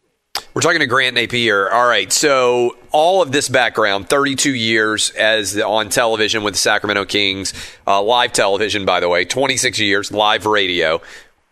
We're 0.60 0.64
talking 0.64 0.80
to 0.80 0.86
Grant 0.86 1.16
Napear. 1.16 1.72
All 1.72 1.88
right, 1.88 2.12
so 2.12 2.76
all 2.92 3.22
of 3.22 3.32
this 3.32 3.48
background, 3.48 4.10
32 4.10 4.54
years 4.54 5.08
as 5.12 5.58
on 5.58 5.88
television 5.88 6.42
with 6.42 6.52
the 6.52 6.58
Sacramento 6.58 7.06
Kings, 7.06 7.54
uh, 7.86 8.02
live 8.02 8.34
television, 8.34 8.84
by 8.84 9.00
the 9.00 9.08
way, 9.08 9.24
26 9.24 9.78
years, 9.78 10.12
live 10.12 10.44
radio, 10.44 11.00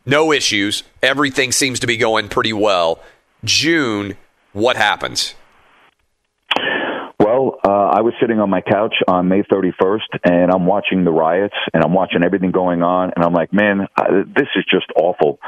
no 0.05 0.31
issues. 0.31 0.83
Everything 1.03 1.53
seems 1.53 1.81
to 1.81 1.87
be 1.87 1.97
going 1.97 2.29
pretty 2.29 2.53
well. 2.53 3.03
June, 3.45 4.15
what 4.53 4.77
happens? 4.77 5.35
Well, 7.19 7.61
uh, 7.65 7.71
I 7.71 8.03
was 8.03 8.13
sitting 8.21 8.41
on 8.41 8.51
my 8.51 8.61
couch 8.61 8.97
on 9.09 9.29
May 9.29 9.43
31st, 9.43 10.19
and 10.25 10.53
I'm 10.53 10.67
watching 10.67 11.05
the 11.05 11.13
riots, 11.13 11.57
and 11.73 11.83
I'm 11.83 11.95
watching 11.95 12.23
everything 12.23 12.51
going 12.51 12.83
on, 12.83 13.13
and 13.17 13.25
I'm 13.25 13.33
like, 13.33 13.55
man, 13.55 13.87
this 14.37 14.49
is 14.55 14.67
just 14.71 14.93
awful. 14.95 15.39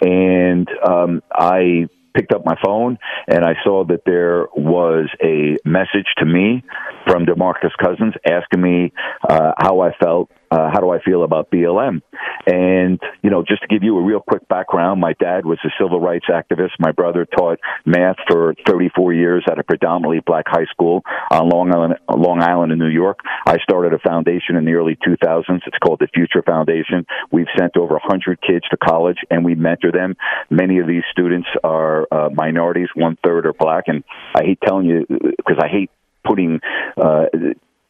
And 0.00 0.68
um, 0.84 1.22
I 1.32 1.88
picked 2.14 2.32
up 2.32 2.44
my 2.44 2.56
phone 2.64 2.98
and 3.28 3.44
I 3.44 3.54
saw 3.64 3.84
that 3.86 4.02
there 4.06 4.46
was 4.54 5.08
a 5.22 5.56
message 5.68 6.06
to 6.18 6.24
me 6.24 6.62
from 7.06 7.26
DeMarcus 7.26 7.72
Cousins 7.82 8.14
asking 8.28 8.60
me 8.60 8.92
uh, 9.28 9.52
how 9.58 9.80
I 9.80 9.90
felt 10.02 10.30
uh, 10.54 10.70
how 10.72 10.80
do 10.80 10.90
I 10.90 11.00
feel 11.00 11.24
about 11.24 11.50
BLM? 11.50 12.00
And, 12.46 13.00
you 13.22 13.30
know, 13.30 13.42
just 13.42 13.62
to 13.62 13.68
give 13.68 13.82
you 13.82 13.98
a 13.98 14.02
real 14.02 14.20
quick 14.20 14.46
background, 14.48 15.00
my 15.00 15.14
dad 15.14 15.44
was 15.44 15.58
a 15.64 15.70
civil 15.80 16.00
rights 16.00 16.26
activist. 16.30 16.70
My 16.78 16.92
brother 16.92 17.26
taught 17.26 17.58
math 17.84 18.16
for 18.28 18.54
34 18.66 19.14
years 19.14 19.44
at 19.50 19.58
a 19.58 19.64
predominantly 19.64 20.20
black 20.24 20.44
high 20.46 20.66
school 20.70 21.02
on 21.30 21.48
Long 21.48 21.74
Island, 21.74 21.94
Long 22.08 22.40
Island 22.40 22.72
in 22.72 22.78
New 22.78 22.88
York. 22.88 23.20
I 23.46 23.56
started 23.58 23.94
a 23.94 23.98
foundation 23.98 24.56
in 24.56 24.64
the 24.64 24.74
early 24.74 24.96
2000s. 24.96 25.60
It's 25.66 25.78
called 25.82 25.98
the 26.00 26.08
Future 26.14 26.42
Foundation. 26.42 27.04
We've 27.32 27.48
sent 27.58 27.76
over 27.76 27.94
100 27.94 28.40
kids 28.40 28.68
to 28.70 28.76
college 28.76 29.18
and 29.30 29.44
we 29.44 29.54
mentor 29.54 29.90
them. 29.90 30.14
Many 30.50 30.78
of 30.78 30.86
these 30.86 31.02
students 31.10 31.48
are 31.64 32.06
uh, 32.12 32.28
minorities, 32.32 32.88
one 32.94 33.16
third 33.24 33.46
are 33.46 33.54
black. 33.54 33.84
And 33.88 34.04
I 34.34 34.44
hate 34.44 34.58
telling 34.64 34.86
you 34.86 35.06
because 35.08 35.58
I 35.60 35.68
hate 35.68 35.90
putting 36.24 36.60
uh, 36.96 37.26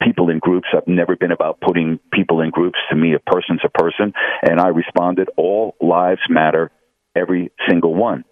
people 0.04 0.30
in 0.30 0.38
groups. 0.38 0.68
I've 0.76 0.86
never 0.86 1.16
been 1.16 1.32
about 1.32 1.60
putting 1.60 1.98
people 2.12 2.40
in 2.40 2.50
groups. 2.50 2.78
To 2.90 2.96
me, 2.96 3.14
a 3.14 3.18
person's 3.18 3.62
a 3.64 3.68
person. 3.68 4.12
And 4.42 4.60
I 4.60 4.68
responded, 4.68 5.28
all 5.36 5.74
lives 5.80 6.20
matter, 6.28 6.70
every 7.16 7.50
single 7.68 7.94
one. 7.94 8.24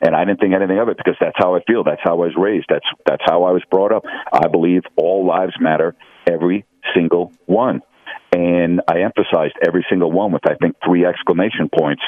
And 0.00 0.14
I 0.14 0.24
didn't 0.24 0.40
think 0.40 0.54
anything 0.54 0.78
of 0.78 0.88
it 0.88 0.96
because 0.98 1.16
that's 1.20 1.36
how 1.36 1.54
I 1.54 1.60
feel. 1.66 1.84
That's 1.84 2.00
how 2.02 2.12
I 2.12 2.26
was 2.26 2.34
raised. 2.36 2.66
That's 2.68 2.84
that's 3.06 3.22
how 3.24 3.44
I 3.44 3.52
was 3.52 3.62
brought 3.70 3.92
up. 3.92 4.02
I 4.32 4.48
believe 4.48 4.82
all 4.96 5.26
lives 5.26 5.54
matter, 5.60 5.94
every 6.30 6.66
single 6.94 7.32
one. 7.46 7.80
And 8.34 8.80
I 8.88 9.02
emphasized 9.02 9.54
every 9.64 9.86
single 9.88 10.10
one 10.10 10.32
with 10.32 10.42
I 10.46 10.56
think 10.56 10.76
three 10.84 11.06
exclamation 11.06 11.70
points. 11.72 12.02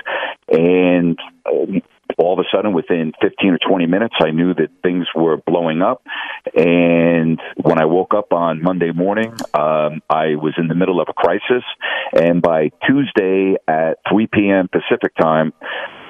And 0.51 1.17
uh, 1.47 1.81
all 2.19 2.33
of 2.33 2.39
a 2.39 2.49
sudden, 2.55 2.73
within 2.73 3.13
15 3.21 3.53
or 3.53 3.59
20 3.59 3.87
minutes, 3.87 4.15
I 4.21 4.31
knew 4.31 4.55
that 4.55 4.69
things 4.83 5.07
were 5.15 5.37
blowing 5.37 5.83
up. 5.83 6.03
And 6.55 7.41
when 7.57 7.81
I 7.81 7.85
woke 7.85 8.15
up 8.15 8.33
on 8.33 8.63
Monday 8.63 8.93
morning, 8.93 9.33
um, 9.55 10.01
I 10.09 10.37
was 10.37 10.55
in 10.59 10.69
the 10.69 10.75
middle 10.75 11.01
of 11.01 11.09
a 11.11 11.13
crisis. 11.13 11.65
And 12.13 12.41
by 12.41 12.71
Tuesday 12.87 13.57
at 13.69 13.99
3 14.11 14.27
p.m. 14.33 14.69
Pacific 14.69 15.15
time, 15.21 15.53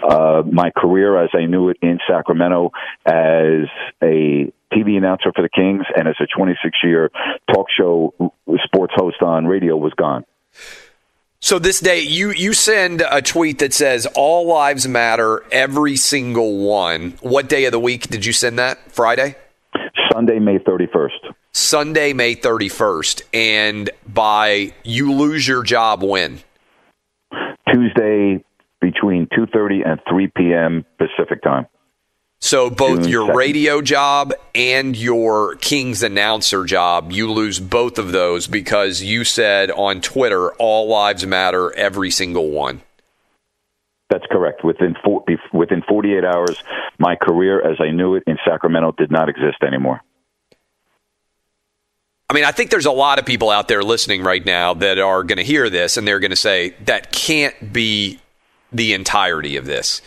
uh, 0.09 0.43
my 0.51 0.71
career 0.77 1.23
as 1.23 1.31
I 1.35 1.47
knew 1.47 1.71
it 1.71 1.79
in 1.83 1.99
Sacramento 2.09 2.71
as 3.05 3.67
a 4.03 4.53
TV 4.73 4.97
announcer 4.97 5.33
for 5.35 5.43
the 5.43 5.49
Kings 5.49 5.85
and 5.97 6.07
as 6.07 6.17
a 6.21 6.27
26 6.27 6.79
year 6.85 7.11
talk 7.53 7.67
show 7.77 8.15
sports 8.65 8.95
host 8.97 9.23
on 9.23 9.47
radio 9.47 9.77
was 9.77 9.93
gone. 9.97 10.25
So 11.41 11.59
this 11.59 11.81
day, 11.81 12.01
you 12.01 12.31
you 12.31 12.53
send 12.53 13.03
a 13.09 13.21
tweet 13.23 13.59
that 13.59 13.73
says 13.73 14.07
"All 14.15 14.47
lives 14.47 14.89
matter, 14.89 15.45
every 15.53 15.97
single 15.97 16.59
one." 16.59 17.15
What 17.21 17.49
day 17.49 17.67
of 17.67 17.73
the 17.73 17.79
week 17.79 18.09
did 18.09 18.25
you 18.25 18.33
send 18.33 18.59
that? 18.59 18.79
Friday. 18.91 19.37
Sunday, 20.13 20.39
May 20.39 20.59
thirty 20.59 20.87
first. 20.93 21.21
Sunday, 21.53 22.13
May 22.15 22.35
thirty 22.35 22.69
first, 22.69 23.23
and 23.35 23.91
by 24.07 24.73
you 24.83 25.13
lose 25.13 25.47
your 25.47 25.63
job 25.63 26.03
when? 26.03 26.41
Tuesday 27.73 28.43
between 28.81 29.29
two 29.35 29.47
thirty 29.47 29.83
and 29.83 30.01
three 30.09 30.31
p.m. 30.37 30.85
Pacific 30.99 31.43
time. 31.43 31.67
So 32.47 32.71
both 32.71 33.09
your 33.09 33.27
2nd. 33.27 33.35
radio 33.35 33.83
job 33.83 34.33
and 34.55 34.97
your 34.97 35.57
Kings 35.57 36.05
announcer 36.05 36.65
job, 36.65 37.11
you 37.11 37.33
lose 37.33 37.59
both 37.59 37.99
of 37.99 38.13
those 38.13 38.47
because 38.47 39.03
you 39.03 39.25
said 39.25 39.73
on 39.73 40.01
Twitter, 40.01 40.53
"All 40.53 40.87
lives 40.87 41.27
matter, 41.27 41.73
every 41.75 42.13
single 42.13 42.51
one." 42.51 42.83
That's 44.11 44.25
correct. 44.31 44.63
Within 44.63 44.95
four, 45.05 45.25
within 45.53 45.83
48 45.89 46.25
hours, 46.25 46.63
my 47.01 47.17
career 47.17 47.61
as 47.69 47.79
I 47.81 47.91
knew 47.91 48.15
it 48.15 48.23
in 48.29 48.39
Sacramento 48.45 48.95
did 48.97 49.11
not 49.11 49.29
exist 49.29 49.57
anymore. 49.67 50.01
I 52.31 52.35
mean, 52.35 52.45
I 52.45 52.53
think 52.53 52.71
there's 52.71 52.87
a 52.87 52.93
lot 52.93 53.19
of 53.19 53.27
people 53.27 53.51
out 53.51 53.67
there 53.67 53.83
listening 53.83 54.23
right 54.23 54.47
now 54.47 54.73
that 54.75 55.01
are 55.01 55.25
going 55.25 55.39
to 55.39 55.45
hear 55.45 55.69
this 55.69 55.97
and 55.97 56.07
they're 56.07 56.21
going 56.21 56.31
to 56.31 56.37
say 56.37 56.77
that 56.85 57.11
can't 57.11 57.73
be 57.73 58.21
the 58.73 58.93
entirety 58.95 59.57
of 59.57 59.65
this. 59.65 60.01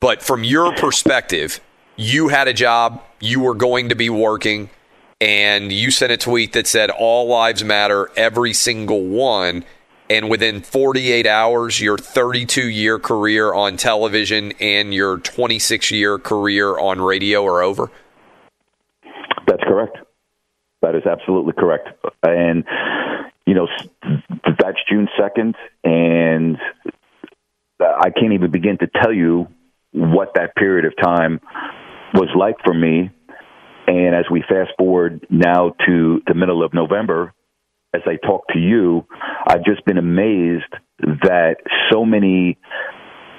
But 0.00 0.22
from 0.22 0.44
your 0.44 0.74
perspective, 0.74 1.60
you 1.96 2.28
had 2.28 2.48
a 2.48 2.52
job, 2.52 3.02
you 3.20 3.40
were 3.40 3.54
going 3.54 3.88
to 3.88 3.94
be 3.94 4.10
working, 4.10 4.68
and 5.20 5.72
you 5.72 5.90
sent 5.90 6.12
a 6.12 6.18
tweet 6.18 6.52
that 6.52 6.66
said, 6.66 6.90
All 6.90 7.26
lives 7.28 7.64
matter, 7.64 8.10
every 8.16 8.52
single 8.52 9.04
one. 9.04 9.64
And 10.08 10.28
within 10.30 10.60
48 10.60 11.26
hours, 11.26 11.80
your 11.80 11.98
32 11.98 12.68
year 12.68 12.98
career 12.98 13.52
on 13.52 13.76
television 13.76 14.52
and 14.60 14.94
your 14.94 15.18
26 15.18 15.90
year 15.90 16.18
career 16.18 16.78
on 16.78 17.00
radio 17.00 17.44
are 17.46 17.62
over? 17.62 17.90
That's 19.46 19.62
correct. 19.64 19.98
That 20.82 20.94
is 20.94 21.06
absolutely 21.06 21.54
correct. 21.54 21.88
And, 22.22 22.64
you 23.46 23.54
know, 23.54 23.66
that's 24.44 24.78
June 24.88 25.08
2nd. 25.18 25.54
And 25.82 26.58
uh, 27.80 27.84
I 27.98 28.10
can't 28.10 28.32
even 28.32 28.50
begin 28.50 28.78
to 28.78 28.86
tell 28.86 29.12
you 29.12 29.48
what 29.96 30.34
that 30.34 30.54
period 30.54 30.84
of 30.84 30.92
time 31.02 31.40
was 32.14 32.28
like 32.38 32.56
for 32.64 32.74
me. 32.74 33.10
And 33.86 34.14
as 34.14 34.24
we 34.30 34.42
fast 34.48 34.70
forward 34.78 35.26
now 35.30 35.72
to 35.86 36.20
the 36.26 36.34
middle 36.34 36.64
of 36.64 36.74
November, 36.74 37.32
as 37.94 38.02
I 38.06 38.16
talk 38.16 38.48
to 38.52 38.58
you, 38.58 39.06
I've 39.46 39.64
just 39.64 39.84
been 39.86 39.96
amazed 39.96 40.72
that 40.98 41.56
so 41.90 42.04
many 42.04 42.58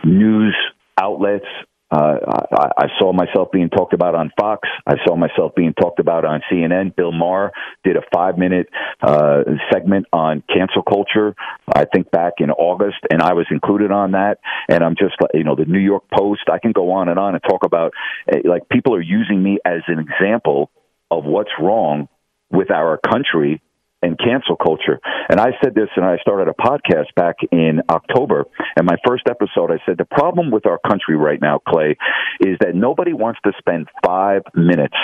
news 0.03 0.55
outlets, 0.99 1.45
uh, 1.89 2.15
I, 2.51 2.69
I, 2.77 2.85
saw 2.99 3.13
myself 3.13 3.49
being 3.53 3.69
talked 3.69 3.93
about 3.93 4.13
on 4.13 4.31
Fox. 4.37 4.67
I 4.85 4.95
saw 5.05 5.15
myself 5.15 5.53
being 5.55 5.73
talked 5.73 5.99
about 5.99 6.25
on 6.25 6.41
CNN. 6.51 6.93
Bill 6.93 7.13
Maher 7.13 7.53
did 7.85 7.95
a 7.95 8.01
five 8.13 8.37
minute 8.37 8.67
uh, 9.01 9.43
segment 9.71 10.05
on 10.11 10.43
cancel 10.53 10.83
culture, 10.83 11.33
I 11.73 11.85
think 11.85 12.11
back 12.11 12.33
in 12.39 12.51
August, 12.51 12.97
and 13.09 13.21
I 13.21 13.33
was 13.33 13.45
included 13.51 13.91
on 13.91 14.11
that. 14.11 14.39
And 14.67 14.83
I'm 14.83 14.95
just 14.95 15.15
like, 15.21 15.31
you 15.33 15.45
know, 15.45 15.55
the 15.55 15.65
New 15.65 15.79
York 15.79 16.03
Post, 16.13 16.49
I 16.51 16.59
can 16.59 16.73
go 16.73 16.91
on 16.91 17.07
and 17.07 17.17
on 17.17 17.35
and 17.35 17.43
talk 17.43 17.63
about, 17.63 17.93
eh, 18.27 18.39
like, 18.43 18.67
people 18.67 18.93
are 18.93 19.01
using 19.01 19.41
me 19.41 19.59
as 19.63 19.81
an 19.87 19.99
example 19.99 20.69
of 21.09 21.23
what's 21.23 21.51
wrong 21.57 22.09
with 22.51 22.69
our 22.69 22.97
country 22.97 23.61
and 24.01 24.17
cancel 24.17 24.55
culture. 24.55 24.99
And 25.29 25.39
I 25.39 25.51
said 25.63 25.73
this, 25.75 25.89
and 25.95 26.05
I 26.05 26.17
started 26.17 26.47
a 26.47 26.53
podcast 26.53 27.13
back 27.15 27.35
in 27.51 27.81
October. 27.89 28.45
And 28.75 28.85
my 28.85 28.95
first 29.05 29.23
episode, 29.29 29.71
I 29.71 29.79
said 29.85 29.97
the 29.97 30.05
problem 30.05 30.51
with 30.51 30.65
our 30.65 30.79
country 30.87 31.15
right 31.15 31.41
now, 31.41 31.59
Clay, 31.67 31.97
is 32.41 32.57
that 32.61 32.75
nobody 32.75 33.13
wants 33.13 33.39
to 33.43 33.51
spend 33.59 33.87
five 34.05 34.43
minutes 34.55 34.95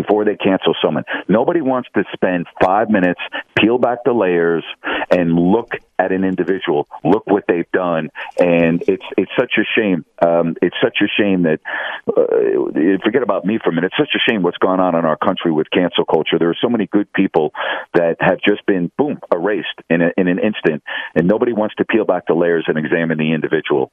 before 0.00 0.24
they 0.24 0.36
cancel 0.36 0.74
someone. 0.82 1.04
Nobody 1.28 1.60
wants 1.60 1.88
to 1.94 2.04
spend 2.12 2.46
five 2.62 2.88
minutes, 2.90 3.20
peel 3.58 3.78
back 3.78 3.98
the 4.04 4.12
layers, 4.12 4.64
and 5.10 5.34
look 5.34 5.72
at 5.98 6.12
an 6.12 6.24
individual, 6.24 6.88
look 7.04 7.26
what 7.26 7.44
they've 7.46 7.70
done, 7.72 8.08
and 8.38 8.82
it's 8.88 9.04
it's 9.18 9.30
such 9.38 9.52
a 9.58 9.64
shame. 9.76 10.04
Um, 10.26 10.56
it's 10.62 10.76
such 10.82 10.98
a 11.02 11.08
shame 11.08 11.42
that 11.42 11.60
uh, 12.08 12.98
forget 13.04 13.22
about 13.22 13.44
me 13.44 13.58
for 13.62 13.70
a 13.70 13.72
minute. 13.72 13.92
It's 13.92 14.08
such 14.08 14.14
a 14.14 14.30
shame 14.30 14.42
what's 14.42 14.58
gone 14.58 14.80
on 14.80 14.94
in 14.94 15.04
our 15.04 15.18
country 15.18 15.52
with 15.52 15.70
cancel 15.70 16.04
culture. 16.04 16.38
There 16.38 16.50
are 16.50 16.60
so 16.60 16.68
many 16.68 16.86
good 16.86 17.12
people 17.12 17.52
that 17.94 18.16
have 18.20 18.38
just 18.40 18.64
been 18.66 18.90
boom 18.96 19.18
erased 19.32 19.68
in 19.90 20.00
a, 20.00 20.10
in 20.16 20.28
an 20.28 20.38
instant, 20.38 20.82
and 21.14 21.28
nobody 21.28 21.52
wants 21.52 21.74
to 21.76 21.84
peel 21.84 22.04
back 22.04 22.26
the 22.26 22.34
layers 22.34 22.64
and 22.68 22.78
examine 22.78 23.18
the 23.18 23.32
individual. 23.32 23.92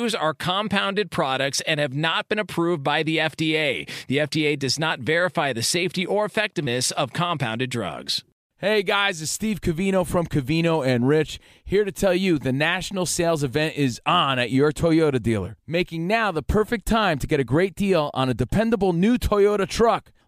Are 0.00 0.32
compounded 0.32 1.10
products 1.10 1.60
and 1.66 1.78
have 1.78 1.92
not 1.92 2.26
been 2.26 2.38
approved 2.38 2.82
by 2.82 3.02
the 3.02 3.18
FDA. 3.18 3.86
The 4.06 4.16
FDA 4.16 4.58
does 4.58 4.78
not 4.78 5.00
verify 5.00 5.52
the 5.52 5.62
safety 5.62 6.06
or 6.06 6.24
effectiveness 6.24 6.90
of 6.92 7.12
compounded 7.12 7.68
drugs. 7.68 8.24
Hey 8.56 8.82
guys, 8.82 9.20
it's 9.20 9.30
Steve 9.30 9.60
Covino 9.60 10.06
from 10.06 10.26
Covino 10.26 10.86
and 10.86 11.06
Rich 11.06 11.38
here 11.62 11.84
to 11.84 11.92
tell 11.92 12.14
you 12.14 12.38
the 12.38 12.50
national 12.50 13.04
sales 13.04 13.44
event 13.44 13.76
is 13.76 14.00
on 14.06 14.38
at 14.38 14.50
your 14.50 14.72
Toyota 14.72 15.20
dealer, 15.22 15.58
making 15.66 16.06
now 16.06 16.32
the 16.32 16.42
perfect 16.42 16.86
time 16.86 17.18
to 17.18 17.26
get 17.26 17.38
a 17.38 17.44
great 17.44 17.74
deal 17.74 18.10
on 18.14 18.30
a 18.30 18.34
dependable 18.34 18.94
new 18.94 19.18
Toyota 19.18 19.68
truck 19.68 20.12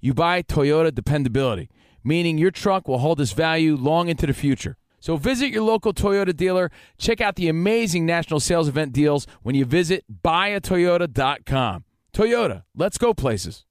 you 0.00 0.14
buy 0.14 0.42
Toyota 0.42 0.94
dependability, 0.94 1.68
meaning 2.04 2.38
your 2.38 2.50
truck 2.50 2.88
will 2.88 2.98
hold 2.98 3.20
its 3.20 3.32
value 3.32 3.76
long 3.76 4.08
into 4.08 4.26
the 4.26 4.32
future. 4.32 4.76
So 5.00 5.16
visit 5.16 5.50
your 5.50 5.62
local 5.62 5.92
Toyota 5.92 6.34
dealer. 6.36 6.70
Check 6.98 7.20
out 7.20 7.36
the 7.36 7.48
amazing 7.48 8.06
national 8.06 8.40
sales 8.40 8.68
event 8.68 8.92
deals 8.92 9.26
when 9.42 9.54
you 9.54 9.64
visit 9.64 10.04
buyatoyota.com. 10.24 11.84
Toyota, 12.12 12.62
let's 12.74 12.98
go 12.98 13.14
places. 13.14 13.64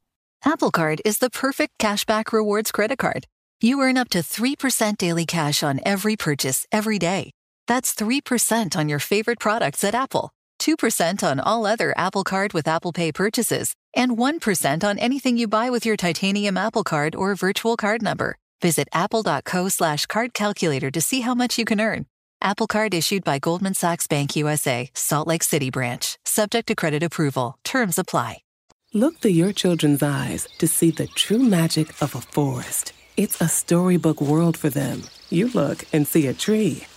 Apple 0.45 0.71
Card 0.71 1.01
is 1.03 1.17
the 1.17 1.29
perfect 1.29 1.79
cashback 1.79 2.31
rewards 2.31 2.71
credit 2.71 2.99
card. 2.99 3.25
You 3.61 3.81
earn 3.81 3.97
up 3.97 4.09
to 4.09 4.19
3% 4.19 4.97
daily 4.97 5.25
cash 5.25 5.63
on 5.63 5.79
every 5.85 6.15
purchase 6.15 6.67
every 6.71 6.99
day. 6.99 7.31
That's 7.67 7.95
3% 7.95 8.75
on 8.75 8.87
your 8.87 8.99
favorite 8.99 9.39
products 9.39 9.83
at 9.83 9.95
Apple, 9.95 10.29
2% 10.65 11.21
on 11.21 11.39
all 11.39 11.67
other 11.67 11.93
Apple 11.95 12.23
Card 12.23 12.53
with 12.53 12.67
Apple 12.67 12.91
Pay 12.91 13.11
purchases, 13.11 13.75
and 13.95 14.17
1% 14.17 14.83
on 14.83 14.97
anything 14.97 15.37
you 15.37 15.47
buy 15.47 15.69
with 15.69 15.85
your 15.85 15.95
titanium 15.95 16.57
Apple 16.57 16.83
Card 16.83 17.13
or 17.15 17.35
virtual 17.35 17.75
card 17.77 18.01
number. 18.01 18.37
Visit 18.61 18.87
apple.co 18.91 19.69
slash 19.69 20.07
card 20.07 20.33
calculator 20.33 20.89
to 20.89 21.01
see 21.01 21.21
how 21.21 21.35
much 21.35 21.59
you 21.59 21.65
can 21.65 21.79
earn. 21.79 22.07
Apple 22.41 22.65
Card 22.65 22.95
issued 22.95 23.23
by 23.23 23.37
Goldman 23.37 23.75
Sachs 23.75 24.07
Bank 24.07 24.35
USA, 24.35 24.89
Salt 24.95 25.27
Lake 25.27 25.43
City 25.43 25.69
branch, 25.69 26.17
subject 26.25 26.67
to 26.69 26.75
credit 26.75 27.03
approval. 27.03 27.59
Terms 27.63 27.99
apply. 27.99 28.41
Look 28.91 29.19
through 29.19 29.31
your 29.31 29.53
children's 29.53 30.01
eyes 30.01 30.47
to 30.57 30.67
see 30.67 30.89
the 30.89 31.07
true 31.07 31.43
magic 31.43 31.89
of 32.01 32.15
a 32.15 32.21
forest. 32.21 32.93
It's 33.17 33.39
a 33.39 33.47
storybook 33.47 34.19
world 34.19 34.57
for 34.57 34.69
them. 34.69 35.03
You 35.29 35.49
look 35.49 35.85
and 35.93 36.07
see 36.07 36.25
a 36.27 36.33
tree. 36.33 36.87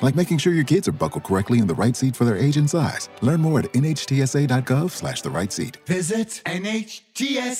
like 0.00 0.14
making 0.16 0.38
sure 0.38 0.52
your 0.52 0.64
kids 0.64 0.88
are 0.88 0.92
buckled 0.92 1.24
correctly 1.24 1.58
in 1.58 1.66
the 1.66 1.74
right 1.74 1.96
seat 1.96 2.14
for 2.16 2.24
their 2.24 2.36
age 2.36 2.56
and 2.56 2.68
size. 2.70 3.08
Learn 3.20 3.40
more 3.40 3.58
at 3.60 3.72
nhtsa.gov 3.72 4.90
slash 4.90 5.22
the 5.22 5.30
right 5.30 5.52
seat. 5.52 5.78
Visit 5.86 6.42
NHTSA.gov 6.46 7.58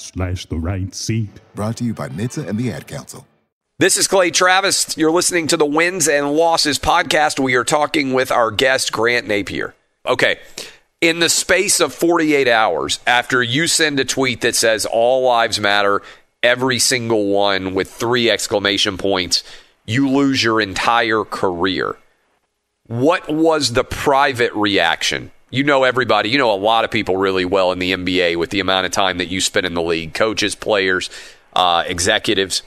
slash 0.00 0.46
the 0.46 0.56
right 0.56 0.94
seat. 0.94 1.30
Brought 1.54 1.76
to 1.78 1.84
you 1.84 1.94
by 1.94 2.08
NHTSA 2.08 2.48
and 2.48 2.58
the 2.58 2.70
Ad 2.70 2.86
Council. 2.86 3.26
This 3.78 3.98
is 3.98 4.08
Clay 4.08 4.30
Travis. 4.30 4.96
You're 4.96 5.10
listening 5.10 5.48
to 5.48 5.56
the 5.58 5.66
Wins 5.66 6.08
and 6.08 6.32
Losses 6.32 6.78
podcast. 6.78 7.38
We 7.38 7.56
are 7.56 7.64
talking 7.64 8.14
with 8.14 8.32
our 8.32 8.50
guest, 8.50 8.90
Grant 8.90 9.26
Napear. 9.26 9.74
Okay. 10.06 10.38
In 11.02 11.18
the 11.18 11.28
space 11.28 11.78
of 11.78 11.92
48 11.92 12.48
hours 12.48 13.00
after 13.06 13.42
you 13.42 13.66
send 13.66 14.00
a 14.00 14.04
tweet 14.06 14.40
that 14.40 14.54
says 14.54 14.86
all 14.86 15.26
lives 15.26 15.60
matter, 15.60 16.00
every 16.42 16.78
single 16.78 17.26
one 17.26 17.74
with 17.74 17.90
three 17.90 18.30
exclamation 18.30 18.96
points, 18.96 19.42
you 19.86 20.08
lose 20.08 20.42
your 20.42 20.60
entire 20.60 21.24
career. 21.24 21.96
What 22.86 23.28
was 23.28 23.72
the 23.72 23.84
private 23.84 24.52
reaction? 24.54 25.30
You 25.50 25.64
know 25.64 25.84
everybody, 25.84 26.28
you 26.28 26.38
know 26.38 26.52
a 26.52 26.56
lot 26.56 26.84
of 26.84 26.90
people 26.90 27.16
really 27.16 27.44
well 27.44 27.72
in 27.72 27.78
the 27.78 27.92
NBA 27.92 28.36
with 28.36 28.50
the 28.50 28.60
amount 28.60 28.86
of 28.86 28.92
time 28.92 29.18
that 29.18 29.28
you 29.28 29.40
spend 29.40 29.64
in 29.64 29.74
the 29.74 29.82
league 29.82 30.12
coaches, 30.12 30.54
players, 30.54 31.08
uh, 31.54 31.84
executives. 31.86 32.62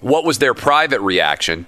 What 0.00 0.24
was 0.24 0.38
their 0.38 0.54
private 0.54 1.00
reaction 1.00 1.66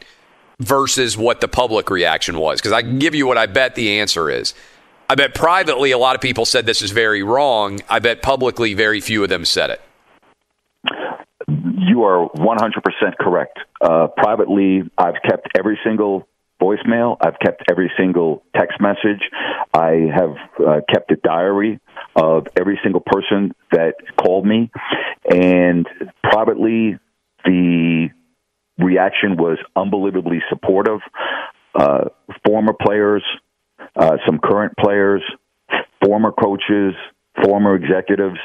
versus 0.61 1.17
what 1.17 1.41
the 1.41 1.49
public 1.49 1.91
reaction 1.91 2.39
was? 2.39 2.61
Because 2.61 2.73
I 2.73 2.83
can 2.83 2.99
give 2.99 3.15
you 3.15 3.27
what 3.27 3.39
I 3.39 3.47
bet 3.47 3.75
the 3.75 3.99
answer 3.99 4.29
is. 4.29 4.55
I 5.09 5.15
bet 5.15 5.35
privately, 5.35 5.91
a 5.93 5.99
lot 5.99 6.17
of 6.17 6.21
people 6.21 6.45
said 6.45 6.67
this 6.67 6.83
is 6.83 6.91
very 6.91 7.23
wrong. 7.23 7.81
I 7.89 7.99
bet 7.99 8.23
publicly, 8.23 8.75
very 8.75 9.01
few 9.01 9.23
of 9.23 9.31
them 9.31 9.45
said 9.45 9.71
it. 9.71 9.81
You 11.97 12.05
are 12.05 12.29
100% 12.29 13.17
correct. 13.19 13.59
Uh, 13.81 14.09
privately, 14.19 14.83
I've 14.99 15.15
kept 15.27 15.49
every 15.59 15.79
single 15.83 16.29
voicemail. 16.61 17.17
I've 17.23 17.39
kept 17.43 17.63
every 17.71 17.91
single 17.97 18.43
text 18.55 18.83
message. 18.83 19.23
I 19.73 20.11
have 20.15 20.37
uh, 20.61 20.81
kept 20.93 21.11
a 21.11 21.17
diary 21.17 21.81
of 22.15 22.49
every 22.61 22.79
single 22.83 23.01
person 23.01 23.53
that 23.73 23.95
called 24.23 24.45
me. 24.45 24.71
And 25.31 25.89
privately, 26.23 26.99
the 27.47 28.11
reaction 28.77 29.39
was 29.39 29.57
unbelievably 29.75 30.43
supportive. 30.51 31.01
Uh, 31.75 32.11
former 32.47 32.75
players, 32.75 33.25
uh, 33.99 34.19
some 34.27 34.39
current 34.39 34.75
players, 34.79 35.23
former 36.05 36.31
coaches, 36.31 36.93
former 37.43 37.75
executives. 37.75 38.39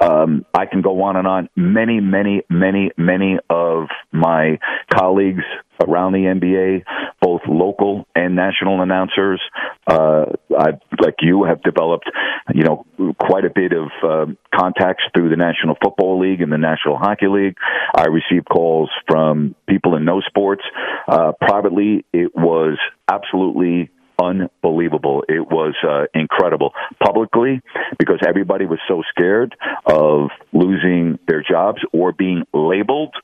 Um, 0.00 0.46
I 0.54 0.66
can 0.66 0.80
go 0.80 1.02
on 1.02 1.16
and 1.16 1.26
on. 1.26 1.48
Many, 1.56 2.00
many, 2.00 2.42
many, 2.48 2.90
many 2.96 3.38
of 3.50 3.88
my 4.12 4.58
colleagues 4.92 5.44
around 5.86 6.12
the 6.12 6.18
NBA, 6.18 6.84
both 7.20 7.40
local 7.48 8.06
and 8.14 8.34
national 8.34 8.82
announcers, 8.82 9.40
uh, 9.86 10.26
I, 10.56 10.72
like 11.00 11.16
you, 11.20 11.44
have 11.44 11.62
developed, 11.62 12.10
you 12.54 12.64
know, 12.64 12.86
quite 13.18 13.44
a 13.44 13.50
bit 13.50 13.72
of 13.72 13.88
uh, 14.02 14.32
contacts 14.54 15.04
through 15.14 15.30
the 15.30 15.36
National 15.36 15.76
Football 15.82 16.20
League 16.20 16.40
and 16.40 16.52
the 16.52 16.58
National 16.58 16.96
Hockey 16.98 17.28
League. 17.28 17.56
I 17.94 18.06
receive 18.06 18.44
calls 18.50 18.90
from 19.08 19.54
people 19.68 19.96
in 19.96 20.04
no 20.04 20.20
sports. 20.20 20.62
Uh, 21.08 21.32
privately, 21.40 22.04
it 22.12 22.34
was 22.34 22.78
absolutely 23.10 23.90
unbelievable. 24.20 25.24
It 25.28 25.46
was 25.50 25.74
uh, 25.86 26.04
incredible. 26.14 26.72
Publicly, 27.02 27.60
because 27.98 28.18
everybody 28.26 28.66
was 28.66 28.78
so 28.88 29.02
scared 29.10 29.54
of 29.86 30.30
losing 30.52 31.18
their 31.26 31.42
jobs 31.42 31.78
or 31.92 32.12
being 32.12 32.44
labeled. 32.52 33.14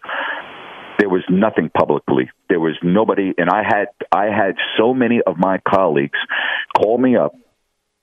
There 0.98 1.10
was 1.10 1.22
nothing 1.28 1.70
publicly. 1.76 2.30
There 2.48 2.60
was 2.60 2.74
nobody, 2.82 3.34
and 3.36 3.50
I 3.50 3.62
had 3.62 3.88
I 4.10 4.26
had 4.26 4.56
so 4.78 4.94
many 4.94 5.20
of 5.26 5.36
my 5.36 5.58
colleagues 5.68 6.18
call 6.74 6.96
me 6.96 7.16
up 7.16 7.34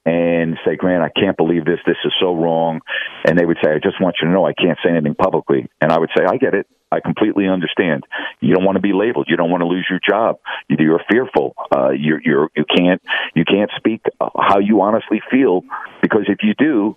and 0.05 0.57
say, 0.65 0.75
Grant, 0.75 1.03
I 1.03 1.09
can't 1.09 1.37
believe 1.37 1.65
this. 1.65 1.79
This 1.85 1.95
is 2.03 2.13
so 2.19 2.35
wrong. 2.35 2.81
And 3.25 3.39
they 3.39 3.45
would 3.45 3.57
say, 3.63 3.71
I 3.71 3.79
just 3.81 4.01
want 4.01 4.17
you 4.21 4.27
to 4.27 4.33
know 4.33 4.45
I 4.45 4.53
can't 4.53 4.77
say 4.83 4.91
anything 4.91 5.15
publicly. 5.15 5.69
And 5.79 5.91
I 5.91 5.99
would 5.99 6.09
say, 6.15 6.25
I 6.25 6.37
get 6.37 6.53
it. 6.53 6.67
I 6.93 6.99
completely 6.99 7.47
understand. 7.47 8.03
You 8.39 8.53
don't 8.53 8.63
want 8.63 8.75
to 8.75 8.81
be 8.81 8.93
labeled. 8.93 9.27
You 9.29 9.37
don't 9.37 9.49
want 9.49 9.61
to 9.61 9.67
lose 9.67 9.87
your 9.89 9.99
job. 10.07 10.39
You're 10.69 11.01
fearful. 11.11 11.55
Uh, 11.75 11.89
you're, 11.89 12.21
you're, 12.23 12.49
you 12.55 12.65
can't, 12.65 13.01
you 13.35 13.43
can't 13.45 13.71
speak 13.77 14.01
how 14.19 14.59
you 14.59 14.81
honestly 14.81 15.21
feel 15.29 15.61
because 16.01 16.23
if 16.27 16.39
you 16.43 16.53
do, 16.53 16.95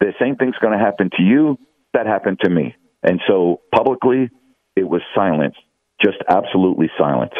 the 0.00 0.12
same 0.20 0.36
thing's 0.36 0.56
going 0.60 0.72
to 0.72 0.84
happen 0.84 1.10
to 1.16 1.22
you 1.22 1.58
that 1.96 2.06
happened 2.06 2.38
to 2.40 2.50
me. 2.50 2.74
And 3.02 3.20
so 3.26 3.60
publicly, 3.74 4.30
it 4.76 4.88
was 4.88 5.00
silence, 5.14 5.54
just 6.04 6.18
absolutely 6.28 6.90
silence. 6.98 7.32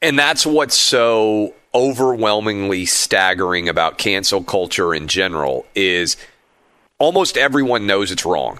And 0.00 0.18
that's 0.18 0.46
what's 0.46 0.76
so 0.76 1.54
overwhelmingly 1.74 2.86
staggering 2.86 3.68
about 3.68 3.98
cancel 3.98 4.42
culture 4.42 4.94
in 4.94 5.08
general 5.08 5.66
is 5.74 6.16
almost 6.98 7.36
everyone 7.36 7.86
knows 7.86 8.10
it's 8.10 8.24
wrong. 8.24 8.58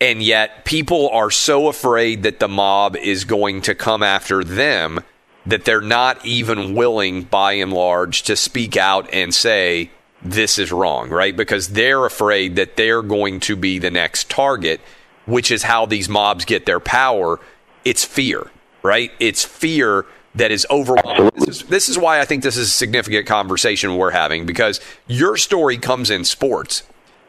And 0.00 0.22
yet 0.22 0.64
people 0.64 1.08
are 1.10 1.30
so 1.30 1.68
afraid 1.68 2.24
that 2.24 2.40
the 2.40 2.48
mob 2.48 2.96
is 2.96 3.24
going 3.24 3.62
to 3.62 3.74
come 3.74 4.02
after 4.02 4.44
them 4.44 5.00
that 5.46 5.64
they're 5.64 5.80
not 5.80 6.24
even 6.24 6.74
willing 6.74 7.22
by 7.22 7.52
and 7.52 7.72
large 7.72 8.22
to 8.22 8.36
speak 8.36 8.76
out 8.76 9.08
and 9.12 9.34
say 9.34 9.90
this 10.22 10.58
is 10.58 10.72
wrong, 10.72 11.10
right? 11.10 11.36
Because 11.36 11.68
they're 11.68 12.06
afraid 12.06 12.56
that 12.56 12.76
they're 12.76 13.02
going 13.02 13.40
to 13.40 13.56
be 13.56 13.78
the 13.78 13.90
next 13.90 14.30
target, 14.30 14.80
which 15.26 15.50
is 15.50 15.64
how 15.64 15.84
these 15.84 16.08
mobs 16.08 16.44
get 16.44 16.64
their 16.64 16.80
power. 16.80 17.38
It's 17.84 18.04
fear, 18.04 18.50
right? 18.82 19.12
It's 19.20 19.44
fear 19.44 20.06
that 20.34 20.50
is 20.50 20.66
overwhelming. 20.70 21.30
This 21.36 21.48
is, 21.48 21.62
this 21.68 21.88
is 21.88 21.98
why 21.98 22.20
I 22.20 22.24
think 22.24 22.42
this 22.42 22.56
is 22.56 22.68
a 22.68 22.70
significant 22.70 23.26
conversation 23.26 23.96
we're 23.96 24.10
having 24.10 24.46
because 24.46 24.80
your 25.06 25.36
story 25.36 25.76
comes 25.76 26.10
in 26.10 26.24
sports, 26.24 26.82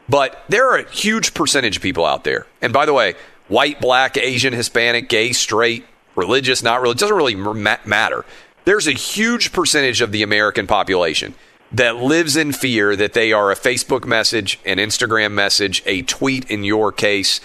but 0.08 0.44
there 0.48 0.70
are 0.70 0.78
a 0.78 0.90
huge 0.90 1.34
percentage 1.34 1.76
of 1.76 1.82
people 1.82 2.04
out 2.04 2.24
there. 2.24 2.46
And 2.62 2.72
by 2.72 2.86
the 2.86 2.92
way, 2.92 3.14
white, 3.48 3.80
black, 3.80 4.16
Asian, 4.16 4.52
Hispanic, 4.52 5.08
gay, 5.08 5.32
straight, 5.32 5.84
religious, 6.14 6.62
not 6.62 6.80
religious, 6.80 7.00
doesn't 7.00 7.16
really 7.16 7.34
matter. 7.34 8.24
There's 8.64 8.86
a 8.86 8.92
huge 8.92 9.52
percentage 9.52 10.00
of 10.00 10.12
the 10.12 10.22
American 10.22 10.66
population 10.66 11.34
that 11.72 11.96
lives 11.96 12.36
in 12.36 12.52
fear 12.52 12.96
that 12.96 13.12
they 13.12 13.32
are 13.32 13.50
a 13.50 13.56
Facebook 13.56 14.04
message, 14.04 14.58
an 14.64 14.78
Instagram 14.78 15.32
message, 15.32 15.82
a 15.86 16.02
tweet 16.02 16.50
in 16.50 16.64
your 16.64 16.92
case, 16.92 17.40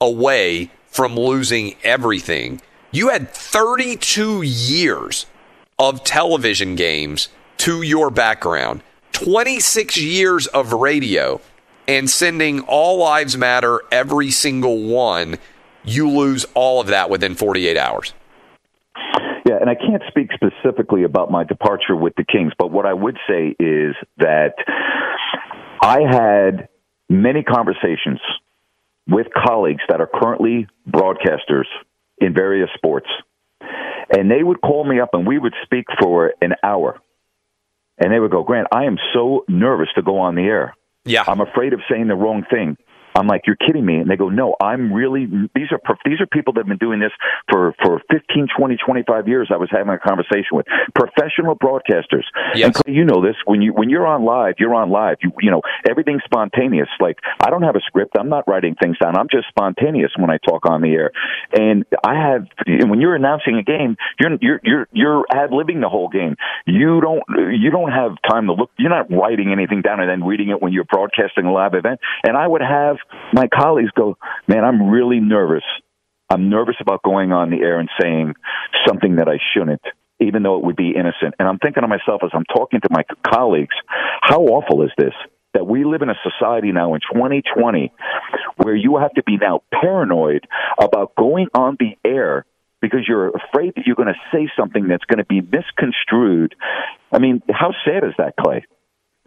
away 0.00 0.70
from 0.86 1.16
losing 1.16 1.74
everything. 1.82 2.60
You 2.90 3.08
had 3.08 3.30
32 3.30 4.42
years 4.42 5.26
of 5.78 6.04
television 6.04 6.76
games 6.76 7.28
to 7.58 7.82
your 7.82 8.10
background. 8.10 8.82
26 9.12 9.96
years 9.96 10.46
of 10.48 10.72
radio 10.72 11.40
and 11.86 12.08
sending 12.08 12.60
All 12.60 12.98
Lives 12.98 13.36
Matter 13.36 13.80
every 13.90 14.30
single 14.30 14.82
one, 14.82 15.36
you 15.84 16.08
lose 16.08 16.46
all 16.54 16.80
of 16.80 16.88
that 16.88 17.10
within 17.10 17.34
48 17.34 17.76
hours. 17.76 18.14
Yeah, 19.46 19.56
and 19.60 19.68
I 19.68 19.74
can't 19.74 20.02
speak 20.08 20.30
specifically 20.32 21.04
about 21.04 21.30
my 21.30 21.44
departure 21.44 21.94
with 21.94 22.14
the 22.16 22.24
Kings, 22.24 22.52
but 22.58 22.70
what 22.70 22.86
I 22.86 22.94
would 22.94 23.18
say 23.28 23.54
is 23.58 23.94
that 24.16 24.54
I 25.82 26.00
had 26.00 26.68
many 27.10 27.42
conversations 27.42 28.20
with 29.06 29.26
colleagues 29.34 29.82
that 29.88 30.00
are 30.00 30.08
currently 30.12 30.66
broadcasters 30.88 31.66
in 32.18 32.32
various 32.32 32.70
sports, 32.74 33.08
and 34.10 34.30
they 34.30 34.42
would 34.42 34.62
call 34.62 34.84
me 34.84 34.98
up 35.00 35.10
and 35.12 35.26
we 35.26 35.38
would 35.38 35.54
speak 35.64 35.84
for 36.00 36.32
an 36.40 36.54
hour. 36.62 37.00
And 37.98 38.12
they 38.12 38.18
would 38.18 38.30
go, 38.30 38.42
Grant, 38.42 38.68
I 38.72 38.84
am 38.84 38.98
so 39.12 39.44
nervous 39.46 39.88
to 39.94 40.02
go 40.02 40.18
on 40.18 40.34
the 40.34 40.42
air. 40.42 40.74
Yeah. 41.04 41.24
I'm 41.26 41.40
afraid 41.40 41.72
of 41.72 41.80
saying 41.90 42.08
the 42.08 42.16
wrong 42.16 42.44
thing. 42.50 42.76
I'm 43.14 43.26
like, 43.26 43.42
you're 43.46 43.56
kidding 43.56 43.84
me. 43.84 43.96
And 43.96 44.10
they 44.10 44.16
go, 44.16 44.28
no, 44.28 44.56
I'm 44.60 44.92
really, 44.92 45.26
these 45.54 45.70
are, 45.70 45.80
these 46.04 46.20
are 46.20 46.26
people 46.26 46.52
that 46.54 46.60
have 46.60 46.68
been 46.68 46.78
doing 46.78 47.00
this 47.00 47.12
for, 47.50 47.74
for 47.82 48.02
15, 48.10 48.48
20, 48.56 48.76
25 48.76 49.28
years. 49.28 49.50
I 49.52 49.56
was 49.56 49.68
having 49.70 49.92
a 49.92 49.98
conversation 49.98 50.52
with 50.52 50.66
professional 50.94 51.56
broadcasters. 51.56 52.24
Yes. 52.54 52.66
And 52.66 52.74
Clay, 52.74 52.94
you 52.94 53.04
know 53.04 53.22
this, 53.22 53.36
when 53.46 53.62
you, 53.62 53.72
when 53.72 53.88
you're 53.88 54.06
on 54.06 54.24
live, 54.24 54.54
you're 54.58 54.74
on 54.74 54.90
live. 54.90 55.18
You, 55.22 55.32
you 55.40 55.50
know, 55.50 55.62
everything's 55.88 56.22
spontaneous. 56.24 56.88
Like, 57.00 57.18
I 57.40 57.50
don't 57.50 57.62
have 57.62 57.76
a 57.76 57.80
script. 57.86 58.16
I'm 58.18 58.28
not 58.28 58.48
writing 58.48 58.74
things 58.80 58.98
down. 58.98 59.16
I'm 59.16 59.28
just 59.30 59.48
spontaneous 59.48 60.10
when 60.18 60.30
I 60.30 60.38
talk 60.38 60.66
on 60.68 60.82
the 60.82 60.92
air. 60.92 61.12
And 61.52 61.84
I 62.04 62.14
have, 62.14 62.46
and 62.66 62.90
when 62.90 63.00
you're 63.00 63.14
announcing 63.14 63.56
a 63.56 63.62
game, 63.62 63.96
you're, 64.18 64.38
you're, 64.40 64.60
you're, 64.64 64.88
you're 64.92 65.24
ad 65.30 65.50
libbing 65.50 65.80
the 65.80 65.88
whole 65.88 66.08
game. 66.08 66.36
You 66.66 67.00
don't, 67.00 67.22
you 67.54 67.70
don't 67.70 67.92
have 67.92 68.12
time 68.28 68.46
to 68.46 68.54
look, 68.54 68.70
you're 68.76 68.90
not 68.90 69.10
writing 69.10 69.52
anything 69.52 69.82
down 69.82 70.00
and 70.00 70.10
then 70.10 70.26
reading 70.26 70.50
it 70.50 70.60
when 70.60 70.72
you're 70.72 70.84
broadcasting 70.84 71.44
a 71.46 71.52
live 71.52 71.74
event. 71.74 72.00
And 72.24 72.36
I 72.36 72.46
would 72.46 72.62
have, 72.62 72.96
my 73.32 73.48
colleagues 73.48 73.90
go, 73.96 74.16
man, 74.48 74.64
I'm 74.64 74.88
really 74.88 75.20
nervous. 75.20 75.64
I'm 76.30 76.48
nervous 76.48 76.76
about 76.80 77.02
going 77.02 77.32
on 77.32 77.50
the 77.50 77.58
air 77.58 77.78
and 77.78 77.88
saying 78.00 78.34
something 78.86 79.16
that 79.16 79.28
I 79.28 79.38
shouldn't, 79.52 79.82
even 80.20 80.42
though 80.42 80.56
it 80.56 80.64
would 80.64 80.76
be 80.76 80.90
innocent. 80.90 81.34
And 81.38 81.48
I'm 81.48 81.58
thinking 81.58 81.82
to 81.82 81.88
myself 81.88 82.22
as 82.24 82.30
I'm 82.32 82.44
talking 82.44 82.80
to 82.80 82.88
my 82.90 83.04
colleagues, 83.26 83.74
how 84.22 84.42
awful 84.42 84.82
is 84.82 84.90
this? 84.96 85.12
That 85.52 85.66
we 85.66 85.84
live 85.84 86.02
in 86.02 86.10
a 86.10 86.18
society 86.22 86.72
now 86.72 86.94
in 86.94 87.00
2020 87.00 87.92
where 88.56 88.74
you 88.74 88.96
have 88.96 89.12
to 89.14 89.22
be 89.22 89.36
now 89.36 89.60
paranoid 89.72 90.46
about 90.80 91.14
going 91.16 91.46
on 91.54 91.76
the 91.78 91.96
air 92.08 92.44
because 92.80 93.00
you're 93.06 93.28
afraid 93.28 93.74
that 93.76 93.86
you're 93.86 93.96
going 93.96 94.12
to 94.12 94.20
say 94.32 94.50
something 94.58 94.88
that's 94.88 95.04
going 95.04 95.18
to 95.18 95.24
be 95.24 95.40
misconstrued. 95.40 96.54
I 97.12 97.18
mean, 97.18 97.40
how 97.50 97.72
sad 97.84 98.04
is 98.04 98.12
that, 98.18 98.34
Clay? 98.36 98.64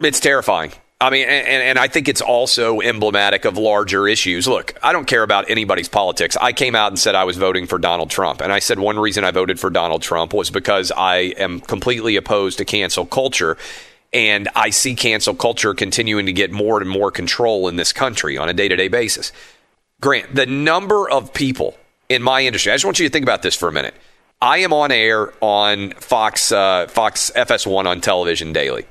It's 0.00 0.20
terrifying. 0.20 0.72
I 1.00 1.10
mean, 1.10 1.28
and, 1.28 1.62
and 1.62 1.78
I 1.78 1.86
think 1.86 2.08
it's 2.08 2.20
also 2.20 2.80
emblematic 2.80 3.44
of 3.44 3.56
larger 3.56 4.08
issues. 4.08 4.48
Look, 4.48 4.74
I 4.82 4.92
don't 4.92 5.06
care 5.06 5.22
about 5.22 5.48
anybody's 5.48 5.88
politics. 5.88 6.36
I 6.40 6.52
came 6.52 6.74
out 6.74 6.88
and 6.88 6.98
said 6.98 7.14
I 7.14 7.22
was 7.22 7.36
voting 7.36 7.68
for 7.68 7.78
Donald 7.78 8.10
Trump. 8.10 8.40
And 8.40 8.52
I 8.52 8.58
said 8.58 8.80
one 8.80 8.98
reason 8.98 9.22
I 9.22 9.30
voted 9.30 9.60
for 9.60 9.70
Donald 9.70 10.02
Trump 10.02 10.34
was 10.34 10.50
because 10.50 10.90
I 10.90 11.34
am 11.36 11.60
completely 11.60 12.16
opposed 12.16 12.58
to 12.58 12.64
cancel 12.64 13.06
culture. 13.06 13.56
And 14.12 14.48
I 14.56 14.70
see 14.70 14.96
cancel 14.96 15.34
culture 15.34 15.72
continuing 15.72 16.26
to 16.26 16.32
get 16.32 16.50
more 16.50 16.80
and 16.80 16.90
more 16.90 17.12
control 17.12 17.68
in 17.68 17.76
this 17.76 17.92
country 17.92 18.36
on 18.36 18.48
a 18.48 18.52
day 18.52 18.66
to 18.66 18.74
day 18.74 18.88
basis. 18.88 19.30
Grant, 20.00 20.34
the 20.34 20.46
number 20.46 21.08
of 21.08 21.32
people 21.32 21.78
in 22.08 22.24
my 22.24 22.44
industry, 22.44 22.72
I 22.72 22.74
just 22.74 22.84
want 22.84 22.98
you 22.98 23.06
to 23.06 23.12
think 23.12 23.24
about 23.24 23.42
this 23.42 23.54
for 23.54 23.68
a 23.68 23.72
minute. 23.72 23.94
I 24.42 24.58
am 24.58 24.72
on 24.72 24.90
air 24.90 25.32
on 25.40 25.92
Fox, 25.92 26.50
uh, 26.50 26.88
Fox 26.88 27.30
FS1 27.36 27.86
on 27.86 28.00
television 28.00 28.52
daily. 28.52 28.86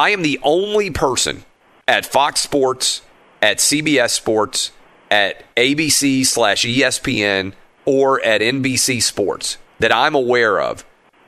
I 0.00 0.10
am 0.10 0.22
the 0.22 0.40
only 0.42 0.88
person 0.88 1.44
at 1.86 2.06
Fox 2.06 2.40
Sports, 2.40 3.02
at 3.42 3.58
CBS 3.58 4.08
Sports, 4.08 4.72
at 5.10 5.44
ABC 5.56 6.24
slash 6.24 6.64
ESPN, 6.64 7.52
or 7.84 8.18
at 8.22 8.40
NBC 8.40 9.02
Sports 9.02 9.58
that 9.78 9.94
I'm 9.94 10.14
aware 10.14 10.58
of 10.58 10.86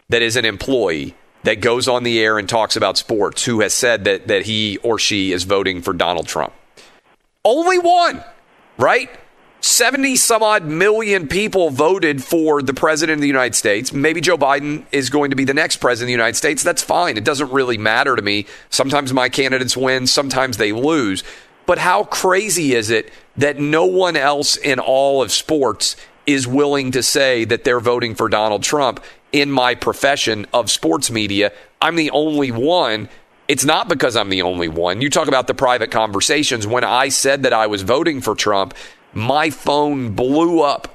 that 0.09 0.23
is 0.23 0.37
an 0.37 0.47
employee 0.47 1.15
that 1.43 1.61
goes 1.61 1.87
on 1.87 2.03
the 2.03 2.19
air 2.19 2.39
and 2.39 2.49
talks 2.49 2.75
about 2.75 2.97
sports 2.97 3.45
who 3.45 3.61
has 3.61 3.75
said 3.75 4.05
that, 4.05 4.29
that 4.29 4.47
he 4.47 4.79
or 4.79 4.99
she 4.99 5.33
is 5.33 5.45
voting 5.45 5.83
for 5.83 5.93
Donald 5.93 6.27
Trump. 6.27 6.55
Only 7.45 7.79
one, 7.79 8.25
right? 8.79 9.11
70 9.63 10.17
some 10.17 10.43
odd 10.43 10.65
million 10.65 11.29
people 11.29 11.71
voted 11.71 12.23
for 12.23 12.63
the 12.63 12.75
president 12.75 13.19
of 13.19 13.21
the 13.21 13.29
United 13.29 13.55
States. 13.55 13.93
Maybe 13.93 14.21
Joe 14.21 14.37
Biden 14.37 14.85
is 14.91 15.09
going 15.09 15.31
to 15.31 15.37
be 15.37 15.45
the 15.45 15.55
next 15.55 15.77
president 15.77 16.07
of 16.07 16.09
the 16.09 16.13
United 16.13 16.37
States. 16.37 16.65
That's 16.65 16.83
fine. 16.83 17.17
It 17.17 17.25
doesn't 17.25 17.53
really 17.53 17.79
matter 17.79 18.17
to 18.17 18.23
me. 18.23 18.47
Sometimes 18.71 19.13
my 19.13 19.29
candidates 19.29 19.77
win, 19.77 20.09
sometimes 20.09 20.57
they 20.57 20.73
lose. 20.73 21.23
But 21.65 21.79
how 21.79 22.03
crazy 22.03 22.75
is 22.75 22.91
it 22.91 23.13
that 23.37 23.61
no 23.61 23.87
one 23.87 24.17
else 24.17 24.57
in 24.57 24.81
all 24.81 25.23
of 25.23 25.31
sports 25.31 25.95
is 26.27 26.45
willing 26.45 26.91
to 26.91 27.03
say 27.03 27.45
that 27.45 27.63
they're 27.63 27.79
voting 27.79 28.17
for 28.17 28.29
Donald 28.29 28.65
Trump 28.65 28.99
in 29.31 29.49
my 29.49 29.77
profession 29.77 30.45
of 30.53 30.73
sports 30.73 31.09
media? 31.09 31.53
I'm 31.81 31.95
the 31.95 32.11
only 32.11 32.51
one. 32.51 33.09
It's 33.47 33.65
not 33.65 33.89
because 33.89 34.17
I'm 34.17 34.29
the 34.29 34.43
only 34.43 34.69
one. 34.69 35.01
You 35.01 35.09
talk 35.09 35.29
about 35.29 35.47
the 35.47 35.55
private 35.55 35.93
conversations. 35.93 36.67
When 36.67 36.83
I 36.83 37.11
said 37.11 37.45
that 37.45 37.53
I 37.53 37.69
was 37.69 37.83
voting 37.83 38.21
for 38.21 38.35
Trump, 38.35 38.75
my 39.13 39.51
phone 39.51 40.15
blew 40.15 40.61
up. 40.63 40.89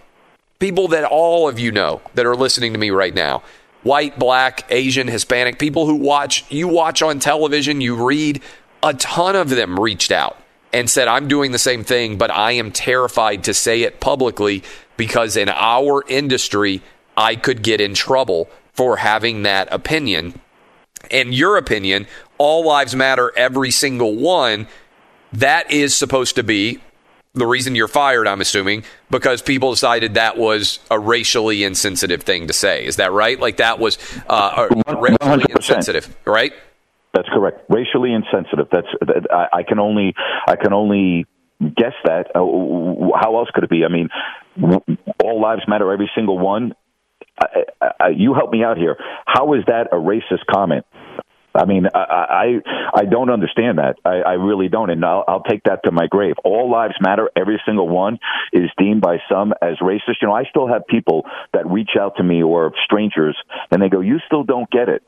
People 0.59 0.87
that 0.89 1.03
all 1.03 1.47
of 1.47 1.59
you 1.59 1.71
know 1.71 2.01
that 2.15 2.25
are 2.25 2.35
listening 2.35 2.73
to 2.73 2.79
me 2.79 2.89
right 2.89 3.13
now 3.13 3.43
white, 3.83 4.19
black, 4.19 4.65
Asian, 4.69 5.07
Hispanic, 5.07 5.57
people 5.57 5.85
who 5.85 5.95
watch, 5.95 6.43
you 6.51 6.67
watch 6.67 7.01
on 7.01 7.19
television, 7.19 7.79
you 7.79 7.95
read, 8.07 8.41
a 8.83 8.93
ton 8.93 9.35
of 9.35 9.49
them 9.49 9.79
reached 9.79 10.11
out 10.11 10.37
and 10.73 10.89
said, 10.89 11.07
I'm 11.07 11.27
doing 11.27 11.51
the 11.51 11.59
same 11.59 11.83
thing, 11.83 12.17
but 12.17 12.29
I 12.29 12.51
am 12.53 12.71
terrified 12.71 13.45
to 13.45 13.53
say 13.53 13.83
it 13.83 13.99
publicly 13.99 14.63
because 14.97 15.37
in 15.37 15.47
our 15.47 16.03
industry, 16.07 16.81
I 17.15 17.35
could 17.35 17.63
get 17.63 17.79
in 17.79 17.93
trouble 17.93 18.49
for 18.73 18.97
having 18.97 19.43
that 19.43 19.69
opinion. 19.71 20.39
And 21.09 21.33
your 21.33 21.57
opinion, 21.57 22.07
all 22.37 22.65
lives 22.65 22.95
matter, 22.95 23.31
every 23.37 23.71
single 23.71 24.15
one, 24.15 24.67
that 25.31 25.71
is 25.71 25.95
supposed 25.95 26.35
to 26.35 26.43
be 26.43 26.81
the 27.37 27.47
reason 27.47 27.75
you're 27.75 27.87
fired, 27.87 28.27
I'm 28.27 28.41
assuming, 28.41 28.83
because 29.09 29.41
people 29.41 29.71
decided 29.71 30.15
that 30.15 30.37
was 30.37 30.79
a 30.91 30.99
racially 30.99 31.63
insensitive 31.63 32.23
thing 32.23 32.47
to 32.47 32.53
say. 32.53 32.85
Is 32.85 32.97
that 32.97 33.11
right? 33.11 33.39
Like 33.39 33.57
that 33.57 33.79
was 33.79 33.97
uh, 34.27 34.67
racially 34.87 35.17
100%. 35.17 35.55
insensitive, 35.55 36.17
right? 36.25 36.53
That's 37.13 37.29
correct. 37.29 37.61
Racially 37.69 38.13
insensitive. 38.13 38.67
That's 38.71 38.87
that, 39.01 39.27
I, 39.31 39.59
I 39.59 39.63
can 39.63 39.79
only 39.79 40.13
I 40.47 40.55
can 40.55 40.73
only 40.73 41.25
guess 41.59 41.93
that. 42.05 42.27
Uh, 42.35 42.45
how 43.19 43.37
else 43.37 43.49
could 43.53 43.63
it 43.63 43.69
be? 43.69 43.83
I 43.83 43.87
mean, 43.87 44.09
all 45.23 45.41
lives 45.41 45.61
matter, 45.67 45.91
every 45.91 46.11
single 46.15 46.37
one. 46.37 46.73
I, 47.41 47.93
I, 47.99 48.07
you 48.09 48.33
help 48.33 48.51
me 48.51 48.63
out 48.63 48.77
here. 48.77 48.97
How 49.25 49.53
is 49.53 49.63
that 49.67 49.87
a 49.91 49.95
racist 49.95 50.45
comment? 50.51 50.85
I 51.57 51.65
mean, 51.65 51.87
I 51.93 51.99
I, 51.99 53.01
I 53.01 53.05
don't 53.05 53.29
understand 53.29 53.79
that. 53.79 53.95
I, 54.05 54.21
I 54.21 54.33
really 54.33 54.69
don't, 54.69 54.89
and 54.89 55.03
I'll, 55.03 55.23
I'll 55.27 55.43
take 55.43 55.63
that 55.63 55.83
to 55.85 55.91
my 55.91 56.07
grave. 56.07 56.35
All 56.43 56.69
lives 56.69 56.95
matter. 57.01 57.29
Every 57.35 57.61
single 57.65 57.87
one 57.87 58.19
is 58.53 58.69
deemed 58.77 59.01
by 59.01 59.17
some 59.29 59.53
as 59.61 59.77
racist. 59.79 60.21
You 60.21 60.27
know, 60.27 60.33
I 60.33 60.43
still 60.45 60.67
have 60.67 60.85
people 60.87 61.25
that 61.53 61.65
reach 61.67 61.91
out 61.99 62.17
to 62.17 62.23
me 62.23 62.43
or 62.43 62.71
strangers, 62.85 63.37
and 63.71 63.81
they 63.81 63.89
go, 63.89 64.01
"You 64.01 64.19
still 64.25 64.43
don't 64.43 64.69
get 64.69 64.89
it." 64.89 65.03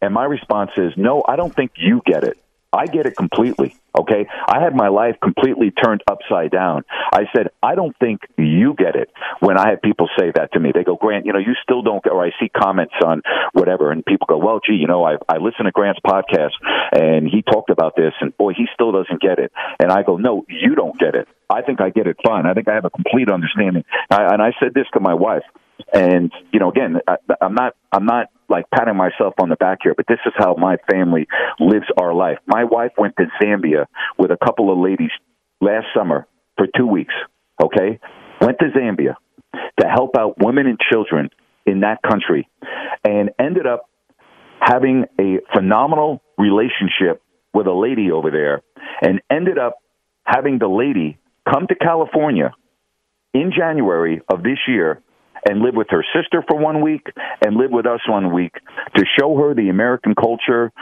And 0.00 0.14
my 0.14 0.24
response 0.24 0.70
is, 0.76 0.92
"No, 0.96 1.22
I 1.26 1.36
don't 1.36 1.54
think 1.54 1.72
you 1.76 2.02
get 2.04 2.24
it. 2.24 2.38
I 2.72 2.86
get 2.86 3.06
it 3.06 3.16
completely." 3.16 3.76
Okay, 3.98 4.26
I 4.46 4.62
had 4.62 4.76
my 4.76 4.88
life 4.88 5.16
completely 5.20 5.72
turned 5.72 6.02
upside 6.08 6.52
down. 6.52 6.84
I 7.12 7.24
said, 7.34 7.48
I 7.60 7.74
don't 7.74 7.96
think 7.98 8.20
you 8.38 8.74
get 8.78 8.94
it. 8.94 9.10
When 9.40 9.58
I 9.58 9.70
have 9.70 9.82
people 9.82 10.08
say 10.16 10.30
that 10.36 10.52
to 10.52 10.60
me, 10.60 10.70
they 10.72 10.84
go, 10.84 10.94
Grant, 10.94 11.26
you 11.26 11.32
know, 11.32 11.40
you 11.40 11.54
still 11.62 11.82
don't. 11.82 12.04
Or 12.06 12.24
I 12.24 12.30
see 12.38 12.48
comments 12.48 12.94
on 13.04 13.22
whatever, 13.52 13.90
and 13.90 14.04
people 14.04 14.26
go, 14.28 14.38
Well, 14.38 14.60
gee, 14.64 14.74
you 14.74 14.86
know, 14.86 15.04
I 15.04 15.16
I 15.28 15.38
listen 15.38 15.64
to 15.64 15.72
Grant's 15.72 16.00
podcast, 16.06 16.52
and 16.92 17.26
he 17.26 17.42
talked 17.42 17.70
about 17.70 17.96
this, 17.96 18.12
and 18.20 18.36
boy, 18.36 18.52
he 18.56 18.66
still 18.72 18.92
doesn't 18.92 19.20
get 19.20 19.40
it. 19.40 19.50
And 19.80 19.90
I 19.90 20.04
go, 20.04 20.16
No, 20.16 20.44
you 20.48 20.76
don't 20.76 20.98
get 20.98 21.16
it. 21.16 21.26
I 21.48 21.62
think 21.62 21.80
I 21.80 21.90
get 21.90 22.06
it 22.06 22.16
fine. 22.24 22.46
I 22.46 22.54
think 22.54 22.68
I 22.68 22.74
have 22.74 22.84
a 22.84 22.90
complete 22.90 23.28
understanding. 23.28 23.84
I, 24.08 24.32
and 24.32 24.40
I 24.40 24.52
said 24.60 24.72
this 24.72 24.86
to 24.94 25.00
my 25.00 25.14
wife, 25.14 25.42
and 25.92 26.30
you 26.52 26.60
know, 26.60 26.70
again, 26.70 27.00
I, 27.08 27.16
I'm 27.40 27.54
not, 27.54 27.74
I'm 27.90 28.06
not 28.06 28.26
like 28.50 28.66
patting 28.74 28.96
myself 28.96 29.34
on 29.40 29.48
the 29.48 29.56
back 29.56 29.78
here, 29.82 29.94
but 29.96 30.06
this 30.08 30.18
is 30.26 30.32
how 30.36 30.54
my 30.58 30.76
family 30.90 31.26
lives 31.58 31.86
our 32.00 32.12
life. 32.12 32.38
My 32.46 32.64
wife 32.64 32.92
went 32.98 33.14
to 33.16 33.26
Zambia 33.40 33.86
with 34.18 34.30
a 34.30 34.36
couple 34.36 34.72
of 34.72 34.78
ladies 34.78 35.10
last 35.60 35.86
summer 35.96 36.26
for 36.56 36.66
two 36.76 36.86
weeks. 36.86 37.14
Okay, 37.62 37.98
went 38.40 38.58
to 38.58 38.66
Zambia 38.76 39.14
to 39.80 39.86
help 39.86 40.16
out 40.18 40.34
women 40.38 40.66
and 40.66 40.78
children 40.90 41.30
in 41.66 41.80
that 41.80 42.02
country, 42.02 42.48
and 43.04 43.30
ended 43.38 43.66
up 43.66 43.88
having 44.60 45.04
a 45.18 45.38
phenomenal 45.54 46.22
relationship 46.38 47.22
with 47.54 47.66
a 47.66 47.72
lady 47.72 48.10
over 48.10 48.30
there, 48.30 48.62
and 49.02 49.20
ended 49.30 49.58
up 49.58 49.76
having 50.24 50.58
the 50.58 50.68
lady 50.68 51.18
come 51.50 51.66
to 51.66 51.74
California 51.74 52.52
in 53.34 53.52
January 53.56 54.20
of 54.32 54.42
this 54.42 54.58
year 54.66 55.02
and 55.48 55.60
live 55.60 55.74
with 55.74 55.88
her 55.90 56.04
sister 56.14 56.44
for 56.48 56.58
one 56.58 56.80
week 56.80 57.06
and 57.44 57.56
live 57.56 57.70
with 57.70 57.86
us 57.86 58.00
one 58.08 58.32
week 58.32 58.54
to 58.96 59.04
show 59.18 59.36
her 59.36 59.54
the 59.54 59.68
American 59.68 60.14
culture, 60.14 60.72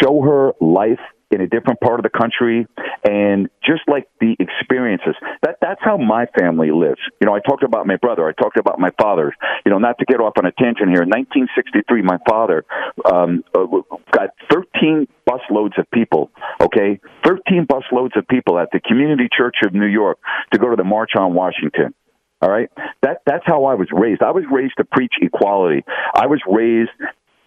show 0.00 0.20
her 0.22 0.52
life 0.60 1.00
in 1.30 1.40
a 1.42 1.46
different 1.46 1.80
part 1.80 2.00
of 2.00 2.04
the 2.04 2.18
country 2.18 2.66
and 3.04 3.50
just 3.64 3.82
like 3.86 4.08
the 4.20 4.34
experiences. 4.40 5.14
That 5.42 5.56
that's 5.60 5.80
how 5.82 5.98
my 5.98 6.26
family 6.38 6.70
lives. 6.70 7.00
You 7.20 7.26
know 7.26 7.34
i 7.34 7.40
talked 7.40 7.62
about 7.62 7.86
my 7.86 7.96
brother. 7.96 8.26
I 8.26 8.32
talked 8.32 8.58
about 8.58 8.78
my 8.78 8.90
father. 9.00 9.34
You 9.64 9.70
know 9.70 9.78
not 9.78 9.98
to 9.98 10.04
get 10.06 10.20
off 10.20 10.34
on 10.38 10.46
a 10.46 10.52
tangent 10.52 10.88
here. 10.88 11.02
In 11.02 11.10
1963 11.10 12.02
my 12.02 12.18
father 12.28 12.64
um 13.10 13.44
uh, 13.54 13.66
got 14.12 14.30
13 14.50 15.06
bus 15.26 15.40
loads 15.50 15.74
of 15.78 15.90
people 15.90 16.30
okay? 16.60 17.00
13 17.24 17.66
bus 17.68 17.84
loads 17.92 18.14
of 18.16 18.26
people 18.28 18.58
at 18.58 18.68
the 18.72 18.80
community 18.80 19.28
church 19.30 19.56
of 19.64 19.74
new 19.74 19.86
york 19.86 20.18
to 20.52 20.58
go 20.58 20.70
to 20.70 20.76
the 20.76 20.84
march 20.84 21.12
on 21.18 21.34
washington 21.34 21.94
all 22.40 22.50
right 22.50 22.70
that 23.02 23.22
that's 23.26 23.44
how 23.46 23.64
i 23.64 23.74
was 23.74 23.88
raised 23.92 24.22
i 24.22 24.30
was 24.30 24.44
raised 24.50 24.74
to 24.76 24.84
preach 24.84 25.14
equality 25.20 25.84
i 26.14 26.26
was 26.26 26.40
raised 26.48 26.90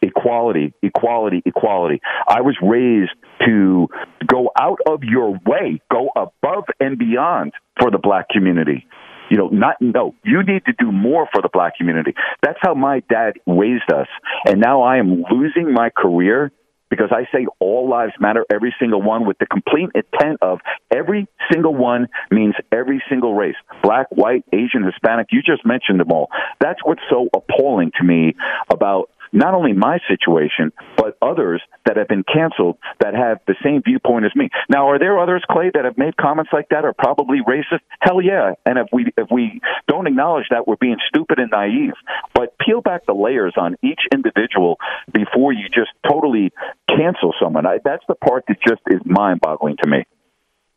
equality, 0.02 0.74
equality, 0.82 1.42
equality. 1.46 2.02
I 2.28 2.42
was 2.42 2.58
raised 2.62 3.12
to 3.46 3.88
go 4.26 4.52
out 4.60 4.80
of 4.88 5.04
your 5.04 5.32
way, 5.46 5.82
go 5.92 6.10
above 6.16 6.66
and 6.80 6.98
beyond 6.98 7.54
for 7.80 7.92
the 7.92 8.00
black 8.00 8.30
community. 8.30 8.88
You 9.30 9.38
know, 9.38 9.48
not 9.48 9.78
no. 9.80 10.14
You 10.26 10.44
need 10.44 10.66
to 10.66 10.74
do 10.78 10.92
more 10.92 11.28
for 11.32 11.42
the 11.42 11.50
black 11.54 11.78
community. 11.78 12.14
That's 12.44 12.58
how 12.62 12.74
my 12.74 13.02
dad 13.10 13.36
raised 13.48 13.90
us, 13.94 14.08
and 14.46 14.60
now 14.60 14.82
I 14.82 14.98
am 14.98 15.24
losing 15.32 15.74
my 15.74 15.90
career 15.90 16.52
because 16.92 17.10
I 17.12 17.24
say 17.36 17.48
all 17.60 17.90
lives 17.90 18.14
matter, 18.20 18.46
every 18.54 18.76
single 18.80 19.02
one, 19.02 19.26
with 19.26 19.40
the 19.40 19.48
complete 19.48 19.90
intent 19.96 20.38
of 20.44 20.60
every 20.94 21.28
single 21.52 21.74
one 21.74 22.08
means 22.30 22.54
every 22.72 23.02
single 23.10 23.34
race 23.34 23.56
black, 23.82 24.08
white, 24.12 24.44
Asian, 24.54 24.84
Hispanic. 24.84 25.28
You 25.32 25.42
just 25.42 25.66
mentioned 25.66 26.00
them 26.00 26.12
all. 26.12 26.30
That's 26.60 26.82
what's 26.84 27.02
so 27.10 27.30
appalling 27.34 27.92
to 27.98 28.04
me 28.04 28.36
about 28.70 29.10
not 29.32 29.54
only 29.54 29.74
my 29.74 30.00
situation, 30.08 30.72
but 30.98 31.18
others 31.22 31.62
that 31.86 31.98
have 31.98 32.08
been 32.08 32.24
canceled 32.24 32.78
that 33.00 33.14
have 33.14 33.40
the 33.48 33.56
same 33.64 33.82
viewpoint 33.84 34.26
as 34.26 34.36
me. 34.36 34.50
Now, 34.70 34.90
are 34.90 35.00
there 35.00 35.20
others, 35.20 35.44
Clay, 35.50 35.72
that 35.74 35.86
have 35.86 35.98
made 35.98 36.18
comments 36.18 36.52
like 36.54 36.70
that 36.70 36.86
are 36.86 36.94
probably 36.94 37.40
racist? 37.48 37.82
Hell 38.02 38.22
yeah. 38.22 38.54
And 38.66 38.78
if 38.78 38.88
we 38.92 39.12
if 39.18 39.28
we 39.32 39.62
don't 39.88 40.08
acknowledge 40.08 40.46
that, 40.52 40.68
we're 40.68 40.76
being 40.76 40.98
stupid 41.08 41.40
and 41.40 41.52
naive. 41.52 41.94
But 42.34 42.58
peel 42.58 42.82
back 42.82 43.06
the 43.06 43.14
layers 43.14 43.54
on 43.58 43.76
each 43.82 44.02
individual 44.14 44.78
before 45.14 45.54
you 45.54 45.68
just 45.70 45.92
totally 46.10 46.52
cancel 46.90 47.34
someone. 47.42 47.66
I, 47.66 47.80
that's 47.84 48.04
the 48.08 48.16
part 48.16 48.46
that 48.48 48.58
just 48.68 48.82
is 48.88 49.02
mind-boggling 49.06 49.78
to 49.84 49.90
me. 49.90 50.04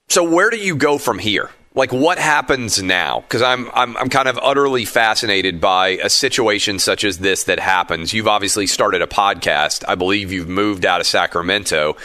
So 0.09 0.23
where 0.23 0.51
do 0.51 0.59
you 0.59 0.77
go 0.77 0.99
from 0.99 1.19
here? 1.19 1.51
Like 1.75 1.93
what 1.93 2.19
happens 2.19 2.83
now? 2.83 3.21
Because 3.21 3.43
I'm, 3.43 3.69
I'm 3.75 3.97
i'm 3.97 4.09
kind 4.09 4.29
of 4.29 4.39
utterly 4.43 4.85
fascinated 4.85 5.61
by 5.61 5.89
a 6.03 6.09
situation 6.09 6.79
such 6.79 7.05
as 7.05 7.19
this 7.19 7.45
that 7.45 7.59
happens. 7.59 8.13
You've 8.13 8.29
obviously 8.29 8.67
started 8.67 9.03
a 9.03 9.07
podcast. 9.07 9.85
I 9.89 9.97
believe 9.97 10.33
you've 10.33 10.49
moved 10.49 10.87
out 10.87 11.01
of 11.01 11.07
sacramento. 11.07 11.97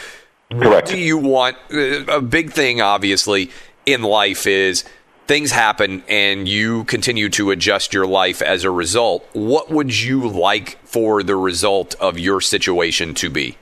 Correct. 0.50 0.68
what 0.68 0.86
do 0.86 0.98
you 0.98 1.16
want? 1.16 1.56
Uh, 1.72 2.04
a 2.06 2.20
big 2.20 2.52
thing 2.52 2.80
obviously 2.80 3.50
in 3.86 4.02
life 4.02 4.48
is 4.48 4.84
things 5.28 5.52
happen 5.52 6.02
and 6.08 6.48
you 6.48 6.82
continue 6.84 7.28
to 7.28 7.52
adjust 7.52 7.94
your 7.94 8.06
life 8.06 8.42
as 8.42 8.64
a 8.64 8.70
result. 8.70 9.24
What 9.32 9.70
would 9.70 9.96
you 9.96 10.26
like 10.28 10.84
for 10.84 11.22
the 11.22 11.36
result 11.36 11.94
of 12.00 12.18
your 12.18 12.40
situation 12.40 13.14
to 13.14 13.30
be? 13.30 13.56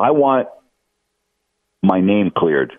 I 0.00 0.12
want 0.12 0.46
my 1.82 2.00
name 2.00 2.30
cleared 2.36 2.78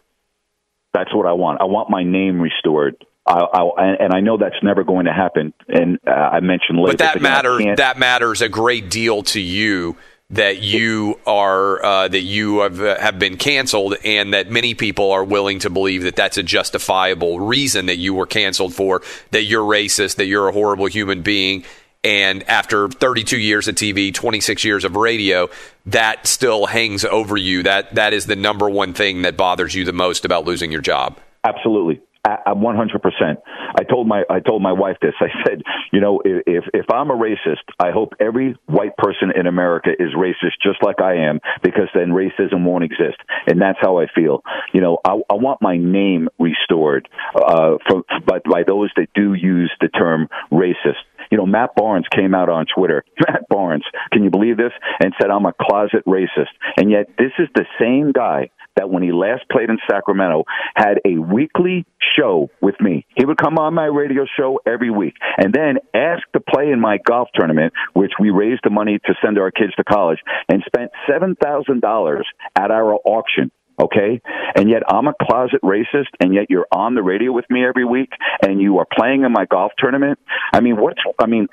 that's 0.93 1.13
what 1.13 1.25
I 1.25 1.33
want. 1.33 1.61
I 1.61 1.65
want 1.65 1.89
my 1.89 2.03
name 2.03 2.41
restored. 2.41 2.95
I, 3.27 3.41
I, 3.41 3.85
and 3.99 4.13
I 4.13 4.21
know 4.21 4.37
that's 4.37 4.61
never 4.63 4.83
going 4.83 5.05
to 5.05 5.13
happen. 5.13 5.53
And 5.67 5.99
uh, 6.07 6.09
I 6.09 6.39
mentioned 6.39 6.79
later, 6.79 6.93
but 6.93 6.99
that 6.99 7.21
matters. 7.21 7.63
That 7.77 7.99
matters 7.99 8.41
a 8.41 8.49
great 8.49 8.89
deal 8.89 9.23
to 9.23 9.39
you. 9.39 9.97
That 10.31 10.61
you 10.61 11.19
are 11.25 11.83
uh, 11.83 12.07
that 12.07 12.21
you 12.21 12.59
have 12.59 12.79
uh, 12.79 12.99
have 12.99 13.17
been 13.17 13.37
canceled, 13.37 13.95
and 14.03 14.33
that 14.33 14.51
many 14.51 14.75
people 14.75 15.11
are 15.11 15.23
willing 15.23 15.59
to 15.59 15.71
believe 15.71 16.03
that 16.03 16.15
that's 16.15 16.37
a 16.37 16.43
justifiable 16.43 17.39
reason 17.39 17.87
that 17.87 17.97
you 17.97 18.13
were 18.13 18.27
canceled 18.27 18.75
for. 18.75 19.01
That 19.31 19.43
you're 19.43 19.63
racist. 19.63 20.17
That 20.17 20.25
you're 20.25 20.47
a 20.47 20.51
horrible 20.51 20.85
human 20.85 21.23
being. 21.23 21.65
And 22.03 22.43
after 22.43 22.87
32 22.87 23.37
years 23.37 23.67
of 23.67 23.75
TV, 23.75 24.13
26 24.13 24.63
years 24.63 24.85
of 24.85 24.95
radio, 24.95 25.49
that 25.87 26.27
still 26.27 26.65
hangs 26.65 27.03
over 27.03 27.35
you. 27.35 27.63
That 27.63 27.95
that 27.95 28.13
is 28.13 28.25
the 28.25 28.37
number 28.37 28.69
one 28.69 28.93
thing 28.93 29.23
that 29.23 29.35
bothers 29.35 29.75
you 29.75 29.83
the 29.83 29.91
most 29.91 30.23
about 30.23 30.45
losing 30.45 30.71
your 30.71 30.81
job. 30.81 31.19
Absolutely. 31.43 32.01
I'm 32.25 32.57
100%. 32.57 33.37
I 33.79 33.83
told 33.83 34.07
my 34.07 34.23
I 34.29 34.39
told 34.39 34.61
my 34.61 34.73
wife 34.73 34.97
this. 35.01 35.13
I 35.21 35.27
said, 35.45 35.61
you 35.91 36.01
know, 36.01 36.21
if 36.25 36.65
if 36.73 36.85
I'm 36.91 37.09
a 37.11 37.15
racist, 37.15 37.63
I 37.79 37.91
hope 37.91 38.13
every 38.19 38.57
white 38.65 38.95
person 38.97 39.31
in 39.35 39.47
America 39.47 39.89
is 39.97 40.09
racist 40.15 40.59
just 40.61 40.83
like 40.83 41.01
I 41.01 41.27
am 41.27 41.39
because 41.63 41.87
then 41.93 42.09
racism 42.09 42.65
won't 42.65 42.83
exist. 42.83 43.17
And 43.47 43.61
that's 43.61 43.77
how 43.81 43.99
I 43.99 44.07
feel. 44.13 44.43
You 44.73 44.81
know, 44.81 44.97
I, 45.05 45.19
I 45.29 45.35
want 45.35 45.61
my 45.61 45.77
name 45.77 46.27
restored 46.39 47.07
uh, 47.35 47.77
from 47.87 48.03
by, 48.25 48.39
by 48.39 48.63
those 48.67 48.91
that 48.97 49.07
do 49.15 49.33
use 49.33 49.71
the 49.79 49.87
term 49.87 50.27
racist. 50.51 51.03
You 51.31 51.37
know, 51.37 51.45
Matt 51.45 51.75
Barnes 51.75 52.05
came 52.13 52.33
out 52.33 52.49
on 52.49 52.65
Twitter. 52.75 53.03
Matt 53.19 53.47
Barnes, 53.49 53.85
can 54.11 54.23
you 54.23 54.29
believe 54.29 54.57
this? 54.57 54.71
And 54.99 55.13
said, 55.21 55.29
I'm 55.29 55.45
a 55.45 55.53
closet 55.53 56.05
racist. 56.07 56.53
And 56.77 56.91
yet, 56.91 57.07
this 57.17 57.31
is 57.37 57.47
the 57.55 57.65
same 57.79 58.11
guy 58.11 58.49
that 58.75 58.89
when 58.89 59.03
he 59.03 59.11
last 59.11 59.43
played 59.51 59.69
in 59.69 59.77
Sacramento 59.89 60.45
had 60.75 60.99
a 61.05 61.17
weekly 61.19 61.85
show 62.17 62.49
with 62.61 62.79
me. 62.79 63.05
He 63.17 63.25
would 63.25 63.37
come 63.37 63.57
on 63.57 63.73
my 63.73 63.85
radio 63.85 64.25
show 64.37 64.61
every 64.65 64.89
week 64.89 65.15
and 65.37 65.53
then 65.53 65.77
ask 65.93 66.23
to 66.33 66.39
play 66.39 66.71
in 66.71 66.79
my 66.79 66.97
golf 67.05 67.27
tournament, 67.35 67.73
which 67.93 68.13
we 68.19 68.29
raised 68.29 68.61
the 68.63 68.69
money 68.69 68.99
to 69.05 69.13
send 69.23 69.37
our 69.37 69.51
kids 69.51 69.73
to 69.75 69.83
college 69.83 70.19
and 70.47 70.63
spent 70.65 70.91
$7,000 71.09 72.21
at 72.57 72.71
our 72.71 72.93
auction 72.93 73.51
okay? 73.81 74.21
And 74.55 74.69
yet 74.69 74.83
I'm 74.87 75.07
a 75.07 75.13
closet 75.21 75.61
racist, 75.63 76.09
and 76.19 76.33
yet 76.33 76.47
you're 76.49 76.67
on 76.71 76.95
the 76.95 77.03
radio 77.03 77.31
with 77.31 77.45
me 77.49 77.65
every 77.65 77.85
week, 77.85 78.09
and 78.41 78.61
you 78.61 78.79
are 78.79 78.87
playing 78.97 79.23
in 79.23 79.31
my 79.31 79.45
golf 79.45 79.71
tournament. 79.77 80.19
I 80.53 80.59
mean, 80.59 80.77
what's? 80.77 80.99
I 81.21 81.27
mean, 81.27 81.47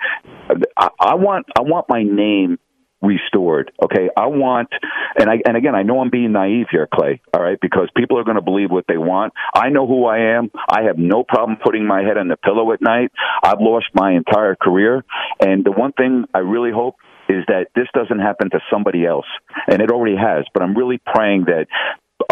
I, 0.77 0.89
I 0.99 1.14
want 1.14 1.47
I 1.57 1.62
want 1.62 1.87
my 1.89 2.03
name 2.03 2.59
restored. 3.03 3.70
Okay, 3.83 4.09
I 4.16 4.27
want, 4.27 4.68
and 5.18 5.29
I 5.29 5.37
and 5.47 5.57
again, 5.57 5.74
I 5.74 5.83
know 5.83 6.01
I'm 6.01 6.11
being 6.11 6.33
naive 6.33 6.66
here, 6.70 6.89
Clay. 6.93 7.20
All 7.35 7.43
right, 7.43 7.59
because 7.61 7.89
people 7.97 8.18
are 8.18 8.24
going 8.24 8.37
to 8.37 8.43
believe 8.43 8.70
what 8.70 8.85
they 8.89 8.99
want. 8.99 9.33
I 9.55 9.68
know 9.68 9.87
who 9.87 10.07
I 10.07 10.37
am. 10.37 10.51
I 10.68 10.83
have 10.85 10.99
no 10.99 11.22
problem 11.22 11.59
putting 11.62 11.87
my 11.87 12.03
head 12.03 12.16
on 12.16 12.29
the 12.29 12.37
pillow 12.37 12.72
at 12.72 12.81
night. 12.81 13.12
I've 13.43 13.61
lost 13.61 13.87
my 13.95 14.12
entire 14.12 14.57
career, 14.57 15.05
and 15.41 15.64
the 15.64 15.72
one 15.72 15.93
thing 15.93 16.24
I 16.35 16.39
really 16.39 16.72
hope 16.72 16.97
is 17.29 17.45
that 17.49 17.66
this 17.74 17.89
doesn't 17.93 18.20
happen 18.20 18.51
to 18.51 18.61
somebody 18.70 19.05
else, 19.05 19.27
and 19.66 19.83
it 19.83 19.91
already 19.91 20.16
has. 20.16 20.45
But 20.55 20.62
I'm 20.62 20.77
really 20.77 21.01
praying 21.05 21.47
that 21.47 21.66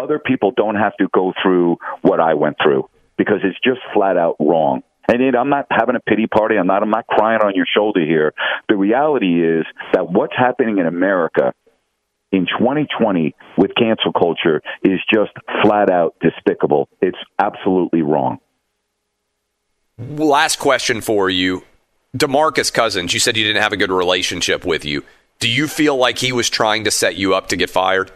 other 0.02 0.18
people 0.18 0.52
don't 0.56 0.76
have 0.76 0.96
to 0.98 1.08
go 1.12 1.32
through 1.42 1.76
what 2.02 2.20
I 2.20 2.34
went 2.34 2.56
through 2.62 2.88
because 3.16 3.40
it's 3.42 3.58
just 3.64 3.80
flat 3.92 4.16
out 4.16 4.36
wrong. 4.40 4.82
And 5.06 5.36
I'm 5.36 5.50
not 5.50 5.66
having 5.70 5.96
a 5.96 6.00
pity 6.00 6.26
party. 6.26 6.56
I'm 6.56 6.66
not. 6.66 6.82
I'm 6.82 6.90
not 6.90 7.06
crying 7.06 7.40
on 7.42 7.54
your 7.54 7.66
shoulder 7.66 8.00
here. 8.00 8.32
The 8.68 8.76
reality 8.76 9.44
is 9.44 9.66
that 9.92 10.10
what's 10.10 10.32
happening 10.34 10.78
in 10.78 10.86
America 10.86 11.52
in 12.32 12.46
2020 12.46 13.34
with 13.58 13.70
cancel 13.76 14.12
culture 14.12 14.62
is 14.82 15.00
just 15.12 15.32
flat 15.62 15.90
out 15.90 16.14
despicable. 16.20 16.88
It's 17.02 17.18
absolutely 17.38 18.02
wrong. 18.02 18.38
Last 19.98 20.58
question 20.58 21.00
for 21.00 21.30
you. 21.30 21.62
DeMarcus 22.16 22.72
Cousins, 22.72 23.12
you 23.12 23.20
said 23.20 23.36
you 23.36 23.44
didn't 23.44 23.62
have 23.62 23.72
a 23.72 23.76
good 23.76 23.90
relationship 23.90 24.64
with 24.64 24.84
you. 24.84 25.04
Do 25.38 25.50
you 25.50 25.68
feel 25.68 25.96
like 25.96 26.18
he 26.18 26.32
was 26.32 26.48
trying 26.48 26.84
to 26.84 26.90
set 26.90 27.16
you 27.16 27.34
up 27.34 27.48
to 27.48 27.56
get 27.56 27.70
fired? 27.70 28.10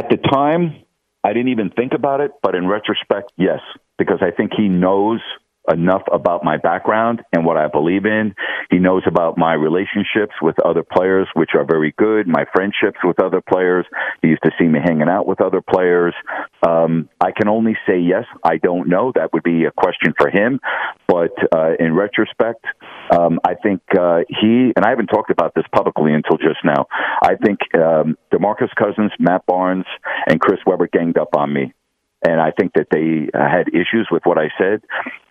At 0.00 0.08
the 0.08 0.16
time, 0.16 0.82
I 1.22 1.34
didn't 1.34 1.48
even 1.48 1.68
think 1.68 1.92
about 1.92 2.22
it, 2.22 2.30
but 2.42 2.54
in 2.54 2.66
retrospect, 2.66 3.32
yes, 3.36 3.60
because 3.98 4.20
I 4.22 4.30
think 4.30 4.52
he 4.56 4.66
knows 4.66 5.20
enough 5.70 6.00
about 6.10 6.42
my 6.42 6.56
background 6.56 7.20
and 7.34 7.44
what 7.44 7.58
I 7.58 7.68
believe 7.68 8.06
in. 8.06 8.34
He 8.70 8.78
knows 8.78 9.02
about 9.06 9.36
my 9.36 9.54
relationships 9.54 10.34
with 10.40 10.54
other 10.64 10.82
players, 10.82 11.28
which 11.34 11.50
are 11.54 11.64
very 11.64 11.92
good, 11.98 12.28
my 12.28 12.44
friendships 12.54 12.98
with 13.02 13.20
other 13.22 13.40
players. 13.40 13.84
He 14.22 14.28
used 14.28 14.42
to 14.44 14.52
see 14.58 14.66
me 14.66 14.78
hanging 14.82 15.08
out 15.08 15.26
with 15.26 15.40
other 15.40 15.60
players. 15.60 16.14
Um, 16.66 17.08
I 17.20 17.32
can 17.32 17.48
only 17.48 17.76
say 17.86 17.98
yes. 17.98 18.24
I 18.44 18.58
don't 18.58 18.88
know. 18.88 19.12
That 19.14 19.32
would 19.32 19.42
be 19.42 19.64
a 19.64 19.72
question 19.72 20.14
for 20.18 20.30
him. 20.30 20.60
But 21.08 21.32
uh, 21.54 21.72
in 21.80 21.94
retrospect, 21.94 22.64
um, 23.10 23.40
I 23.44 23.54
think 23.54 23.80
uh, 23.98 24.20
he, 24.28 24.72
and 24.76 24.84
I 24.84 24.90
haven't 24.90 25.08
talked 25.08 25.30
about 25.30 25.54
this 25.54 25.64
publicly 25.74 26.14
until 26.14 26.36
just 26.36 26.64
now, 26.64 26.86
I 27.22 27.34
think 27.34 27.58
um, 27.74 28.16
DeMarcus 28.32 28.70
Cousins, 28.78 29.10
Matt 29.18 29.44
Barnes, 29.46 29.86
and 30.28 30.40
Chris 30.40 30.60
Webber 30.64 30.88
ganged 30.92 31.18
up 31.18 31.30
on 31.36 31.52
me 31.52 31.72
and 32.22 32.40
I 32.40 32.50
think 32.50 32.72
that 32.74 32.88
they 32.90 33.28
uh, 33.32 33.48
had 33.48 33.68
issues 33.68 34.08
with 34.10 34.22
what 34.24 34.38
I 34.38 34.48
said. 34.58 34.82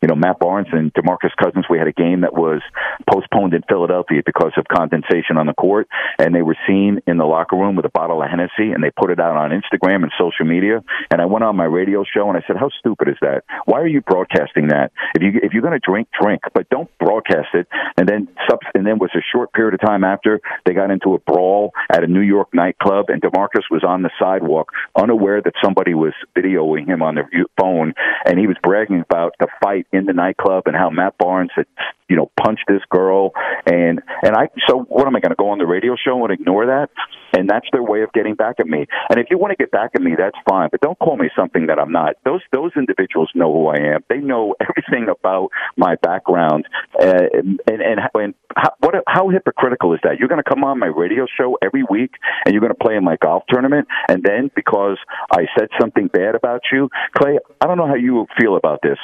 You 0.02 0.08
know, 0.08 0.16
Matt 0.16 0.40
Barnes 0.40 0.68
and 0.72 0.94
Demarcus 0.94 1.36
Cousins. 1.38 1.66
We 1.70 1.78
had 1.78 1.88
a 1.88 1.94
game 1.94 2.22
that 2.22 2.34
was 2.34 2.62
postponed 3.10 3.54
in 3.54 3.62
Philadelphia 3.68 4.22
because 4.26 4.54
of 4.58 4.66
condensation 4.66 5.38
on 5.38 5.46
the 5.46 5.54
court, 5.54 5.88
and 6.18 6.34
they 6.34 6.42
were 6.42 6.58
seen 6.68 7.02
in 7.06 7.18
the 7.18 7.26
locker 7.26 7.56
room 7.56 7.76
with 7.76 7.86
a 7.86 7.94
bottle 7.94 8.22
of 8.24 8.30
Hennessy, 8.30 8.72
and 8.74 8.84
they 8.84 8.92
put 8.92 9.12
it 9.12 9.20
out 9.20 9.38
on 9.38 9.52
Instagram 9.52 10.04
and 10.04 10.12
social 10.18 10.46
media. 10.46 10.84
And 11.12 11.22
I 11.22 11.26
went 11.26 11.44
on 11.44 11.56
my 11.56 11.66
radio 11.66 12.04
show 12.04 12.30
and 12.30 12.38
I 12.38 12.44
said, 12.48 12.58
"How 12.58 12.70
stupid 12.80 13.10
is 13.10 13.18
that? 13.22 13.44
Why 13.66 13.80
are 13.80 13.88
you 13.88 14.02
broadcasting 14.02 14.70
that? 14.70 14.92
If 15.16 15.22
you 15.22 15.40
if 15.44 15.54
you're 15.54 15.62
going 15.62 15.80
to 15.80 15.86
drink, 15.86 16.08
drink, 16.20 16.42
but 16.54 16.70
don't 16.70 16.90
broadcast 16.98 17.50
it." 17.54 17.68
And 17.98 18.08
then 18.08 18.28
and 18.74 18.86
then 18.86 19.00
was 19.00 19.12
a 19.16 19.22
short 19.34 19.54
period 19.54 19.74
of 19.74 19.82
time 19.82 20.04
after 20.04 20.40
they 20.66 20.74
got 20.74 20.92
into 20.92 21.14
a 21.14 21.20
brawl 21.20 21.72
at 21.92 22.04
a 22.04 22.08
New 22.08 22.22
York 22.22 22.50
nightclub, 22.54 23.06
and 23.10 23.22
Demarcus 23.22 23.64
was 23.70 23.84
on 23.84 24.02
the 24.02 24.10
sidewalk, 24.20 24.72
unaware 24.96 25.42
that 25.42 25.54
somebody 25.64 25.94
was 25.94 26.14
videoing 26.36 26.79
him 26.88 27.02
on 27.02 27.16
the 27.16 27.24
phone, 27.60 27.94
and 28.26 28.40
he 28.40 28.48
was 28.48 28.58
bragging 28.64 29.02
about 29.02 29.34
the 29.40 29.48
fight 29.62 29.88
in 29.92 30.06
the 30.06 30.14
nightclub 30.14 30.64
and 30.66 30.76
how 30.76 30.90
Matt 30.90 31.18
Barnes 31.18 31.52
had 31.56 31.66
you 32.10 32.16
know 32.16 32.32
punched 32.38 32.66
this 32.68 32.82
girl. 32.90 33.32
And 33.66 34.02
and 34.24 34.36
I 34.36 34.50
so 34.68 34.80
what 34.90 35.08
am 35.08 35.16
I 35.16 35.20
going 35.20 35.30
to 35.30 35.36
go 35.38 35.50
on 35.50 35.60
the 35.60 35.68
radio 35.68 35.96
show 35.96 36.24
and 36.26 36.34
ignore 36.34 36.66
that? 36.66 36.90
And 37.38 37.48
that's 37.48 37.68
their 37.72 37.84
way 37.84 38.02
of 38.02 38.12
getting 38.12 38.34
back 38.34 38.56
at 38.60 38.66
me. 38.66 38.88
And 39.10 39.20
if 39.20 39.28
you 39.30 39.38
want 39.38 39.52
to 39.52 39.56
get 39.56 39.72
back 39.72 39.92
at 39.96 40.02
me 40.02 40.16
that's 40.18 40.36
fine 40.50 40.70
but 40.72 40.82
don't 40.82 40.98
call 40.98 41.16
me 41.16 41.30
something 41.38 41.68
that 41.68 41.80
I'm 41.80 41.92
not. 41.92 42.16
Those 42.26 42.42
those 42.52 42.72
individuals 42.76 43.30
know 43.36 43.54
who 43.54 43.68
I 43.68 43.96
am. 43.96 44.02
They 44.10 44.18
know 44.18 44.56
everything 44.62 45.08
about 45.10 45.50
my 45.78 45.96
background 46.02 46.66
uh, 47.00 47.30
and 47.34 47.60
and 47.70 48.00
and 48.14 48.34
how, 48.56 48.72
what 48.80 48.96
how 49.08 49.30
hypocritical 49.30 49.94
is 49.94 50.00
that? 50.04 50.18
You're 50.20 50.28
going 50.28 50.42
to 50.44 50.50
come 50.50 50.64
on 50.64 50.80
my 50.80 50.88
radio 50.88 51.26
show 51.40 51.58
every 51.62 51.84
week 51.90 52.12
and 52.46 52.54
you're 52.54 52.62
going 52.62 52.74
to 52.74 52.84
play 52.84 52.96
in 52.96 53.04
my 53.04 53.18
golf 53.22 53.44
tournament? 53.50 53.88
And 54.08 54.24
then 54.24 54.50
because 54.56 54.98
I 55.32 55.46
said 55.58 55.70
something 55.80 56.08
bad 56.08 56.36
about 56.36 56.62
you 56.72 56.90
Clay 57.16 57.40
I 57.62 57.68
don't 57.68 57.78
know 57.78 57.88
how 57.88 57.96
you 57.96 58.26
feel 58.40 58.56
about 58.56 58.80
this 58.82 58.98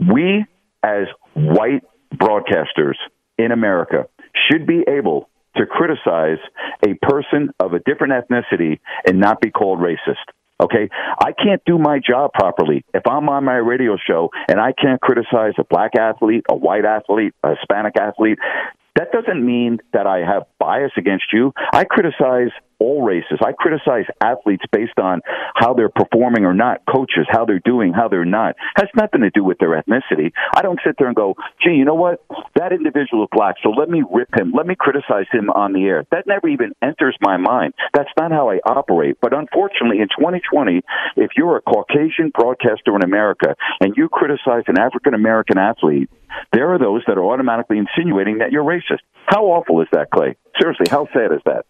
we 0.00 0.44
as 0.82 1.06
white 1.34 1.82
broadcasters 2.14 2.94
in 3.38 3.52
America 3.52 4.06
should 4.48 4.66
be 4.66 4.84
able 4.88 5.28
to 5.56 5.66
criticize 5.66 6.38
a 6.86 6.94
person 7.02 7.50
of 7.60 7.72
a 7.72 7.78
different 7.80 8.12
ethnicity 8.12 8.78
and 9.06 9.18
not 9.18 9.40
be 9.40 9.50
called 9.50 9.78
racist. 9.78 10.24
Okay, 10.58 10.88
I 11.18 11.32
can't 11.32 11.62
do 11.66 11.78
my 11.78 11.98
job 11.98 12.32
properly 12.32 12.84
if 12.94 13.02
I'm 13.06 13.28
on 13.28 13.44
my 13.44 13.56
radio 13.56 13.96
show 14.06 14.30
and 14.48 14.58
I 14.58 14.72
can't 14.72 15.00
criticize 15.00 15.52
a 15.58 15.64
black 15.64 15.92
athlete, 15.98 16.44
a 16.50 16.54
white 16.54 16.86
athlete, 16.86 17.34
a 17.42 17.56
Hispanic 17.56 17.98
athlete. 17.98 18.38
That 18.94 19.12
doesn't 19.12 19.44
mean 19.44 19.78
that 19.92 20.06
I 20.06 20.20
have 20.20 20.44
bias 20.58 20.92
against 20.96 21.26
you. 21.30 21.52
I 21.74 21.84
criticize 21.84 22.52
all 22.78 23.02
races. 23.02 23.38
I 23.44 23.52
criticize 23.52 24.04
athletes 24.22 24.64
based 24.72 24.98
on 24.98 25.20
how 25.54 25.74
they're 25.74 25.88
performing 25.88 26.44
or 26.44 26.54
not, 26.54 26.82
coaches, 26.86 27.26
how 27.28 27.44
they're 27.44 27.62
doing, 27.64 27.92
how 27.92 28.08
they're 28.08 28.24
not. 28.24 28.56
Has 28.76 28.88
nothing 28.94 29.22
to 29.22 29.30
do 29.30 29.44
with 29.44 29.58
their 29.58 29.80
ethnicity. 29.80 30.32
I 30.54 30.62
don't 30.62 30.80
sit 30.84 30.96
there 30.98 31.06
and 31.06 31.16
go, 31.16 31.34
gee, 31.62 31.72
you 31.72 31.84
know 31.84 31.94
what? 31.94 32.24
That 32.54 32.72
individual 32.72 33.24
is 33.24 33.28
black, 33.32 33.56
so 33.62 33.70
let 33.70 33.88
me 33.88 34.02
rip 34.10 34.28
him. 34.36 34.52
Let 34.52 34.66
me 34.66 34.74
criticize 34.78 35.26
him 35.32 35.50
on 35.50 35.72
the 35.72 35.84
air. 35.84 36.04
That 36.10 36.26
never 36.26 36.48
even 36.48 36.72
enters 36.82 37.16
my 37.20 37.36
mind. 37.36 37.74
That's 37.94 38.10
not 38.18 38.32
how 38.32 38.50
I 38.50 38.58
operate. 38.66 39.16
But 39.20 39.32
unfortunately, 39.32 40.00
in 40.00 40.08
2020, 40.08 40.82
if 41.16 41.30
you're 41.36 41.56
a 41.56 41.62
Caucasian 41.62 42.30
broadcaster 42.34 42.94
in 42.94 43.02
America 43.02 43.56
and 43.80 43.94
you 43.96 44.08
criticize 44.08 44.64
an 44.66 44.78
African 44.78 45.14
American 45.14 45.58
athlete, 45.58 46.10
there 46.52 46.72
are 46.74 46.78
those 46.78 47.02
that 47.06 47.18
are 47.18 47.24
automatically 47.24 47.78
insinuating 47.78 48.38
that 48.38 48.52
you're 48.52 48.64
racist. 48.64 49.00
How 49.26 49.44
awful 49.46 49.80
is 49.80 49.88
that, 49.92 50.10
Clay? 50.10 50.36
Seriously, 50.60 50.86
how 50.90 51.08
sad 51.12 51.32
is 51.32 51.40
that? 51.44 51.64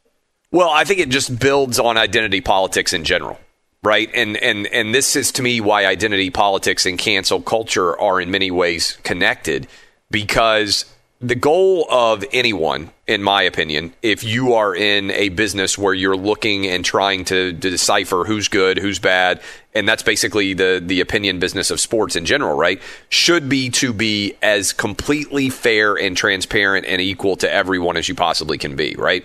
Well, 0.57 0.71
I 0.71 0.85
think 0.85 1.01
it 1.01 1.11
just 1.11 1.39
builds 1.39 1.79
on 1.79 1.99
identity 1.99 2.41
politics 2.41 2.95
in 2.95 3.05
general, 3.05 3.39
right? 3.83 4.09
And 4.15 4.39
and 4.39 4.67
and 4.69 4.95
this 4.95 5.15
is 5.15 5.31
to 5.33 5.43
me 5.43 5.61
why 5.61 5.85
identity 5.85 6.31
politics 6.31 6.87
and 6.87 6.99
cancel 6.99 7.43
culture 7.43 8.01
are 8.01 8.23
in 8.23 8.31
many 8.31 8.51
ways 8.51 8.97
connected 9.03 9.69
because 10.11 10.87
the 11.21 11.35
goal 11.35 11.87
of 11.91 12.25
anyone, 12.33 12.91
in 13.07 13.23
my 13.23 13.43
opinion, 13.43 13.93
if 14.01 14.25
you 14.25 14.55
are 14.55 14.75
in 14.75 15.11
a 15.11 15.29
business 15.29 15.77
where 15.77 15.93
you're 15.93 16.17
looking 16.17 16.67
and 16.67 16.87
trying 16.87 17.27
to, 17.27 17.53
to, 17.53 17.71
decipher 17.71 18.25
who's 18.25 18.49
good, 18.49 18.79
who's 18.79 18.99
bad, 18.99 19.43
and 19.75 19.87
that's 19.87 20.03
basically 20.03 20.55
the 20.55 20.83
the 20.83 21.03
opinion 21.03 21.39
business 21.39 21.71
of 21.71 21.81
sports 21.81 22.17
in 22.17 22.25
general, 22.25 22.57
right? 22.57 22.81
Should 23.11 23.51
be 23.51 23.69
to 23.73 23.93
be 23.93 24.33
as 24.41 24.73
completely 24.73 25.51
fair 25.51 25.97
and 25.97 26.17
transparent 26.17 26.87
and 26.87 27.03
equal 27.03 27.37
to 27.37 27.53
everyone 27.53 27.99
as 27.99 28.09
you 28.09 28.15
possibly 28.15 28.57
can 28.57 28.75
be, 28.75 28.95
right? 28.97 29.23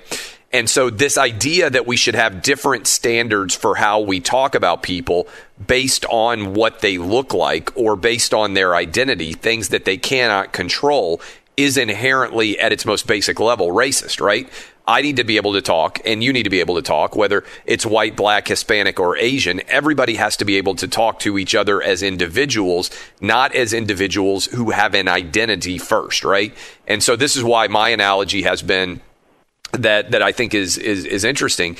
And 0.54 0.70
so, 0.70 0.89
this 0.89 1.18
idea 1.18 1.70
that 1.70 1.88
we 1.88 1.95
should 1.95 2.16
have 2.16 2.41
different 2.41 2.86
standards 2.86 3.56
for 3.56 3.76
how 3.76 4.02
we 4.02 4.20
talk 4.20 4.54
about 4.54 4.84
people 4.84 5.28
based 5.66 6.06
on 6.06 6.54
what 6.54 6.82
they 6.82 6.97
look 6.97 7.34
like 7.34 7.72
or 7.76 7.95
based 7.95 8.34
on 8.34 8.54
their 8.54 8.76
identity, 8.76 9.32
things 9.32 9.70
that 9.70 9.86
they 9.86 9.97
cannot 9.97 10.52
control, 10.52 11.22
is 11.56 11.78
inherently 11.78 12.60
at 12.60 12.74
its 12.74 12.86
most 12.86 13.08
basic 13.08 13.39
level 13.39 13.70
racist, 13.70 14.20
right? 14.20 14.49
I 14.88 15.02
need 15.02 15.18
to 15.18 15.24
be 15.24 15.38
able 15.38 15.54
to 15.54 15.62
talk, 15.62 15.99
and 16.06 16.24
you 16.24 16.34
need 16.34 16.43
to 16.43 16.49
be 16.49 16.60
able 16.60 16.76
to 16.76 16.82
talk, 16.82 17.16
whether 17.16 17.45
it's 17.66 17.86
white, 17.86 18.18
black, 18.18 18.47
Hispanic, 18.47 18.99
or 18.99 19.16
Asian. 19.16 19.62
Everybody 19.70 20.16
has 20.16 20.36
to 20.38 20.45
be 20.45 20.58
able 20.58 20.76
to 20.76 20.88
talk 20.88 21.20
to 21.20 21.38
each 21.38 21.56
other 21.56 21.82
as 21.82 22.04
individuals, 22.04 22.89
not 23.22 23.56
as 23.56 23.72
individuals 23.72 24.47
who 24.47 24.72
have 24.72 24.95
an 24.95 25.08
identity 25.08 25.78
first, 25.78 26.26
right? 26.26 26.54
And 26.88 27.02
so, 27.02 27.16
this 27.16 27.38
is 27.38 27.43
why 27.43 27.68
my 27.68 27.89
analogy 27.89 28.41
has 28.41 28.62
been 28.62 29.02
that 29.74 30.11
that 30.11 30.22
I 30.22 30.32
think 30.32 30.53
is 30.53 30.78
is 30.78 31.05
is 31.05 31.24
interesting. 31.24 31.78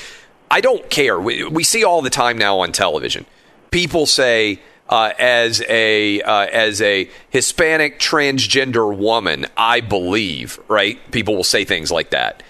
I 0.50 0.60
don't 0.60 0.88
care. 0.90 1.18
We, 1.18 1.44
we 1.44 1.64
see 1.64 1.82
all 1.82 2.02
the 2.02 2.10
time 2.10 2.36
now 2.36 2.60
on 2.60 2.72
television. 2.72 3.24
People 3.70 4.04
say 4.04 4.60
uh, 4.88 5.12
as 5.18 5.62
a 5.66 6.20
uh, 6.20 6.46
as 6.52 6.82
a 6.82 7.08
Hispanic 7.30 7.98
transgender 7.98 8.94
woman, 8.94 9.46
I 9.56 9.80
believe. 9.80 10.60
Right? 10.68 10.98
People 11.10 11.36
will 11.36 11.44
say 11.44 11.64
things 11.64 11.90
like 11.90 12.10
that. 12.10 12.42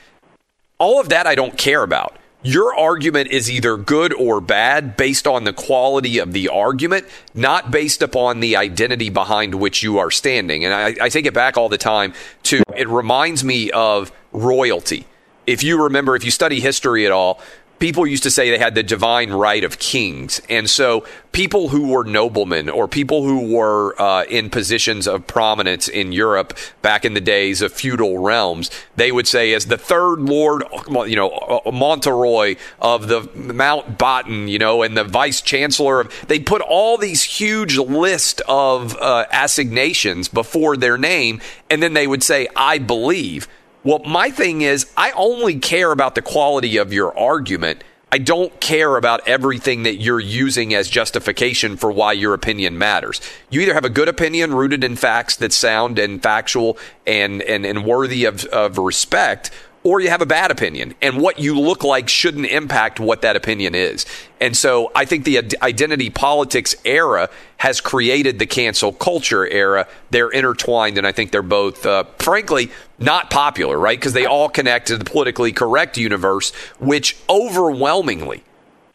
All 0.79 1.01
of 1.01 1.11
that 1.11 1.27
I 1.27 1.35
don't 1.35 1.57
care 1.57 1.83
about. 1.83 2.19
Your 2.45 2.77
argument 2.77 3.31
is 3.31 3.49
either 3.49 3.77
good 3.77 4.13
or 4.13 4.41
bad 4.41 4.97
based 4.97 5.29
on 5.29 5.45
the 5.45 5.53
quality 5.53 6.19
of 6.19 6.33
the 6.33 6.49
argument, 6.49 7.07
not 7.35 7.71
based 7.71 8.03
upon 8.03 8.41
the 8.41 8.57
identity 8.57 9.11
behind 9.11 9.55
which 9.55 9.85
you 9.85 9.99
are 9.99 10.11
standing. 10.11 10.65
And 10.65 10.75
I, 10.75 11.05
I 11.05 11.09
take 11.09 11.27
it 11.27 11.35
back 11.35 11.57
all 11.57 11.69
the 11.69 11.79
time 11.79 12.15
to 12.45 12.65
it 12.77 12.89
reminds 12.89 13.45
me 13.45 13.71
of 13.71 14.11
royalty 14.33 15.07
if 15.47 15.63
you 15.63 15.83
remember, 15.85 16.17
if 16.17 16.25
you 16.25 16.31
study 16.31 16.61
history 16.61 17.07
at 17.07 17.13
all, 17.13 17.41
people 17.83 18.07
used 18.07 18.23
to 18.23 18.31
say 18.31 18.49
they 18.49 18.59
had 18.59 18.77
the 18.77 18.83
divine 18.85 19.33
right 19.33 19.65
of 19.65 19.77
kings. 19.77 20.41
And 20.49 20.71
so 20.71 21.05
people 21.33 21.71
who 21.71 21.89
were 21.89 22.05
noblemen 22.05 22.69
or 22.69 22.87
people 22.87 23.25
who 23.25 23.53
were 23.53 24.01
uh, 24.01 24.23
in 24.27 24.51
positions 24.51 25.09
of 25.09 25.27
prominence 25.27 25.89
in 25.89 26.13
Europe 26.13 26.57
back 26.81 27.05
in 27.05 27.15
the 27.15 27.21
days 27.21 27.61
of 27.61 27.73
feudal 27.73 28.19
realms, 28.19 28.71
they 28.95 29.11
would 29.11 29.27
say, 29.27 29.53
as 29.53 29.67
the 29.67 29.77
third 29.77 30.21
lord, 30.21 30.63
you 31.09 31.17
know, 31.17 31.61
Monteroy 31.73 32.55
of 32.79 33.09
the 33.09 33.23
Mountbatten, 33.23 34.49
you 34.49 34.61
know, 34.61 34.83
and 34.83 34.97
the 34.97 35.03
vice 35.03 35.41
chancellor 35.41 36.03
of, 36.03 36.27
they 36.29 36.39
put 36.39 36.63
all 36.63 36.97
these 36.97 37.25
huge 37.25 37.77
list 37.79 38.43
of 38.47 38.97
uh, 38.99 39.25
assignations 39.33 40.29
before 40.29 40.77
their 40.77 40.97
name. 40.97 41.41
And 41.69 41.83
then 41.83 41.95
they 41.95 42.07
would 42.07 42.23
say, 42.23 42.47
I 42.55 42.79
believe. 42.79 43.49
Well, 43.85 44.01
my 44.01 44.31
thing 44.31 44.63
is, 44.63 44.91
I 44.97 45.11
only 45.13 45.59
care 45.59 45.91
about 45.91 46.15
the 46.15 46.23
quality 46.23 46.77
of 46.77 46.93
your 46.93 47.17
argument. 47.19 47.83
I 48.13 48.19
don't 48.19 48.61
care 48.61 48.97
about 48.97 49.27
everything 49.27 49.85
that 49.85 49.97
you're 49.97 50.21
using 50.21 50.75
as 50.75 50.89
justification 50.89 51.77
for 51.77 51.91
why 51.91 52.13
your 52.13 52.35
opinion 52.35 52.79
matters. 52.79 53.21
You 53.51 53.63
either 53.63 53.75
have 53.75 53.87
a 53.87 53.91
good 53.91 54.09
opinion 54.09 54.55
rooted 54.55 54.85
in 54.85 54.97
facts 54.97 55.35
that's 55.37 55.57
sound 55.57 55.99
and 55.99 56.23
factual 56.23 56.79
and, 57.07 57.43
and, 57.43 57.65
and 57.65 57.85
worthy 57.85 58.27
of, 58.27 58.45
of 58.47 58.79
respect, 58.79 59.51
or 59.85 60.01
you 60.01 60.09
have 60.09 60.23
a 60.23 60.27
bad 60.27 60.51
opinion. 60.51 60.95
And 61.03 61.21
what 61.21 61.39
you 61.39 61.59
look 61.59 61.83
like 61.83 62.09
shouldn't 62.09 62.47
impact 62.47 63.01
what 63.01 63.23
that 63.23 63.37
opinion 63.37 63.75
is. 63.75 64.07
And 64.41 64.57
so 64.57 64.93
I 64.95 65.05
think 65.05 65.25
the 65.25 65.57
identity 65.63 66.11
politics 66.11 66.75
era 66.85 67.31
has 67.59 67.81
created 67.81 68.39
the 68.39 68.47
cancel 68.47 68.93
culture 68.93 69.47
era. 69.47 69.87
They're 70.11 70.31
intertwined, 70.31 70.99
and 70.99 71.07
I 71.07 71.13
think 71.13 71.31
they're 71.31 71.43
both, 71.43 71.85
uh, 71.87 72.05
frankly, 72.19 72.71
not 72.99 73.31
popular, 73.31 73.79
right? 73.79 73.99
Because 73.99 74.13
they 74.13 74.27
all 74.27 74.49
connect 74.49 74.89
to 74.89 74.97
the 74.97 75.05
politically 75.05 75.53
correct 75.53 75.97
universe, 75.97 76.53
which 76.79 77.17
overwhelmingly, 77.29 78.45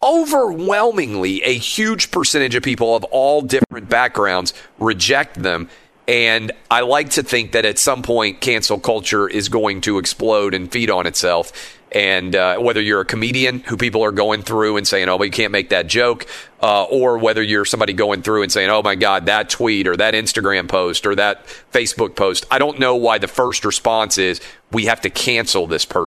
overwhelmingly, 0.02 1.42
a 1.44 1.54
huge 1.54 2.12
percentage 2.12 2.56
of 2.56 2.64
people 2.64 2.96
of 2.96 3.04
all 3.06 3.42
different 3.42 3.90
backgrounds 3.90 4.54
reject 4.80 5.42
them. 5.42 5.70
And 6.08 6.54
I 6.72 6.82
like 6.82 7.10
to 7.12 7.24
think 7.24 7.52
that 7.52 7.66
at 7.66 7.78
some 7.78 8.02
point, 8.02 8.40
cancel 8.40 8.80
culture 8.80 9.28
is 9.28 9.50
going 9.50 9.82
to 9.82 9.98
explode 9.98 10.54
and 10.54 10.72
feed 10.72 10.90
on 10.90 11.06
itself. 11.06 11.52
And 11.92 12.36
uh, 12.36 12.58
whether 12.60 12.82
you're 12.82 13.02
a 13.02 13.06
comedian 13.06 13.60
who 13.60 13.78
people 13.78 14.04
are 14.04 14.12
going 14.12 14.42
through 14.42 14.78
and 14.78 14.88
saying, 14.88 15.10
oh, 15.10 15.18
but 15.18 15.26
you 15.26 15.32
can't 15.32 15.52
make 15.52 15.70
that 15.70 15.88
joke, 15.88 16.28
uh, 16.62 16.84
or 16.84 17.18
whether 17.18 17.42
you're 17.42 17.66
somebody 17.66 17.94
going 17.94 18.22
through 18.22 18.44
and 18.44 18.52
saying, 18.52 18.70
oh 18.70 18.82
my 18.82 18.96
God, 18.96 19.26
that 19.26 19.50
tweet 19.50 19.88
or 19.88 19.96
that 19.98 20.14
Instagram 20.14 20.68
post 20.68 21.06
or 21.06 21.16
that 21.16 21.46
Facebook 21.72 22.16
post, 22.16 22.46
I 22.52 22.60
don't 22.60 22.80
know 22.80 22.96
why 22.96 23.18
the 23.18 23.28
first 23.28 23.64
response 23.64 24.18
is 24.18 24.42
we 24.72 24.86
have 24.86 25.02
to 25.02 25.10
cancel 25.10 25.68
this 25.68 25.86
person. 25.86 26.07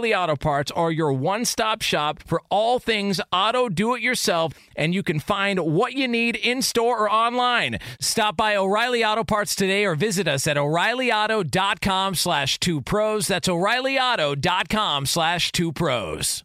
Auto 0.09 0.35
Parts 0.35 0.71
are 0.71 0.91
your 0.91 1.13
one 1.13 1.45
stop 1.45 1.83
shop 1.83 2.23
for 2.25 2.41
all 2.49 2.79
things 2.79 3.21
auto 3.31 3.69
do 3.69 3.93
it 3.93 4.01
yourself, 4.01 4.53
and 4.75 4.95
you 4.95 5.03
can 5.03 5.19
find 5.19 5.59
what 5.59 5.93
you 5.93 6.07
need 6.07 6.35
in 6.35 6.63
store 6.63 7.01
or 7.01 7.11
online. 7.11 7.77
Stop 7.99 8.35
by 8.35 8.55
O'Reilly 8.55 9.05
Auto 9.05 9.23
Parts 9.23 9.53
today 9.53 9.85
or 9.85 9.93
visit 9.93 10.27
us 10.27 10.47
at 10.47 10.57
o'ReillyAuto.com 10.57 12.15
slash 12.15 12.59
two 12.59 12.81
pros. 12.81 13.27
That's 13.27 13.47
o'ReillyAuto.com 13.47 15.05
slash 15.05 15.51
two 15.51 15.71
pros. 15.71 16.43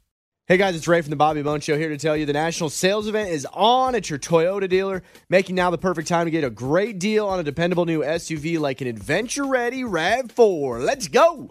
Hey 0.49 0.59
guys, 0.59 0.77
it's 0.77 0.87
Ray 0.87 1.01
from 1.01 1.11
the 1.11 1.17
Bobby 1.17 1.43
Bones 1.43 1.65
Show 1.65 1.77
here 1.77 1.89
to 1.89 1.99
tell 1.99 2.17
you 2.17 2.25
the 2.25 2.33
national 2.33 2.71
sales 2.71 3.09
event 3.09 3.31
is 3.31 3.45
on 3.53 3.97
at 3.97 4.09
your 4.09 4.19
Toyota 4.21 4.69
dealer, 4.69 5.03
making 5.29 5.57
now 5.57 5.71
the 5.71 5.79
perfect 5.79 6.07
time 6.07 6.27
to 6.27 6.31
get 6.31 6.45
a 6.45 6.51
great 6.51 7.01
deal 7.01 7.27
on 7.27 7.41
a 7.41 7.43
dependable 7.43 7.85
new 7.85 8.03
SUV 8.03 8.61
like 8.61 8.81
an 8.81 8.87
adventure 8.87 9.45
ready 9.45 9.83
RAV4. 9.83 10.85
Let's 10.85 11.09
go! 11.09 11.51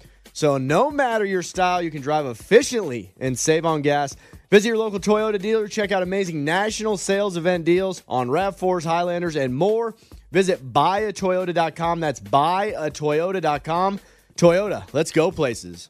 So, 0.33 0.57
no 0.57 0.91
matter 0.91 1.25
your 1.25 1.43
style, 1.43 1.81
you 1.81 1.91
can 1.91 2.01
drive 2.01 2.25
efficiently 2.25 3.13
and 3.19 3.37
save 3.37 3.65
on 3.65 3.81
gas. 3.81 4.15
Visit 4.49 4.67
your 4.67 4.77
local 4.77 4.99
Toyota 4.99 5.39
dealer, 5.39 5.67
check 5.67 5.91
out 5.91 6.03
amazing 6.03 6.43
national 6.43 6.97
sales 6.97 7.37
event 7.37 7.63
deals 7.63 8.03
on 8.07 8.27
RAV4s, 8.27 8.83
Highlanders, 8.83 9.35
and 9.35 9.55
more. 9.55 9.95
Visit 10.31 10.73
buyatoyota.com. 10.73 11.99
That's 11.99 12.19
buyatoyota.com. 12.19 13.99
Toyota, 14.35 14.93
let's 14.93 15.11
go 15.11 15.31
places. 15.31 15.89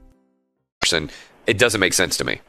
And 0.91 1.11
it 1.45 1.57
doesn't 1.59 1.79
make 1.79 1.93
sense 1.93 2.17
to 2.17 2.23
me. 2.23 2.41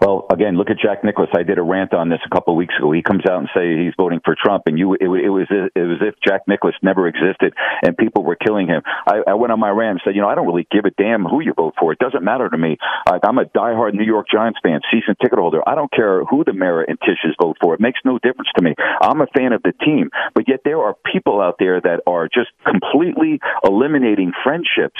Well, 0.00 0.17
again, 0.30 0.56
look 0.56 0.70
at 0.70 0.78
Jack 0.78 1.04
Nicklaus. 1.04 1.28
I 1.34 1.42
did 1.42 1.58
a 1.58 1.62
rant 1.62 1.94
on 1.94 2.08
this 2.08 2.20
a 2.24 2.28
couple 2.34 2.54
of 2.54 2.58
weeks 2.58 2.74
ago. 2.78 2.92
He 2.92 3.02
comes 3.02 3.22
out 3.28 3.38
and 3.40 3.48
say 3.54 3.76
he's 3.84 3.94
voting 3.96 4.20
for 4.24 4.34
Trump, 4.40 4.64
and 4.66 4.78
you, 4.78 4.94
it, 4.94 5.02
it 5.02 5.28
was 5.30 5.46
it 5.50 5.80
was 5.80 5.98
as 6.00 6.08
if 6.08 6.14
Jack 6.26 6.42
Nicklaus 6.46 6.74
never 6.82 7.06
existed 7.08 7.54
and 7.82 7.96
people 7.96 8.22
were 8.24 8.36
killing 8.36 8.66
him. 8.66 8.82
I, 9.06 9.22
I 9.28 9.34
went 9.34 9.52
on 9.52 9.60
my 9.60 9.70
rant 9.70 9.98
and 9.98 10.00
said, 10.04 10.14
you 10.14 10.22
know, 10.22 10.28
I 10.28 10.34
don't 10.34 10.46
really 10.46 10.66
give 10.70 10.84
a 10.84 10.90
damn 10.90 11.24
who 11.24 11.40
you 11.40 11.52
vote 11.54 11.74
for. 11.78 11.92
It 11.92 11.98
doesn't 11.98 12.22
matter 12.24 12.48
to 12.48 12.58
me. 12.58 12.76
Like, 13.08 13.22
I'm 13.24 13.38
a 13.38 13.44
diehard 13.44 13.94
New 13.94 14.04
York 14.04 14.26
Giants 14.30 14.58
fan, 14.62 14.80
season 14.90 15.16
ticket 15.22 15.38
holder. 15.38 15.60
I 15.66 15.74
don't 15.74 15.90
care 15.92 16.24
who 16.24 16.44
the 16.44 16.52
Mara 16.52 16.84
and 16.88 16.98
Tisches 17.00 17.34
vote 17.40 17.56
for. 17.60 17.74
It 17.74 17.80
makes 17.80 18.00
no 18.04 18.18
difference 18.18 18.48
to 18.56 18.62
me. 18.62 18.74
I'm 19.00 19.20
a 19.20 19.26
fan 19.36 19.52
of 19.52 19.62
the 19.62 19.72
team, 19.84 20.10
but 20.34 20.48
yet 20.48 20.60
there 20.64 20.78
are 20.80 20.94
people 21.12 21.40
out 21.40 21.56
there 21.58 21.80
that 21.80 22.00
are 22.06 22.28
just 22.28 22.50
completely 22.66 23.40
eliminating 23.64 24.32
friendships, 24.42 24.98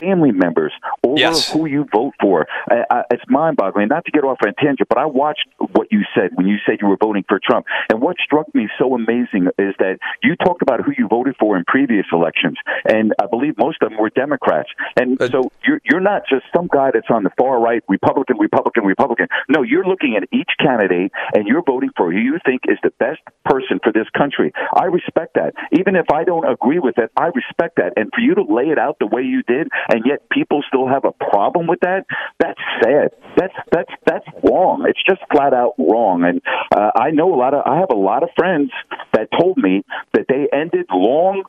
family 0.00 0.32
members 0.32 0.72
over 1.04 1.18
Yes. 1.18 1.50
who 1.50 1.66
you 1.66 1.86
vote 1.92 2.14
for. 2.20 2.46
I, 2.70 2.84
I, 2.90 3.02
it's 3.10 3.24
mind-boggling. 3.28 3.88
Not 3.88 4.04
to 4.04 4.10
get 4.10 4.24
off 4.24 4.38
on 4.44 4.50
a 4.50 4.52
tangent, 4.68 4.88
but 4.88 4.98
I 4.98 5.06
watched 5.06 5.46
what 5.58 5.88
you 5.90 6.02
said 6.14 6.30
when 6.34 6.46
you 6.46 6.56
said 6.66 6.78
you 6.80 6.88
were 6.88 6.98
voting 7.00 7.24
for 7.28 7.40
Trump. 7.42 7.66
And 7.90 8.00
what 8.00 8.16
struck 8.24 8.52
me 8.54 8.68
so 8.78 8.94
amazing 8.94 9.48
is 9.58 9.74
that 9.78 9.98
you 10.22 10.36
talked 10.36 10.62
about 10.62 10.80
who 10.84 10.92
you 10.96 11.08
voted 11.08 11.36
for 11.38 11.56
in 11.56 11.64
previous 11.66 12.06
elections, 12.12 12.56
and 12.88 13.12
I 13.20 13.26
believe 13.26 13.54
most 13.58 13.82
of 13.82 13.90
them 13.90 13.98
were 13.98 14.10
Democrats. 14.10 14.68
And 14.98 15.18
so 15.30 15.50
you're 15.64 15.80
you're 15.84 16.00
not 16.00 16.22
just 16.28 16.44
some 16.54 16.68
guy 16.70 16.90
that's 16.92 17.10
on 17.10 17.24
the 17.24 17.30
far 17.38 17.60
right, 17.60 17.82
Republican, 17.88 18.36
Republican, 18.38 18.84
Republican. 18.84 19.28
No, 19.48 19.62
you're 19.62 19.84
looking 19.84 20.16
at 20.16 20.28
each 20.32 20.50
candidate 20.60 21.12
and 21.34 21.46
you're 21.46 21.62
voting 21.62 21.90
for 21.96 22.12
who 22.12 22.18
you 22.18 22.38
think 22.44 22.62
is 22.68 22.78
the 22.82 22.92
best 22.98 23.20
person 23.44 23.80
for 23.82 23.92
this 23.92 24.08
country. 24.16 24.52
I 24.74 24.84
respect 24.84 25.34
that. 25.34 25.54
Even 25.72 25.96
if 25.96 26.06
I 26.12 26.24
don't 26.24 26.48
agree 26.48 26.78
with 26.78 26.98
it, 26.98 27.10
I 27.16 27.30
respect 27.34 27.76
that. 27.76 27.94
And 27.96 28.10
for 28.14 28.20
you 28.20 28.34
to 28.34 28.42
lay 28.42 28.68
it 28.68 28.78
out 28.78 28.96
the 28.98 29.06
way 29.06 29.22
you 29.22 29.42
did, 29.42 29.68
and 29.88 30.04
yet 30.04 30.28
people 30.30 30.62
still 30.66 30.88
have 30.88 31.04
a 31.04 31.12
problem 31.12 31.66
with 31.66 31.80
that, 31.80 32.04
that's 32.38 32.60
sad. 32.82 33.10
That's 33.36 33.54
that's 33.70 33.92
that's 34.06 34.26
wrong. 34.42 34.57
It's 34.88 35.02
just 35.06 35.20
flat 35.32 35.54
out 35.54 35.74
wrong. 35.78 36.24
And 36.24 36.40
uh, 36.74 36.90
I 36.94 37.10
know 37.10 37.34
a 37.34 37.38
lot 37.38 37.54
of 37.54 37.62
I 37.66 37.78
have 37.78 37.90
a 37.90 37.96
lot 37.96 38.22
of 38.22 38.30
friends 38.36 38.70
that 39.12 39.28
told 39.38 39.56
me 39.56 39.84
that 40.14 40.26
they 40.28 40.48
ended 40.52 40.86
long 40.90 41.44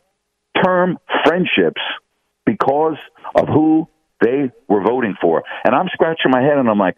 term 0.63 0.97
friendships 1.25 1.81
because 2.45 2.97
of 3.35 3.47
who 3.47 3.87
they 4.21 4.51
were 4.67 4.81
voting 4.81 5.15
for. 5.21 5.43
And 5.63 5.75
I'm 5.75 5.87
scratching 5.93 6.31
my 6.31 6.41
head 6.41 6.57
and 6.57 6.69
I'm 6.69 6.79
like, 6.79 6.97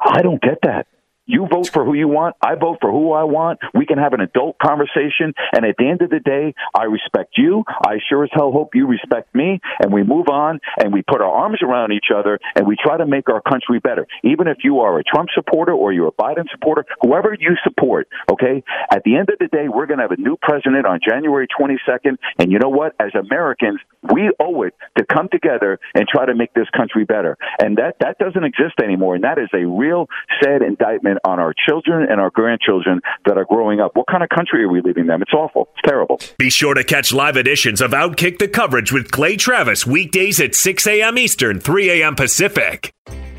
I 0.00 0.22
don't 0.22 0.40
get 0.40 0.58
that. 0.62 0.86
You 1.30 1.46
vote 1.46 1.70
for 1.72 1.84
who 1.84 1.94
you 1.94 2.08
want. 2.08 2.34
I 2.42 2.56
vote 2.56 2.78
for 2.80 2.90
who 2.90 3.12
I 3.12 3.22
want. 3.22 3.60
We 3.72 3.86
can 3.86 3.98
have 3.98 4.14
an 4.14 4.20
adult 4.20 4.58
conversation. 4.58 5.32
And 5.54 5.64
at 5.64 5.76
the 5.78 5.88
end 5.88 6.02
of 6.02 6.10
the 6.10 6.18
day, 6.18 6.54
I 6.74 6.84
respect 6.84 7.38
you. 7.38 7.62
I 7.68 7.98
sure 8.08 8.24
as 8.24 8.30
hell 8.32 8.50
hope 8.50 8.74
you 8.74 8.88
respect 8.88 9.32
me. 9.32 9.60
And 9.78 9.92
we 9.92 10.02
move 10.02 10.26
on 10.26 10.58
and 10.76 10.92
we 10.92 11.02
put 11.02 11.20
our 11.20 11.30
arms 11.30 11.60
around 11.62 11.92
each 11.92 12.10
other 12.12 12.40
and 12.56 12.66
we 12.66 12.74
try 12.82 12.96
to 12.96 13.06
make 13.06 13.28
our 13.30 13.40
country 13.40 13.78
better. 13.78 14.08
Even 14.24 14.48
if 14.48 14.58
you 14.64 14.80
are 14.80 14.98
a 14.98 15.04
Trump 15.04 15.28
supporter 15.32 15.72
or 15.72 15.92
you're 15.92 16.08
a 16.08 16.12
Biden 16.12 16.50
supporter, 16.50 16.84
whoever 17.00 17.36
you 17.38 17.54
support, 17.62 18.08
okay? 18.32 18.64
At 18.90 19.04
the 19.04 19.14
end 19.14 19.30
of 19.30 19.38
the 19.38 19.46
day, 19.46 19.68
we're 19.68 19.86
going 19.86 19.98
to 19.98 20.08
have 20.08 20.18
a 20.18 20.20
new 20.20 20.36
president 20.42 20.84
on 20.84 20.98
January 21.06 21.46
22nd. 21.46 22.18
And 22.40 22.50
you 22.50 22.58
know 22.58 22.70
what? 22.70 22.96
As 22.98 23.14
Americans, 23.14 23.78
we 24.02 24.32
owe 24.40 24.62
it 24.62 24.74
to 24.98 25.04
come 25.04 25.28
together 25.30 25.78
and 25.94 26.08
try 26.08 26.26
to 26.26 26.34
make 26.34 26.54
this 26.54 26.68
country 26.76 27.04
better. 27.04 27.38
And 27.60 27.78
that, 27.78 27.98
that 28.00 28.18
doesn't 28.18 28.42
exist 28.42 28.80
anymore. 28.82 29.14
And 29.14 29.22
that 29.22 29.38
is 29.38 29.48
a 29.54 29.64
real 29.64 30.08
sad 30.42 30.62
indictment 30.62 31.19
on 31.24 31.38
our 31.38 31.54
children 31.66 32.06
and 32.10 32.20
our 32.20 32.30
grandchildren 32.30 33.00
that 33.26 33.36
are 33.36 33.44
growing 33.44 33.80
up. 33.80 33.92
What 33.94 34.06
kind 34.06 34.22
of 34.22 34.28
country 34.28 34.64
are 34.64 34.68
we 34.68 34.80
leaving 34.80 35.06
them? 35.06 35.22
It's 35.22 35.32
awful. 35.32 35.68
It's 35.72 35.88
terrible. 35.88 36.20
Be 36.38 36.50
sure 36.50 36.74
to 36.74 36.84
catch 36.84 37.12
live 37.12 37.36
editions 37.36 37.80
of 37.80 37.92
Outkick 37.92 38.38
the 38.38 38.48
coverage 38.48 38.92
with 38.92 39.10
Clay 39.10 39.36
Travis 39.36 39.86
weekdays 39.86 40.40
at 40.40 40.54
6 40.54 40.86
a.m. 40.86 41.18
Eastern, 41.18 41.60
3 41.60 42.02
a.m. 42.02 42.14
Pacific. 42.14 42.92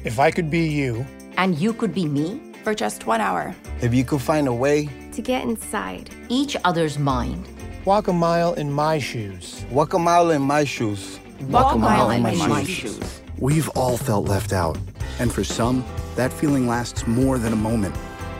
If 0.04 0.20
I 0.20 0.32
could 0.32 0.50
be 0.50 0.68
you, 0.68 1.06
and 1.38 1.58
you 1.58 1.74
could 1.74 1.94
be 1.94 2.06
me 2.06 2.42
for 2.64 2.74
just 2.74 3.08
one 3.08 3.22
hour, 3.22 3.56
if 3.82 3.94
you 3.94 4.04
could 4.04 4.22
find 4.22 4.48
a 4.48 4.54
way 4.54 4.90
to 5.14 5.22
get 5.22 5.44
inside 5.44 6.10
each 6.30 6.58
other's 6.64 6.98
mind, 6.98 7.48
walk 7.86 8.08
a 8.08 8.14
mile 8.14 8.54
in 8.54 8.72
my 8.72 8.98
shoes, 8.98 9.66
walk 9.70 9.94
a 9.94 10.00
mile 10.00 10.32
in 10.32 10.42
my 10.42 10.64
shoes, 10.64 11.20
walk, 11.42 11.76
a 11.76 11.78
mile, 11.78 12.12
in, 12.12 12.22
my, 12.22 12.36
my 12.48 12.64
shoes. 12.64 12.96
shoes. 12.96 13.21
We've 13.42 13.68
all 13.70 13.98
felt 13.98 14.28
left 14.28 14.54
out, 14.54 14.78
and 15.18 15.34
for 15.34 15.44
some, 15.44 15.84
that 16.16 16.32
feeling 16.32 16.68
lasts 16.68 17.08
more 17.08 17.40
than 17.40 17.54
a 17.54 17.56
moment. 17.56 17.96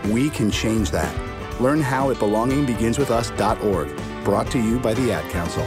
We 0.06 0.30
can 0.30 0.52
change 0.52 0.92
that. 0.92 1.12
Learn 1.60 1.82
how 1.82 2.12
at 2.12 2.18
belongingbeginswithus.org. 2.18 4.24
Brought 4.24 4.52
to 4.52 4.60
you 4.60 4.78
by 4.78 4.94
the 4.94 5.12
Ad 5.12 5.28
Council. 5.32 5.66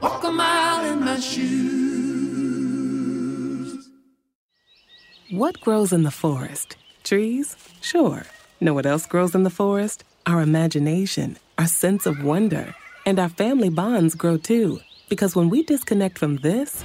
Walk 0.00 0.22
a 0.22 0.30
mile 0.30 0.92
in 0.92 1.00
my 1.00 1.18
shoes. 1.18 1.44
What 5.32 5.60
grows 5.60 5.92
in 5.92 6.04
the 6.04 6.12
forest? 6.12 6.76
Trees? 7.02 7.56
Sure. 7.80 8.22
Know 8.60 8.74
what 8.74 8.86
else 8.86 9.06
grows 9.06 9.34
in 9.34 9.42
the 9.42 9.50
forest? 9.50 10.04
Our 10.24 10.40
imagination, 10.40 11.36
our 11.58 11.66
sense 11.66 12.06
of 12.06 12.22
wonder, 12.22 12.76
and 13.04 13.18
our 13.18 13.28
family 13.28 13.70
bonds 13.70 14.14
grow 14.14 14.36
too. 14.36 14.78
Because 15.08 15.34
when 15.34 15.50
we 15.50 15.64
disconnect 15.64 16.16
from 16.16 16.36
this 16.36 16.84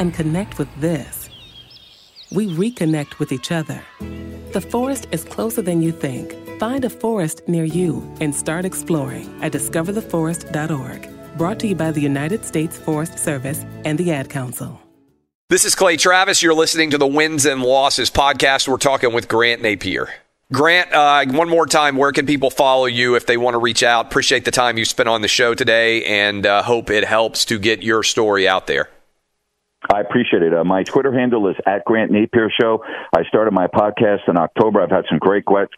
and 0.00 0.12
connect 0.12 0.58
with 0.58 0.68
this, 0.80 1.28
we 2.32 2.48
reconnect 2.48 3.20
with 3.20 3.30
each 3.30 3.52
other. 3.52 3.80
The 4.52 4.60
forest 4.60 5.06
is 5.12 5.24
closer 5.24 5.62
than 5.62 5.80
you 5.80 5.92
think. 5.92 6.34
Find 6.58 6.84
a 6.84 6.90
forest 6.90 7.42
near 7.46 7.64
you 7.64 8.12
and 8.20 8.34
start 8.34 8.64
exploring 8.64 9.32
at 9.42 9.52
discovertheforest.org. 9.52 11.08
Brought 11.38 11.60
to 11.60 11.68
you 11.68 11.76
by 11.76 11.92
the 11.92 12.00
United 12.00 12.44
States 12.44 12.76
Forest 12.76 13.18
Service 13.18 13.64
and 13.84 13.96
the 13.98 14.10
Ad 14.10 14.28
Council. 14.28 14.80
This 15.48 15.64
is 15.64 15.74
Clay 15.74 15.96
Travis. 15.96 16.42
You're 16.42 16.54
listening 16.54 16.90
to 16.90 16.98
the 16.98 17.06
Wins 17.06 17.44
and 17.44 17.62
Losses 17.62 18.10
podcast. 18.10 18.68
We're 18.68 18.76
talking 18.76 19.12
with 19.12 19.28
Grant 19.28 19.62
Napear. 19.62 20.08
Grant, 20.52 20.92
uh, 20.92 21.24
one 21.26 21.48
more 21.48 21.66
time, 21.66 21.96
where 21.96 22.12
can 22.12 22.26
people 22.26 22.50
follow 22.50 22.86
you 22.86 23.14
if 23.14 23.26
they 23.26 23.36
want 23.36 23.54
to 23.54 23.58
reach 23.58 23.82
out? 23.82 24.06
Appreciate 24.06 24.44
the 24.44 24.50
time 24.50 24.78
you 24.78 24.84
spent 24.84 25.08
on 25.08 25.22
the 25.22 25.28
show 25.28 25.54
today 25.54 26.04
and 26.04 26.44
uh, 26.46 26.62
hope 26.62 26.90
it 26.90 27.04
helps 27.04 27.44
to 27.46 27.58
get 27.58 27.82
your 27.82 28.02
story 28.02 28.48
out 28.48 28.66
there. 28.66 28.88
I 29.92 30.00
appreciate 30.00 30.42
it. 30.42 30.54
Uh, 30.54 30.62
my 30.62 30.84
Twitter 30.84 31.12
handle 31.12 31.48
is 31.48 31.56
at 31.66 31.84
Grant 31.84 32.12
Napear 32.12 32.48
Show. 32.60 32.84
I 33.12 33.24
started 33.24 33.52
my 33.52 33.66
podcast 33.66 34.28
in 34.28 34.36
October. 34.38 34.80
I've 34.80 34.90
had 34.90 35.04
some 35.08 35.18
great 35.18 35.44
guests. 35.44 35.74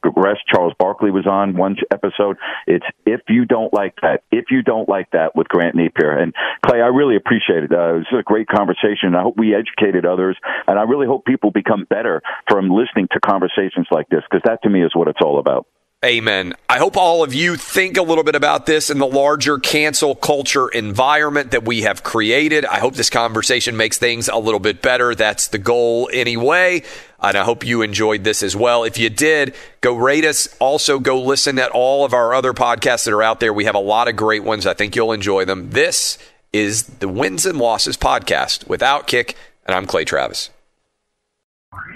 Charles 0.52 0.74
Barkley 0.78 1.10
was 1.10 1.26
on 1.26 1.56
one 1.56 1.76
episode. 1.90 2.36
It's 2.66 2.84
If 3.06 3.22
You 3.28 3.46
Don't 3.46 3.72
Like 3.72 3.94
That. 4.02 4.22
If 4.30 4.46
You 4.50 4.62
Don't 4.62 4.86
Like 4.86 5.10
That 5.12 5.34
with 5.34 5.48
Grant 5.48 5.76
Napear. 5.76 6.20
And 6.22 6.34
Clay, 6.66 6.82
I 6.82 6.88
really 6.88 7.16
appreciate 7.16 7.64
it. 7.64 7.72
Uh, 7.72 7.94
it 7.94 8.04
was 8.04 8.20
a 8.20 8.22
great 8.22 8.48
conversation. 8.48 9.14
I 9.16 9.22
hope 9.22 9.38
we 9.38 9.54
educated 9.54 10.04
others. 10.04 10.36
And 10.66 10.78
I 10.78 10.82
really 10.82 11.06
hope 11.06 11.24
people 11.24 11.50
become 11.50 11.86
better 11.88 12.20
from 12.50 12.68
listening 12.68 13.08
to 13.12 13.20
conversations 13.20 13.86
like 13.90 14.10
this 14.10 14.20
because 14.30 14.42
that 14.44 14.62
to 14.64 14.68
me 14.68 14.84
is 14.84 14.94
what 14.94 15.08
it's 15.08 15.20
all 15.24 15.38
about. 15.38 15.66
Amen. 16.04 16.54
I 16.68 16.78
hope 16.78 16.96
all 16.96 17.22
of 17.22 17.32
you 17.32 17.54
think 17.54 17.96
a 17.96 18.02
little 18.02 18.24
bit 18.24 18.34
about 18.34 18.66
this 18.66 18.90
in 18.90 18.98
the 18.98 19.06
larger 19.06 19.58
cancel 19.58 20.16
culture 20.16 20.68
environment 20.68 21.52
that 21.52 21.64
we 21.64 21.82
have 21.82 22.02
created. 22.02 22.64
I 22.64 22.80
hope 22.80 22.94
this 22.94 23.08
conversation 23.08 23.76
makes 23.76 23.98
things 23.98 24.28
a 24.28 24.36
little 24.36 24.58
bit 24.58 24.82
better. 24.82 25.14
That's 25.14 25.46
the 25.46 25.58
goal 25.58 26.10
anyway. 26.12 26.82
And 27.20 27.38
I 27.38 27.44
hope 27.44 27.64
you 27.64 27.82
enjoyed 27.82 28.24
this 28.24 28.42
as 28.42 28.56
well. 28.56 28.82
If 28.82 28.98
you 28.98 29.10
did, 29.10 29.54
go 29.80 29.94
rate 29.94 30.24
us. 30.24 30.48
Also, 30.58 30.98
go 30.98 31.22
listen 31.22 31.56
at 31.60 31.70
all 31.70 32.04
of 32.04 32.12
our 32.12 32.34
other 32.34 32.52
podcasts 32.52 33.04
that 33.04 33.14
are 33.14 33.22
out 33.22 33.38
there. 33.38 33.52
We 33.52 33.66
have 33.66 33.76
a 33.76 33.78
lot 33.78 34.08
of 34.08 34.16
great 34.16 34.42
ones. 34.42 34.66
I 34.66 34.74
think 34.74 34.96
you'll 34.96 35.12
enjoy 35.12 35.44
them. 35.44 35.70
This 35.70 36.18
is 36.52 36.82
the 36.82 37.08
Wins 37.08 37.46
and 37.46 37.58
Losses 37.58 37.96
podcast 37.96 38.66
with 38.66 38.80
Outkick, 38.80 39.36
and 39.64 39.76
I'm 39.76 39.86
Clay 39.86 40.04
Travis. 40.04 40.50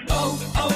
Oh, 0.09 0.53
oh. 0.55 0.76